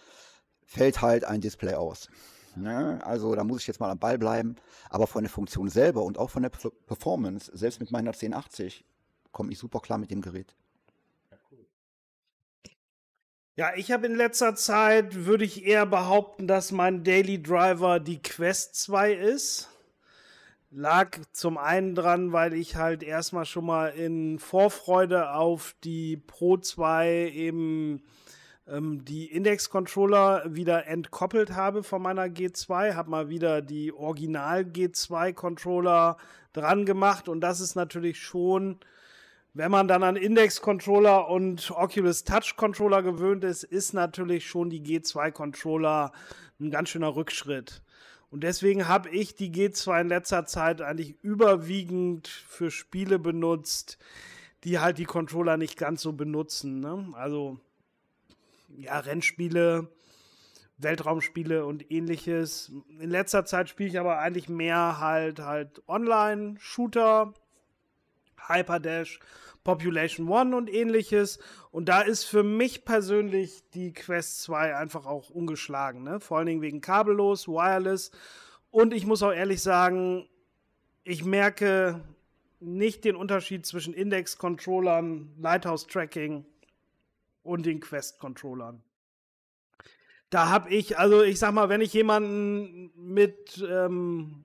fällt 0.66 1.02
halt 1.02 1.24
ein 1.24 1.40
Display 1.40 1.74
aus. 1.74 2.08
Ne? 2.56 3.00
Also 3.04 3.34
da 3.34 3.44
muss 3.44 3.62
ich 3.62 3.66
jetzt 3.66 3.80
mal 3.80 3.90
am 3.90 3.98
Ball 3.98 4.18
bleiben. 4.18 4.56
Aber 4.90 5.06
von 5.06 5.24
der 5.24 5.30
Funktion 5.30 5.68
selber 5.68 6.02
und 6.02 6.18
auch 6.18 6.30
von 6.30 6.42
der 6.42 6.50
Performance, 6.50 7.50
selbst 7.54 7.80
mit 7.80 7.90
meiner 7.90 8.12
1080, 8.12 8.84
komme 9.32 9.52
ich 9.52 9.58
super 9.58 9.80
klar 9.80 9.98
mit 9.98 10.10
dem 10.10 10.20
Gerät. 10.20 10.54
Ja, 13.56 13.72
ich 13.76 13.92
habe 13.92 14.06
in 14.06 14.16
letzter 14.16 14.56
Zeit, 14.56 15.26
würde 15.26 15.44
ich 15.44 15.64
eher 15.64 15.86
behaupten, 15.86 16.48
dass 16.48 16.72
mein 16.72 17.04
Daily 17.04 17.40
Driver 17.40 18.00
die 18.00 18.20
Quest 18.20 18.74
2 18.76 19.12
ist. 19.12 19.68
Lag 20.76 21.18
zum 21.30 21.56
einen 21.56 21.94
dran, 21.94 22.32
weil 22.32 22.52
ich 22.52 22.74
halt 22.74 23.04
erstmal 23.04 23.44
schon 23.44 23.64
mal 23.64 23.90
in 23.90 24.40
Vorfreude 24.40 25.30
auf 25.30 25.76
die 25.84 26.16
Pro 26.16 26.56
2 26.56 27.30
eben 27.32 28.02
ähm, 28.66 29.04
die 29.04 29.26
Index-Controller 29.26 30.42
wieder 30.52 30.88
entkoppelt 30.88 31.54
habe 31.54 31.84
von 31.84 32.02
meiner 32.02 32.24
G2, 32.24 32.94
habe 32.94 33.08
mal 33.08 33.28
wieder 33.28 33.62
die 33.62 33.92
Original 33.92 34.62
G2-Controller 34.62 36.16
dran 36.52 36.86
gemacht 36.86 37.28
und 37.28 37.40
das 37.40 37.60
ist 37.60 37.76
natürlich 37.76 38.20
schon, 38.20 38.80
wenn 39.52 39.70
man 39.70 39.86
dann 39.86 40.02
an 40.02 40.16
Index-Controller 40.16 41.28
und 41.28 41.70
Oculus 41.70 42.24
Touch-Controller 42.24 43.04
gewöhnt 43.04 43.44
ist, 43.44 43.62
ist 43.62 43.92
natürlich 43.92 44.48
schon 44.48 44.70
die 44.70 44.82
G2-Controller 44.82 46.10
ein 46.58 46.72
ganz 46.72 46.88
schöner 46.88 47.14
Rückschritt. 47.14 47.83
Und 48.34 48.40
deswegen 48.40 48.88
habe 48.88 49.10
ich 49.10 49.36
die 49.36 49.52
G2 49.52 50.00
in 50.00 50.08
letzter 50.08 50.44
Zeit 50.44 50.82
eigentlich 50.82 51.14
überwiegend 51.22 52.26
für 52.26 52.72
Spiele 52.72 53.20
benutzt, 53.20 53.96
die 54.64 54.80
halt 54.80 54.98
die 54.98 55.04
Controller 55.04 55.56
nicht 55.56 55.78
ganz 55.78 56.02
so 56.02 56.14
benutzen. 56.14 56.80
Ne? 56.80 57.12
Also 57.12 57.60
ja, 58.76 58.98
Rennspiele, 58.98 59.86
Weltraumspiele 60.78 61.64
und 61.64 61.92
ähnliches. 61.92 62.72
In 62.98 63.10
letzter 63.10 63.44
Zeit 63.44 63.68
spiele 63.68 63.90
ich 63.90 64.00
aber 64.00 64.18
eigentlich 64.18 64.48
mehr 64.48 64.98
halt 64.98 65.38
halt 65.38 65.80
Online-Shooter, 65.86 67.34
Hyperdash 68.48 69.20
Population 69.64 70.28
One 70.28 70.54
und 70.54 70.72
ähnliches. 70.72 71.38
Und 71.70 71.88
da 71.88 72.02
ist 72.02 72.24
für 72.24 72.42
mich 72.42 72.84
persönlich 72.84 73.64
die 73.70 73.92
Quest 73.92 74.42
2 74.42 74.76
einfach 74.76 75.06
auch 75.06 75.30
ungeschlagen. 75.30 76.04
Ne? 76.04 76.20
Vor 76.20 76.38
allen 76.38 76.46
Dingen 76.46 76.62
wegen 76.62 76.80
kabellos, 76.80 77.48
wireless. 77.48 78.12
Und 78.70 78.92
ich 78.92 79.06
muss 79.06 79.22
auch 79.22 79.32
ehrlich 79.32 79.62
sagen, 79.62 80.28
ich 81.02 81.24
merke 81.24 82.00
nicht 82.60 83.04
den 83.04 83.16
Unterschied 83.16 83.66
zwischen 83.66 83.94
Index-Controllern, 83.94 85.32
Lighthouse-Tracking 85.38 86.44
und 87.42 87.66
den 87.66 87.80
Quest-Controllern. 87.80 88.82
Da 90.30 90.48
habe 90.48 90.70
ich, 90.70 90.98
also 90.98 91.22
ich 91.22 91.38
sag 91.38 91.52
mal, 91.52 91.68
wenn 91.68 91.80
ich 91.80 91.92
jemanden 91.92 92.90
mit 92.96 93.64
ähm, 93.68 94.44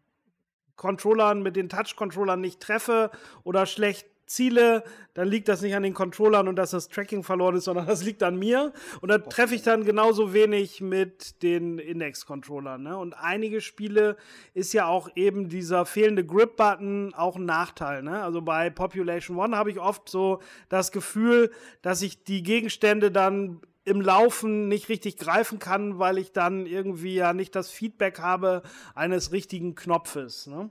Controllern, 0.76 1.42
mit 1.42 1.56
den 1.56 1.70
Touch-Controllern 1.70 2.40
nicht 2.40 2.60
treffe 2.60 3.10
oder 3.44 3.66
schlecht 3.66 4.06
Ziele, 4.30 4.84
dann 5.16 5.28
liegt 5.28 5.48
das 5.48 5.62
nicht 5.62 5.76
an 5.76 5.84
den 5.84 5.94
Controllern 5.94 6.48
und 6.48 6.56
dass 6.56 6.72
das 6.72 6.88
Tracking 6.88 7.24
verloren 7.24 7.56
ist, 7.56 7.66
sondern 7.66 7.88
das 7.88 8.04
liegt 8.04 8.22
an 8.24 8.38
mir. 8.38 8.72
Und 9.02 9.10
da 9.10 9.18
treffe 9.18 9.56
ich 9.56 9.64
dann 9.64 9.84
genauso 9.84 10.34
wenig 10.34 10.82
mit 10.82 11.42
den 11.42 11.80
Index-Controllern. 11.80 12.84
Ne? 12.84 12.96
Und 12.96 13.14
einige 13.14 13.60
Spiele 13.60 14.18
ist 14.54 14.72
ja 14.74 14.86
auch 14.86 15.10
eben 15.16 15.50
dieser 15.50 15.86
fehlende 15.86 16.26
Grip-Button 16.26 17.14
auch 17.16 17.38
ein 17.38 17.46
Nachteil. 17.46 18.04
Ne? 18.04 18.22
Also 18.22 18.42
bei 18.42 18.70
Population 18.70 19.38
One 19.38 19.58
habe 19.58 19.72
ich 19.72 19.80
oft 19.80 20.08
so 20.08 20.42
das 20.70 20.92
Gefühl, 20.92 21.52
dass 21.82 22.02
ich 22.02 22.24
die 22.24 22.44
Gegenstände 22.44 23.12
dann 23.12 23.62
im 23.84 24.02
Laufen 24.02 24.68
nicht 24.68 24.90
richtig 24.90 25.18
greifen 25.18 25.58
kann, 25.58 25.98
weil 25.98 26.20
ich 26.20 26.32
dann 26.32 26.68
irgendwie 26.68 27.16
ja 27.16 27.34
nicht 27.34 27.56
das 27.56 27.72
Feedback 27.72 28.20
habe 28.20 28.62
eines 28.94 29.32
richtigen 29.32 29.74
Knopfes. 29.74 30.46
Ne? 30.46 30.70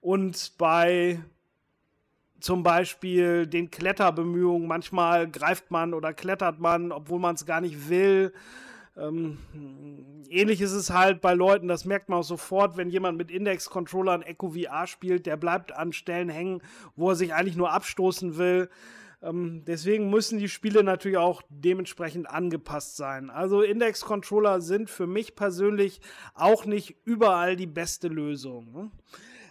Und 0.00 0.54
bei 0.58 1.20
zum 2.40 2.62
Beispiel 2.62 3.46
den 3.46 3.70
Kletterbemühungen. 3.70 4.66
Manchmal 4.66 5.30
greift 5.30 5.70
man 5.70 5.94
oder 5.94 6.12
klettert 6.12 6.58
man, 6.58 6.92
obwohl 6.92 7.20
man 7.20 7.34
es 7.34 7.46
gar 7.46 7.60
nicht 7.60 7.88
will. 7.88 8.32
Ähm, 8.96 9.38
ähnlich 10.28 10.60
ist 10.60 10.72
es 10.72 10.90
halt 10.90 11.20
bei 11.20 11.34
Leuten, 11.34 11.68
das 11.68 11.84
merkt 11.84 12.08
man 12.08 12.20
auch 12.20 12.24
sofort, 12.24 12.76
wenn 12.76 12.90
jemand 12.90 13.16
mit 13.16 13.30
Index-Controllern 13.30 14.22
Echo 14.22 14.50
VR 14.50 14.86
spielt, 14.86 15.26
der 15.26 15.36
bleibt 15.36 15.72
an 15.72 15.92
Stellen 15.92 16.28
hängen, 16.28 16.60
wo 16.96 17.10
er 17.10 17.16
sich 17.16 17.32
eigentlich 17.32 17.56
nur 17.56 17.72
abstoßen 17.72 18.36
will. 18.36 18.68
Ähm, 19.22 19.64
deswegen 19.66 20.10
müssen 20.10 20.38
die 20.38 20.48
Spiele 20.48 20.82
natürlich 20.82 21.18
auch 21.18 21.42
dementsprechend 21.48 22.28
angepasst 22.28 22.96
sein. 22.96 23.30
Also 23.30 23.62
Index-Controller 23.62 24.60
sind 24.60 24.90
für 24.90 25.06
mich 25.06 25.36
persönlich 25.36 26.00
auch 26.34 26.64
nicht 26.64 26.96
überall 27.04 27.56
die 27.56 27.66
beste 27.66 28.08
Lösung. 28.08 28.72
Ne? 28.72 28.90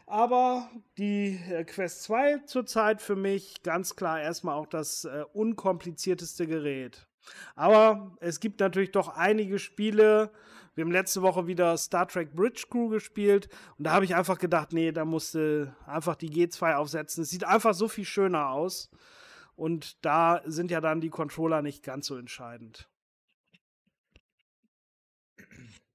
Aber 0.09 0.67
die 0.97 1.39
äh, 1.51 1.63
Quest 1.65 2.01
2 2.01 2.39
zurzeit 2.47 2.99
für 2.99 3.15
mich 3.15 3.61
ganz 3.61 3.95
klar 3.95 4.19
erstmal 4.19 4.55
auch 4.55 4.65
das 4.65 5.05
äh, 5.05 5.23
unkomplizierteste 5.33 6.47
Gerät. 6.47 7.07
Aber 7.55 8.17
es 8.19 8.39
gibt 8.39 8.59
natürlich 8.59 8.91
doch 8.91 9.09
einige 9.09 9.59
Spiele. 9.59 10.31
Wir 10.73 10.83
haben 10.83 10.91
letzte 10.91 11.21
Woche 11.21 11.45
wieder 11.45 11.77
Star 11.77 12.07
Trek 12.07 12.33
Bridge 12.33 12.65
Crew 12.71 12.89
gespielt 12.89 13.49
und 13.77 13.83
da 13.83 13.91
habe 13.91 14.03
ich 14.03 14.15
einfach 14.15 14.39
gedacht, 14.39 14.73
nee, 14.73 14.91
da 14.91 15.05
musste 15.05 15.75
einfach 15.85 16.15
die 16.15 16.31
G2 16.31 16.73
aufsetzen. 16.73 17.21
Es 17.21 17.29
sieht 17.29 17.43
einfach 17.43 17.75
so 17.75 17.87
viel 17.87 18.05
schöner 18.05 18.49
aus 18.49 18.89
und 19.55 20.03
da 20.03 20.41
sind 20.43 20.71
ja 20.71 20.81
dann 20.81 21.01
die 21.01 21.11
Controller 21.11 21.61
nicht 21.61 21.83
ganz 21.83 22.07
so 22.07 22.17
entscheidend. 22.17 22.89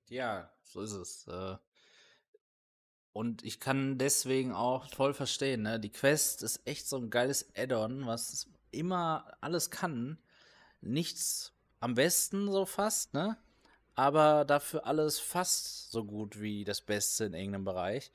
Ja, 0.09 0.53
so 0.63 0.83
ist 0.83 0.93
es. 0.93 1.27
Äh, 1.27 1.57
und 3.15 3.45
ich 3.45 3.61
kann 3.61 3.97
deswegen 3.97 4.53
auch 4.53 4.91
voll 4.93 5.15
verstehen, 5.15 5.63
ne? 5.63 5.79
Die 5.79 5.93
Quest 5.93 6.43
ist 6.43 6.61
echt 6.67 6.89
so 6.89 6.97
ein 6.97 7.11
geiles 7.11 7.49
Add-on, 7.57 8.07
was 8.07 8.49
immer 8.73 9.25
alles 9.41 9.71
kann. 9.71 10.19
Nichts 10.81 11.53
am 11.79 11.95
besten 11.95 12.51
so 12.51 12.67
fast, 12.67 13.15
ne? 13.15 13.37
Aber 13.95 14.45
dafür 14.45 14.85
alles 14.87 15.21
fast 15.21 15.93
so 15.93 16.05
gut 16.05 16.41
wie 16.41 16.65
das 16.65 16.81
Beste 16.81 17.27
in 17.27 17.35
irgendeinem 17.35 17.65
Bereich. 17.65 18.11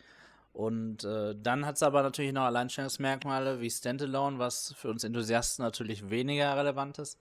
Und 0.52 1.06
äh, 1.06 1.34
dann 1.34 1.66
hat 1.66 1.78
es 1.78 1.84
aber 1.84 2.04
natürlich 2.04 2.34
noch 2.34 2.44
Alleinstellungsmerkmale 2.44 3.62
wie 3.62 3.72
Standalone, 3.72 4.38
was 4.38 4.74
für 4.74 4.90
uns 4.90 5.06
Enthusiasten 5.06 5.64
natürlich 5.64 6.10
weniger 6.10 6.58
relevant 6.58 7.00
ist. 7.00 7.18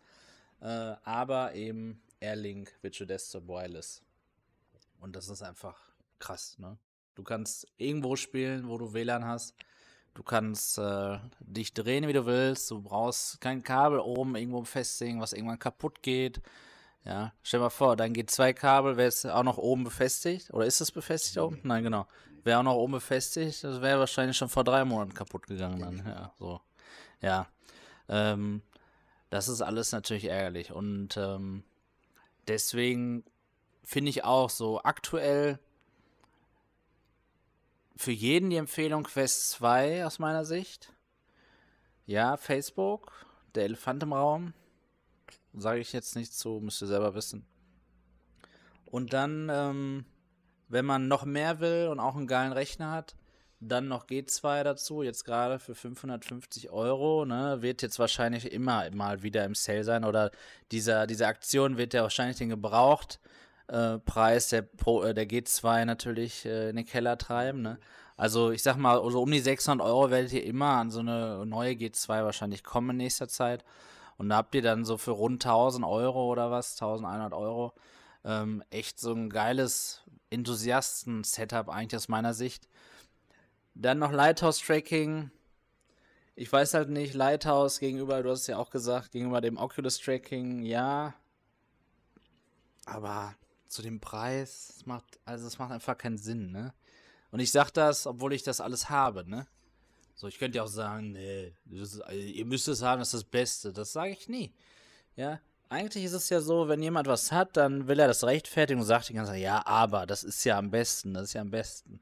Äh, 0.60 0.96
aber 1.04 1.54
eben 1.54 2.02
Airlink 2.18 2.72
Virtual 2.82 3.06
Desktop 3.06 3.46
Wireless. 3.46 4.02
Und 4.98 5.14
das 5.14 5.28
ist 5.28 5.42
einfach 5.42 5.78
krass, 6.18 6.58
ne? 6.58 6.76
Du 7.18 7.24
kannst 7.24 7.66
irgendwo 7.78 8.14
spielen, 8.14 8.68
wo 8.68 8.78
du 8.78 8.92
WLAN 8.92 9.24
hast. 9.24 9.56
Du 10.14 10.22
kannst 10.22 10.78
äh, 10.78 11.18
dich 11.40 11.74
drehen, 11.74 12.06
wie 12.06 12.12
du 12.12 12.26
willst. 12.26 12.70
Du 12.70 12.80
brauchst 12.80 13.40
kein 13.40 13.64
Kabel 13.64 13.98
oben 13.98 14.36
irgendwo 14.36 14.60
befestigen, 14.60 15.20
was 15.20 15.32
irgendwann 15.32 15.58
kaputt 15.58 16.00
geht. 16.00 16.40
Ja, 17.04 17.32
stell 17.42 17.58
mal 17.58 17.70
vor, 17.70 17.96
dein 17.96 18.14
G2-Kabel 18.14 18.96
wäre 18.96 19.06
jetzt 19.06 19.26
auch 19.26 19.42
noch 19.42 19.58
oben 19.58 19.82
befestigt. 19.82 20.54
Oder 20.54 20.66
ist 20.66 20.80
es 20.80 20.92
befestigt 20.92 21.38
oben? 21.38 21.58
Nein, 21.64 21.82
genau. 21.82 22.06
Wäre 22.44 22.60
auch 22.60 22.62
noch 22.62 22.76
oben 22.76 22.92
befestigt. 22.92 23.64
Das 23.64 23.82
wäre 23.82 23.98
wahrscheinlich 23.98 24.36
schon 24.36 24.48
vor 24.48 24.62
drei 24.62 24.84
Monaten 24.84 25.12
kaputt 25.12 25.48
gegangen 25.48 25.80
dann. 25.80 26.06
Ja, 26.06 26.32
so. 26.38 26.60
Ja. 27.20 27.48
Ähm, 28.08 28.62
das 29.28 29.48
ist 29.48 29.60
alles 29.60 29.90
natürlich 29.90 30.26
ärgerlich. 30.26 30.70
Und 30.70 31.16
ähm, 31.16 31.64
deswegen 32.46 33.24
finde 33.82 34.10
ich 34.10 34.22
auch 34.22 34.50
so 34.50 34.80
aktuell 34.84 35.58
für 37.98 38.12
jeden 38.12 38.48
die 38.48 38.56
Empfehlung 38.56 39.02
Quest 39.02 39.50
2 39.50 40.06
aus 40.06 40.20
meiner 40.20 40.44
Sicht. 40.44 40.92
Ja, 42.06 42.36
Facebook, 42.36 43.26
der 43.56 43.64
Elefant 43.64 44.04
im 44.04 44.12
Raum. 44.12 44.54
Sage 45.52 45.80
ich 45.80 45.92
jetzt 45.92 46.14
nicht 46.14 46.32
zu, 46.32 46.60
müsst 46.62 46.80
ihr 46.80 46.86
selber 46.86 47.16
wissen. 47.16 47.44
Und 48.84 49.12
dann, 49.12 49.48
ähm, 49.52 50.04
wenn 50.68 50.84
man 50.84 51.08
noch 51.08 51.24
mehr 51.24 51.58
will 51.58 51.88
und 51.88 51.98
auch 51.98 52.14
einen 52.14 52.28
geilen 52.28 52.52
Rechner 52.52 52.92
hat, 52.92 53.16
dann 53.58 53.88
noch 53.88 54.06
G2 54.06 54.62
dazu, 54.62 55.02
jetzt 55.02 55.24
gerade 55.24 55.58
für 55.58 55.74
550 55.74 56.70
Euro, 56.70 57.24
ne, 57.24 57.62
wird 57.62 57.82
jetzt 57.82 57.98
wahrscheinlich 57.98 58.52
immer 58.52 58.88
mal 58.92 59.24
wieder 59.24 59.44
im 59.44 59.56
Sale 59.56 59.82
sein 59.82 60.04
oder 60.04 60.30
dieser, 60.70 61.08
diese 61.08 61.26
Aktion 61.26 61.76
wird 61.78 61.94
ja 61.94 62.02
wahrscheinlich 62.02 62.38
den 62.38 62.50
Gebrauchtpreis 62.50 63.18
äh, 63.68 63.98
der, 64.50 64.62
Pro, 64.62 65.02
äh, 65.02 65.14
der 65.14 65.28
G2 65.28 65.84
natürlich 65.84 66.44
äh, 66.44 66.70
in 66.70 66.76
den 66.76 66.86
Keller 66.86 67.18
treiben, 67.18 67.62
ne. 67.62 67.78
Also 68.16 68.50
ich 68.50 68.64
sag 68.64 68.76
mal, 68.76 68.98
also 68.98 69.22
um 69.22 69.30
die 69.30 69.38
600 69.38 69.86
Euro 69.86 70.10
werdet 70.10 70.32
ihr 70.32 70.44
immer 70.44 70.70
an 70.78 70.90
so 70.90 70.98
eine 70.98 71.46
neue 71.46 71.74
G2 71.74 72.24
wahrscheinlich 72.24 72.64
kommen 72.64 72.90
in 72.90 72.96
nächster 72.96 73.28
Zeit. 73.28 73.64
Und 74.16 74.30
da 74.30 74.38
habt 74.38 74.54
ihr 74.56 74.62
dann 74.62 74.84
so 74.84 74.98
für 74.98 75.12
rund 75.12 75.44
1000 75.44 75.86
Euro 75.86 76.26
oder 76.26 76.50
was, 76.50 76.74
1100 76.74 77.32
Euro, 77.32 77.72
ähm, 78.24 78.64
echt 78.70 78.98
so 78.98 79.12
ein 79.12 79.30
geiles 79.30 80.02
Enthusiasten-Setup 80.30 81.68
eigentlich 81.68 81.96
aus 81.96 82.08
meiner 82.08 82.34
Sicht. 82.34 82.68
Dann 83.74 84.00
noch 84.00 84.10
Lighthouse-Tracking. 84.10 85.30
Ich 86.34 86.52
weiß 86.52 86.74
halt 86.74 86.88
nicht, 86.90 87.14
Lighthouse 87.14 87.78
gegenüber, 87.78 88.22
du 88.24 88.30
hast 88.30 88.40
es 88.40 88.46
ja 88.48 88.58
auch 88.58 88.70
gesagt, 88.70 89.12
gegenüber 89.12 89.40
dem 89.40 89.56
Oculus-Tracking, 89.56 90.62
ja. 90.62 91.14
Aber 92.84 93.36
zu 93.68 93.82
dem 93.82 94.00
Preis, 94.00 94.74
es 94.76 94.86
macht, 94.86 95.18
also 95.24 95.46
es 95.46 95.58
macht 95.58 95.72
einfach 95.72 95.96
keinen 95.96 96.18
Sinn, 96.18 96.50
ne? 96.50 96.72
Und 97.30 97.40
ich 97.40 97.52
sag 97.52 97.70
das, 97.70 98.06
obwohl 98.06 98.32
ich 98.32 98.42
das 98.42 98.60
alles 98.60 98.88
habe, 98.88 99.28
ne? 99.28 99.46
So, 100.14 100.26
ich 100.26 100.38
könnte 100.38 100.56
ja 100.56 100.64
auch 100.64 100.68
sagen, 100.68 101.12
nee, 101.12 101.54
ist, 101.70 102.00
also, 102.00 102.18
ihr 102.18 102.44
müsst 102.44 102.66
es 102.66 102.82
haben, 102.82 102.98
das 102.98 103.14
ist 103.14 103.22
das 103.22 103.30
Beste. 103.30 103.72
Das 103.72 103.92
sage 103.92 104.10
ich 104.10 104.28
nie. 104.28 104.52
Ja, 105.14 105.38
eigentlich 105.68 106.04
ist 106.04 106.12
es 106.12 106.28
ja 106.28 106.40
so, 106.40 106.68
wenn 106.68 106.82
jemand 106.82 107.06
was 107.06 107.30
hat, 107.30 107.56
dann 107.56 107.86
will 107.86 108.00
er 108.00 108.08
das 108.08 108.24
rechtfertigen 108.24 108.80
und 108.80 108.86
sagt 108.86 109.08
die 109.08 109.12
ganze 109.12 109.32
Zeit, 109.32 109.42
ja, 109.42 109.64
aber 109.66 110.06
das 110.06 110.24
ist 110.24 110.42
ja 110.44 110.58
am 110.58 110.70
besten, 110.70 111.14
das 111.14 111.24
ist 111.24 111.32
ja 111.34 111.42
am 111.42 111.50
besten. 111.50 112.00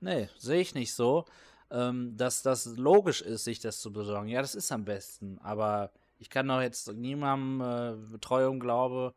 Nee, 0.00 0.30
sehe 0.38 0.60
ich 0.60 0.74
nicht 0.74 0.94
so, 0.94 1.26
ähm, 1.70 2.16
dass 2.16 2.42
das 2.42 2.64
logisch 2.76 3.20
ist, 3.20 3.44
sich 3.44 3.60
das 3.60 3.80
zu 3.80 3.92
besorgen. 3.92 4.28
Ja, 4.28 4.40
das 4.40 4.54
ist 4.54 4.72
am 4.72 4.84
besten, 4.84 5.38
aber 5.42 5.90
ich 6.18 6.30
kann 6.30 6.48
doch 6.48 6.60
jetzt 6.60 6.92
niemandem 6.92 7.60
äh, 7.60 8.12
Betreuung 8.12 8.60
glaube, 8.60 9.14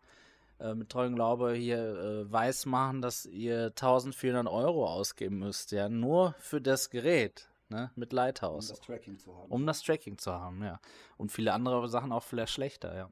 äh, 0.64 0.74
mit 0.74 0.90
treuem 0.90 1.16
Glaube 1.16 1.54
hier 1.54 1.78
äh, 1.78 2.32
weiß 2.32 2.66
machen, 2.66 3.02
dass 3.02 3.26
ihr 3.26 3.66
1400 3.66 4.48
Euro 4.48 4.88
ausgeben 4.88 5.40
müsst, 5.40 5.72
ja, 5.72 5.90
nur 5.90 6.36
für 6.40 6.62
das 6.62 6.90
Gerät 6.90 7.50
ne, 7.70 7.92
mit 7.96 8.14
Lighthouse. 8.14 8.70
Um 8.70 8.78
das 8.78 8.86
Tracking 8.86 9.18
zu 9.20 9.36
haben. 9.36 9.52
Um 9.52 9.68
das 9.68 9.82
Tracking 9.82 10.18
zu 10.18 10.32
haben, 10.32 10.64
ja. 10.64 10.80
Und 11.18 11.32
viele 11.32 11.54
andere 11.54 11.88
Sachen 11.90 12.12
auch 12.12 12.24
vielleicht 12.24 12.54
schlechter, 12.54 12.96
ja. 12.96 13.10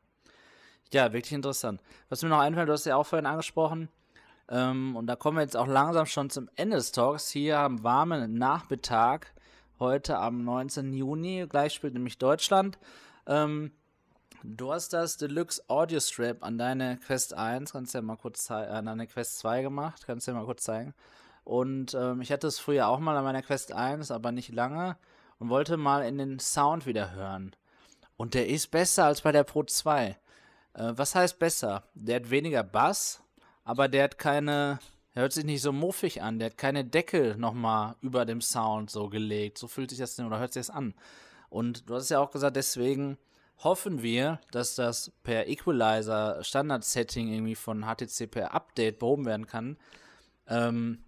Ja, 0.93 1.13
wirklich 1.13 1.33
interessant. 1.33 1.81
Was 2.09 2.23
mir 2.23 2.29
noch 2.29 2.39
einfällt, 2.39 2.69
du 2.69 2.73
hast 2.73 2.85
ja 2.85 2.95
auch 2.95 3.05
vorhin 3.05 3.25
angesprochen, 3.25 3.89
ähm, 4.49 4.95
und 4.95 5.07
da 5.07 5.15
kommen 5.15 5.37
wir 5.37 5.43
jetzt 5.43 5.55
auch 5.55 5.67
langsam 5.67 6.05
schon 6.05 6.29
zum 6.29 6.49
Ende 6.55 6.77
des 6.77 6.91
Talks, 6.91 7.29
hier 7.29 7.59
am 7.59 7.83
warmen 7.83 8.33
Nachmittag, 8.33 9.33
heute 9.79 10.17
am 10.17 10.43
19. 10.43 10.93
Juni, 10.93 11.45
gleich 11.49 11.73
spielt 11.73 11.93
nämlich 11.93 12.17
Deutschland. 12.17 12.77
Ähm, 13.27 13.71
du 14.43 14.71
hast 14.71 14.93
das 14.93 15.17
Deluxe 15.17 15.61
Audio 15.67 15.99
Strap 15.99 16.43
an 16.43 16.57
deine 16.57 16.97
Quest 16.97 17.33
1, 17.33 17.71
kannst 17.71 17.93
du 17.93 17.99
ja 17.99 18.01
mal 18.01 18.17
kurz 18.17 18.45
zeigen, 18.45 18.71
äh, 18.71 18.75
an 18.75 18.85
deine 18.85 19.07
Quest 19.07 19.39
2 19.39 19.61
gemacht, 19.61 20.03
kannst 20.05 20.27
du 20.27 20.31
ja 20.31 20.37
mal 20.37 20.45
kurz 20.45 20.63
zeigen. 20.63 20.93
Und 21.43 21.93
ähm, 21.93 22.21
ich 22.21 22.31
hatte 22.31 22.47
es 22.47 22.59
früher 22.59 22.87
auch 22.87 22.99
mal 22.99 23.17
an 23.17 23.23
meiner 23.23 23.41
Quest 23.41 23.71
1, 23.73 24.11
aber 24.11 24.31
nicht 24.31 24.53
lange. 24.53 24.97
Und 25.39 25.49
wollte 25.49 25.75
mal 25.75 26.05
in 26.05 26.19
den 26.19 26.39
Sound 26.39 26.85
wieder 26.85 27.13
hören. 27.13 27.55
Und 28.15 28.35
der 28.35 28.47
ist 28.47 28.69
besser 28.69 29.05
als 29.05 29.21
bei 29.21 29.31
der 29.31 29.43
Pro 29.43 29.63
2. 29.63 30.09
Äh, 30.09 30.17
was 30.73 31.15
heißt 31.15 31.39
besser? 31.39 31.83
Der 31.95 32.17
hat 32.17 32.29
weniger 32.29 32.63
Bass, 32.63 33.23
aber 33.63 33.87
der 33.87 34.03
hat 34.03 34.17
keine. 34.19 34.79
Er 35.13 35.23
hört 35.23 35.33
sich 35.33 35.43
nicht 35.43 35.61
so 35.61 35.73
muffig 35.73 36.21
an. 36.21 36.39
Der 36.39 36.51
hat 36.51 36.57
keine 36.57 36.85
Deckel 36.85 37.35
nochmal 37.35 37.95
über 38.01 38.25
dem 38.25 38.39
Sound 38.39 38.91
so 38.91 39.09
gelegt. 39.09 39.57
So 39.57 39.67
fühlt 39.67 39.89
sich 39.89 39.99
das 39.99 40.17
oder 40.19 40.39
hört 40.39 40.53
sich 40.53 40.67
das 40.67 40.69
an. 40.69 40.93
Und 41.49 41.89
du 41.89 41.95
hast 41.95 42.09
ja 42.09 42.19
auch 42.19 42.31
gesagt, 42.31 42.55
deswegen 42.55 43.17
hoffen 43.63 44.01
wir, 44.01 44.39
dass 44.51 44.75
das 44.75 45.11
per 45.23 45.47
Equalizer 45.47 46.43
Standard 46.43 46.83
Setting 46.83 47.31
irgendwie 47.31 47.55
von 47.55 47.83
HTC 47.83 48.29
per 48.29 48.53
Update 48.53 48.99
behoben 48.99 49.25
werden 49.25 49.47
kann. 49.47 49.77
Ähm, 50.47 51.03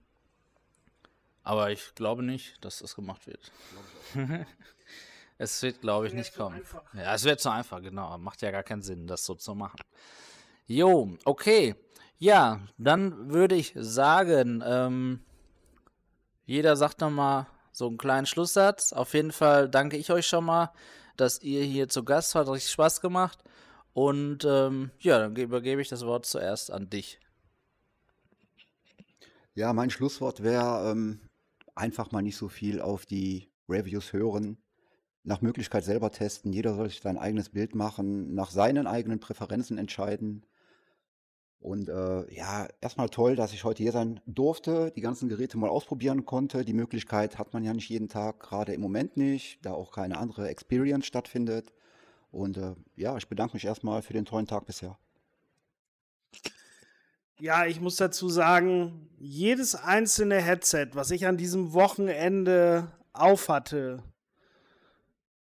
aber 1.43 1.71
ich 1.71 1.93
glaube 1.95 2.23
nicht, 2.23 2.63
dass 2.63 2.79
das 2.79 2.95
gemacht 2.95 3.27
wird. 3.27 3.51
es 5.37 5.61
wird, 5.61 5.81
glaube 5.81 6.07
ich, 6.07 6.13
nicht 6.13 6.35
kommen. 6.35 6.61
Ja, 6.93 7.13
es 7.13 7.23
wird 7.25 7.41
zu 7.41 7.49
einfach, 7.49 7.81
genau. 7.81 8.17
Macht 8.17 8.41
ja 8.41 8.51
gar 8.51 8.63
keinen 8.63 8.81
Sinn, 8.81 9.07
das 9.07 9.25
so 9.25 9.35
zu 9.35 9.55
machen. 9.55 9.79
Jo, 10.65 11.17
okay. 11.25 11.75
Ja, 12.17 12.61
dann 12.77 13.33
würde 13.33 13.55
ich 13.55 13.73
sagen, 13.75 14.63
ähm, 14.65 15.19
jeder 16.45 16.77
sagt 16.77 17.01
nochmal 17.01 17.47
so 17.73 17.87
einen 17.87 17.97
kleinen 17.97 18.25
Schlusssatz. 18.25 18.93
Auf 18.93 19.13
jeden 19.13 19.33
Fall 19.33 19.67
danke 19.67 19.97
ich 19.97 20.11
euch 20.11 20.27
schon 20.27 20.45
mal, 20.45 20.71
dass 21.17 21.41
ihr 21.41 21.63
hier 21.63 21.89
zu 21.89 22.03
Gast 22.03 22.35
wart. 22.35 22.47
Hat 22.47 22.53
richtig 22.55 22.71
Spaß 22.71 23.01
gemacht. 23.01 23.43
Und 23.93 24.43
ähm, 24.45 24.91
ja, 24.99 25.19
dann 25.19 25.35
übergebe 25.35 25.81
ich 25.81 25.89
das 25.89 26.05
Wort 26.05 26.25
zuerst 26.25 26.71
an 26.71 26.89
dich. 26.89 27.19
Ja, 29.53 29.71
mein 29.73 29.91
Schlusswort 29.91 30.41
wäre, 30.41 30.91
ähm, 30.91 31.19
einfach 31.75 32.11
mal 32.11 32.23
nicht 32.23 32.37
so 32.37 32.49
viel 32.49 32.81
auf 32.81 33.05
die 33.05 33.51
Reviews 33.69 34.13
hören, 34.13 34.57
nach 35.23 35.41
Möglichkeit 35.41 35.83
selber 35.83 36.11
testen. 36.11 36.51
Jeder 36.51 36.73
soll 36.75 36.89
sich 36.89 37.01
sein 37.01 37.17
eigenes 37.17 37.49
Bild 37.49 37.75
machen, 37.75 38.33
nach 38.33 38.51
seinen 38.51 38.87
eigenen 38.87 39.19
Präferenzen 39.19 39.77
entscheiden. 39.77 40.45
Und 41.63 41.87
äh, 41.87 42.29
ja, 42.33 42.67
erstmal 42.81 43.07
toll, 43.07 43.37
dass 43.37 43.53
ich 43.53 43.63
heute 43.63 43.83
hier 43.83 43.93
sein 43.93 44.19
durfte, 44.25 44.91
die 44.97 44.99
ganzen 44.99 45.29
Geräte 45.29 45.57
mal 45.57 45.69
ausprobieren 45.69 46.25
konnte. 46.25 46.65
Die 46.65 46.73
Möglichkeit 46.73 47.39
hat 47.39 47.53
man 47.53 47.63
ja 47.63 47.73
nicht 47.73 47.87
jeden 47.87 48.09
Tag, 48.09 48.41
gerade 48.41 48.73
im 48.73 48.81
Moment 48.81 49.15
nicht, 49.15 49.65
da 49.65 49.71
auch 49.71 49.93
keine 49.93 50.17
andere 50.17 50.49
Experience 50.49 51.05
stattfindet. 51.05 51.71
Und 52.31 52.57
äh, 52.57 52.75
ja, 52.97 53.15
ich 53.15 53.29
bedanke 53.29 53.55
mich 53.55 53.63
erstmal 53.63 54.01
für 54.01 54.11
den 54.11 54.25
tollen 54.25 54.45
Tag 54.45 54.65
bisher. 54.65 54.97
Ja, 57.39 57.65
ich 57.65 57.79
muss 57.79 57.95
dazu 57.95 58.27
sagen, 58.27 59.07
jedes 59.17 59.73
einzelne 59.73 60.41
Headset, 60.41 60.89
was 60.95 61.11
ich 61.11 61.27
an 61.27 61.37
diesem 61.37 61.71
Wochenende 61.71 62.91
aufhatte, 63.13 64.03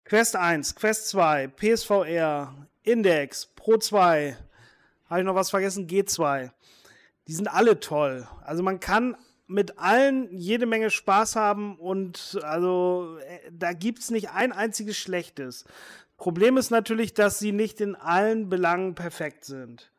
Quest 0.05 0.37
1, 0.37 0.75
Quest 0.75 1.09
2, 1.09 1.49
PSVR, 1.49 2.69
Index, 2.83 3.47
Pro 3.57 3.79
2, 3.79 4.37
habe 5.13 5.21
ich 5.21 5.27
noch 5.27 5.35
was 5.35 5.51
vergessen? 5.51 5.87
G2. 5.87 6.51
Die 7.29 7.35
sind 7.35 7.47
alle 7.47 7.81
toll. 7.81 8.27
Also 8.45 8.63
man 8.63 8.81
kann 8.81 9.15
mit 9.47 9.79
allen 9.79 10.35
jede 10.39 10.65
Menge 10.65 10.89
Spaß 10.89 11.37
haben 11.37 11.77
und 11.79 12.41
also 12.43 13.19
äh, 13.29 13.51
da 13.53 13.75
gibt 13.75 13.99
es 13.99 14.11
nicht 14.11 14.31
ein 14.31 14.53
einziges 14.53 14.97
Schlechtes. 14.97 15.67
Problem 16.17 16.57
ist 16.57 16.71
natürlich, 16.71 17.13
dass 17.13 17.39
sie 17.39 17.53
nicht 17.53 17.83
in 17.83 17.95
allen 17.95 18.49
Belangen 18.49 18.95
perfekt 18.95 19.45
sind. 19.45 19.93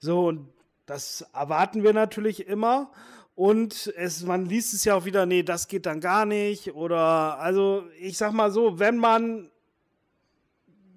So, 0.00 0.26
und 0.26 0.48
das 0.86 1.24
erwarten 1.32 1.84
wir 1.84 1.92
natürlich 1.92 2.48
immer. 2.48 2.90
Und 3.36 3.92
es, 3.96 4.24
man 4.24 4.46
liest 4.46 4.74
es 4.74 4.84
ja 4.84 4.96
auch 4.96 5.04
wieder, 5.04 5.24
nee, 5.24 5.44
das 5.44 5.68
geht 5.68 5.86
dann 5.86 6.00
gar 6.00 6.26
nicht. 6.26 6.74
Oder, 6.74 7.38
also, 7.38 7.84
ich 8.00 8.18
sag 8.18 8.32
mal 8.32 8.50
so, 8.50 8.80
wenn 8.80 8.96
man 8.96 9.52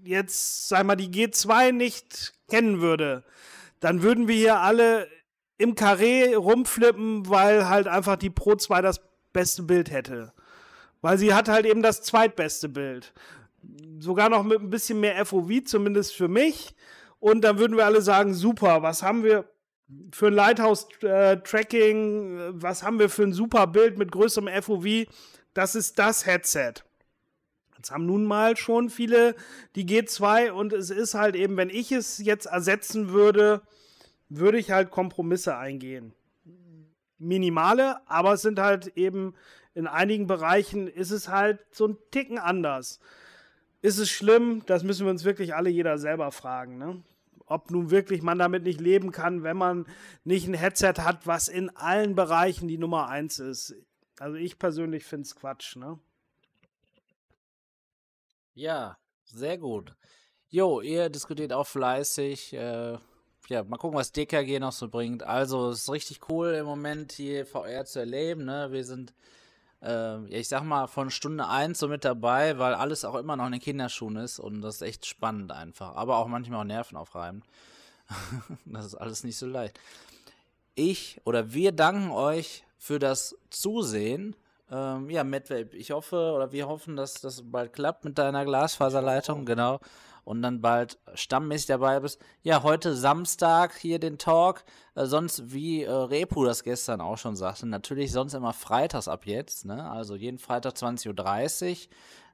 jetzt, 0.04 0.68
sag 0.68 0.84
mal, 0.88 0.96
die 0.96 1.10
G2 1.10 1.72
nicht 1.72 2.34
kennen 2.52 2.82
würde, 2.82 3.24
dann 3.80 4.04
würden 4.04 4.28
wir 4.28 4.36
hier 4.36 4.60
alle 4.60 5.08
im 5.58 5.76
Karree 5.76 6.36
rumflippen, 6.36 7.30
weil 7.30 7.68
halt 7.68 7.88
einfach 7.88 8.18
die 8.18 8.30
Pro 8.30 8.56
2 8.56 8.82
das 8.82 9.02
beste 9.34 9.64
Bild 9.64 9.92
hätte. 9.92 10.34
Weil 11.02 11.18
sie 11.18 11.34
hat 11.34 11.50
halt 11.50 11.66
eben 11.66 11.82
das 11.82 12.04
zweitbeste 12.04 12.70
Bild. 12.70 13.14
Sogar 14.00 14.30
noch 14.30 14.44
mit 14.44 14.62
ein 14.62 14.70
bisschen 14.70 15.00
mehr 15.00 15.26
FOV, 15.26 15.64
zumindest 15.66 16.16
für 16.16 16.28
mich. 16.28 16.76
Und 17.20 17.42
dann 17.42 17.60
würden 17.60 17.78
wir 17.78 17.86
alle 17.86 18.02
sagen, 18.02 18.34
super, 18.34 18.82
was 18.82 19.04
haben 19.04 19.24
wir 19.24 19.46
für 20.12 20.28
ein 20.28 20.34
Lighthouse-Tracking, 20.34 22.40
äh, 22.40 22.50
was 22.54 22.84
haben 22.84 23.00
wir 23.00 23.10
für 23.10 23.24
ein 23.24 23.34
super 23.34 23.68
Bild 23.68 23.98
mit 23.98 24.12
größerem 24.12 24.50
FOV? 24.62 25.08
Das 25.54 25.76
ist 25.76 26.00
das 26.00 26.26
Headset. 26.26 26.74
Jetzt 27.82 27.90
haben 27.90 28.06
nun 28.06 28.26
mal 28.26 28.58
schon 28.58 28.92
viele 28.92 29.34
die 29.76 29.88
G2 29.88 30.52
und 30.52 30.72
es 30.72 30.92
ist 30.92 31.16
halt 31.16 31.36
eben, 31.36 31.58
wenn 31.58 31.72
ich 31.72 31.92
es 31.92 32.20
jetzt 32.20 32.46
ersetzen 32.46 33.10
würde, 33.10 33.64
würde 34.30 34.60
ich 34.60 34.70
halt 34.70 34.92
Kompromisse 34.92 35.58
eingehen. 35.58 36.14
Minimale, 37.18 38.08
aber 38.08 38.34
es 38.34 38.44
sind 38.44 38.60
halt 38.60 38.96
eben 38.96 39.34
in 39.74 39.88
einigen 39.88 40.28
Bereichen 40.28 40.88
ist 40.88 41.10
es 41.10 41.28
halt 41.28 41.66
so 41.72 41.88
ein 41.88 41.98
Ticken 42.12 42.38
anders. 42.38 43.00
Ist 43.82 43.98
es 43.98 44.12
schlimm? 44.12 44.62
Das 44.68 44.84
müssen 44.84 45.08
wir 45.08 45.12
uns 45.12 45.26
wirklich 45.26 45.56
alle 45.56 45.72
jeder 45.72 45.98
selber 45.98 46.32
fragen. 46.32 46.78
Ne? 46.78 47.02
Ob 47.48 47.72
nun 47.72 47.90
wirklich 47.90 48.22
man 48.22 48.38
damit 48.38 48.62
nicht 48.62 48.80
leben 48.80 49.12
kann, 49.12 49.42
wenn 49.42 49.58
man 49.58 49.88
nicht 50.24 50.48
ein 50.48 50.54
Headset 50.54 51.00
hat, 51.00 51.26
was 51.26 51.48
in 51.48 51.76
allen 51.76 52.14
Bereichen 52.14 52.68
die 52.68 52.78
Nummer 52.78 53.10
eins 53.10 53.40
ist. 53.40 53.74
Also 54.20 54.36
ich 54.36 54.60
persönlich 54.60 55.04
finde 55.04 55.24
es 55.24 55.36
Quatsch. 55.36 55.78
Ne? 55.78 55.98
Ja, 58.54 58.98
sehr 59.24 59.58
gut. 59.58 59.96
Jo, 60.50 60.82
ihr 60.82 61.10
diskutiert 61.10 61.54
auch 61.54 61.68
fleißig. 61.68 62.54
Äh, 62.54 62.98
ja, 63.48 63.64
mal 63.64 63.78
gucken, 63.78 63.98
was 63.98 64.12
DKG 64.12 64.60
noch 64.60 64.74
so 64.74 64.90
bringt. 64.90 65.24
Also, 65.24 65.70
es 65.70 65.84
ist 65.84 65.92
richtig 65.92 66.30
cool 66.30 66.50
im 66.54 66.66
Moment 66.66 67.14
hier 67.14 67.46
VR 67.46 67.86
zu 67.86 68.00
erleben. 68.00 68.46
Ne? 68.46 68.72
Wir 68.72 68.84
sind, 68.84 69.14
äh, 69.82 70.26
ich 70.28 70.50
sag 70.50 70.64
mal, 70.64 70.88
von 70.88 71.10
Stunde 71.10 71.48
1 71.48 71.80
so 71.80 71.88
mit 71.88 72.04
dabei, 72.04 72.58
weil 72.60 72.74
alles 72.74 73.06
auch 73.06 73.16
immer 73.16 73.38
noch 73.38 73.46
in 73.46 73.54
den 73.54 73.62
Kinderschuhen 73.62 74.18
ist 74.18 74.40
und 74.40 74.62
das 74.62 74.76
ist 74.76 74.82
echt 74.82 75.06
spannend 75.06 75.52
einfach. 75.54 75.96
Aber 75.96 76.18
auch 76.18 76.28
manchmal 76.28 76.60
auch 76.62 76.66
Nerven 76.66 76.98
aufreiben. 76.98 77.44
das 78.66 78.86
ist 78.86 78.96
alles 78.96 79.24
nicht 79.24 79.38
so 79.38 79.48
leicht. 79.48 79.80
Ich 80.76 81.22
oder 81.26 81.54
wir 81.54 81.72
danken 81.72 82.12
euch 82.12 82.66
für 82.78 83.00
das 83.00 83.38
Zusehen. 83.50 84.36
Ähm, 84.72 85.10
ja, 85.10 85.26
Medvape, 85.26 85.76
ich 85.76 85.92
hoffe 85.92 86.32
oder 86.34 86.54
wir 86.54 86.68
hoffen, 86.68 86.96
dass 86.96 87.16
das 87.16 87.44
bald 87.44 87.74
klappt 87.74 88.06
mit 88.06 88.18
deiner 88.18 88.46
Glasfaserleitung, 88.46 89.46
genau. 89.46 89.80
Und 90.24 90.44
dann 90.44 90.62
bald 90.62 90.98
stammmäßig 91.14 91.68
dabei 91.68 92.00
bist. 92.00 92.22
Ja, 92.44 92.64
heute 92.64 92.96
Samstag 92.96 93.76
hier 93.76 94.00
den 94.00 94.18
Talk. 94.18 94.64
Äh, 94.96 95.06
sonst, 95.08 95.52
wie 95.52 95.84
äh, 95.84 95.92
Repu 95.92 96.46
das 96.46 96.64
gestern 96.64 97.02
auch 97.02 97.18
schon 97.18 97.36
sagte, 97.36 97.68
natürlich 97.68 98.12
sonst 98.12 98.34
immer 98.34 98.54
freitags 98.54 99.08
ab 99.08 99.26
jetzt. 99.26 99.66
Ne? 99.66 99.90
Also 99.90 100.16
jeden 100.16 100.38
Freitag 100.38 100.76
20.30 100.76 101.72
Uhr. 101.72 101.78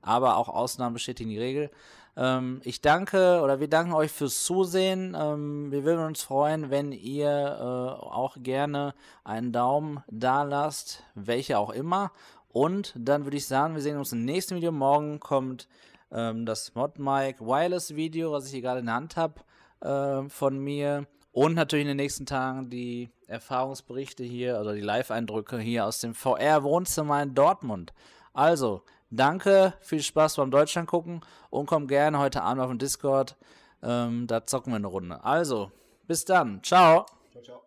Aber 0.01 0.37
auch 0.37 0.49
Ausnahmen 0.49 0.93
bestätigen 0.93 1.29
die 1.29 1.39
Regel. 1.39 1.71
Ähm, 2.17 2.61
ich 2.63 2.81
danke 2.81 3.41
oder 3.43 3.59
wir 3.59 3.69
danken 3.69 3.93
euch 3.93 4.11
fürs 4.11 4.43
Zusehen. 4.43 5.15
Ähm, 5.17 5.71
wir 5.71 5.83
würden 5.83 6.03
uns 6.03 6.23
freuen, 6.23 6.71
wenn 6.71 6.91
ihr 6.91 7.29
äh, 7.29 7.63
auch 8.03 8.37
gerne 8.39 8.95
einen 9.23 9.51
Daumen 9.51 10.03
da 10.09 10.41
lasst, 10.41 11.03
welcher 11.13 11.59
auch 11.59 11.69
immer. 11.69 12.11
Und 12.49 12.93
dann 12.97 13.25
würde 13.25 13.37
ich 13.37 13.45
sagen, 13.45 13.75
wir 13.75 13.83
sehen 13.83 13.97
uns 13.97 14.13
im 14.13 14.25
nächsten 14.25 14.55
Video. 14.55 14.71
Morgen 14.71 15.19
kommt 15.19 15.67
ähm, 16.11 16.47
das 16.47 16.73
ModMic 16.73 17.39
Wireless 17.39 17.95
Video, 17.95 18.31
was 18.31 18.45
ich 18.45 18.51
hier 18.51 18.61
gerade 18.61 18.79
in 18.79 18.87
der 18.87 18.95
Hand 18.95 19.15
habe, 19.15 19.35
äh, 19.81 20.27
von 20.27 20.57
mir. 20.57 21.05
Und 21.33 21.53
natürlich 21.53 21.83
in 21.83 21.89
den 21.89 21.97
nächsten 21.97 22.25
Tagen 22.25 22.71
die 22.71 23.11
Erfahrungsberichte 23.27 24.23
hier, 24.23 24.57
also 24.57 24.73
die 24.73 24.81
Live-Eindrücke 24.81 25.59
hier 25.59 25.85
aus 25.85 25.99
dem 25.99 26.15
VR-Wohnzimmer 26.15 27.21
in 27.21 27.35
Dortmund. 27.35 27.93
Also, 28.33 28.81
Danke, 29.09 29.73
viel 29.79 30.01
Spaß 30.01 30.35
beim 30.35 30.51
Deutschland 30.51 30.89
gucken 30.89 31.21
und 31.49 31.65
komm 31.65 31.87
gerne 31.87 32.19
heute 32.19 32.41
Abend 32.41 32.61
auf 32.61 32.69
den 32.69 32.79
Discord. 32.79 33.35
Ähm, 33.81 34.27
da 34.27 34.45
zocken 34.45 34.73
wir 34.73 34.77
eine 34.77 34.87
Runde. 34.87 35.23
Also, 35.23 35.71
bis 36.07 36.25
dann. 36.25 36.61
Ciao. 36.63 37.05
Ciao, 37.31 37.43
ciao. 37.43 37.66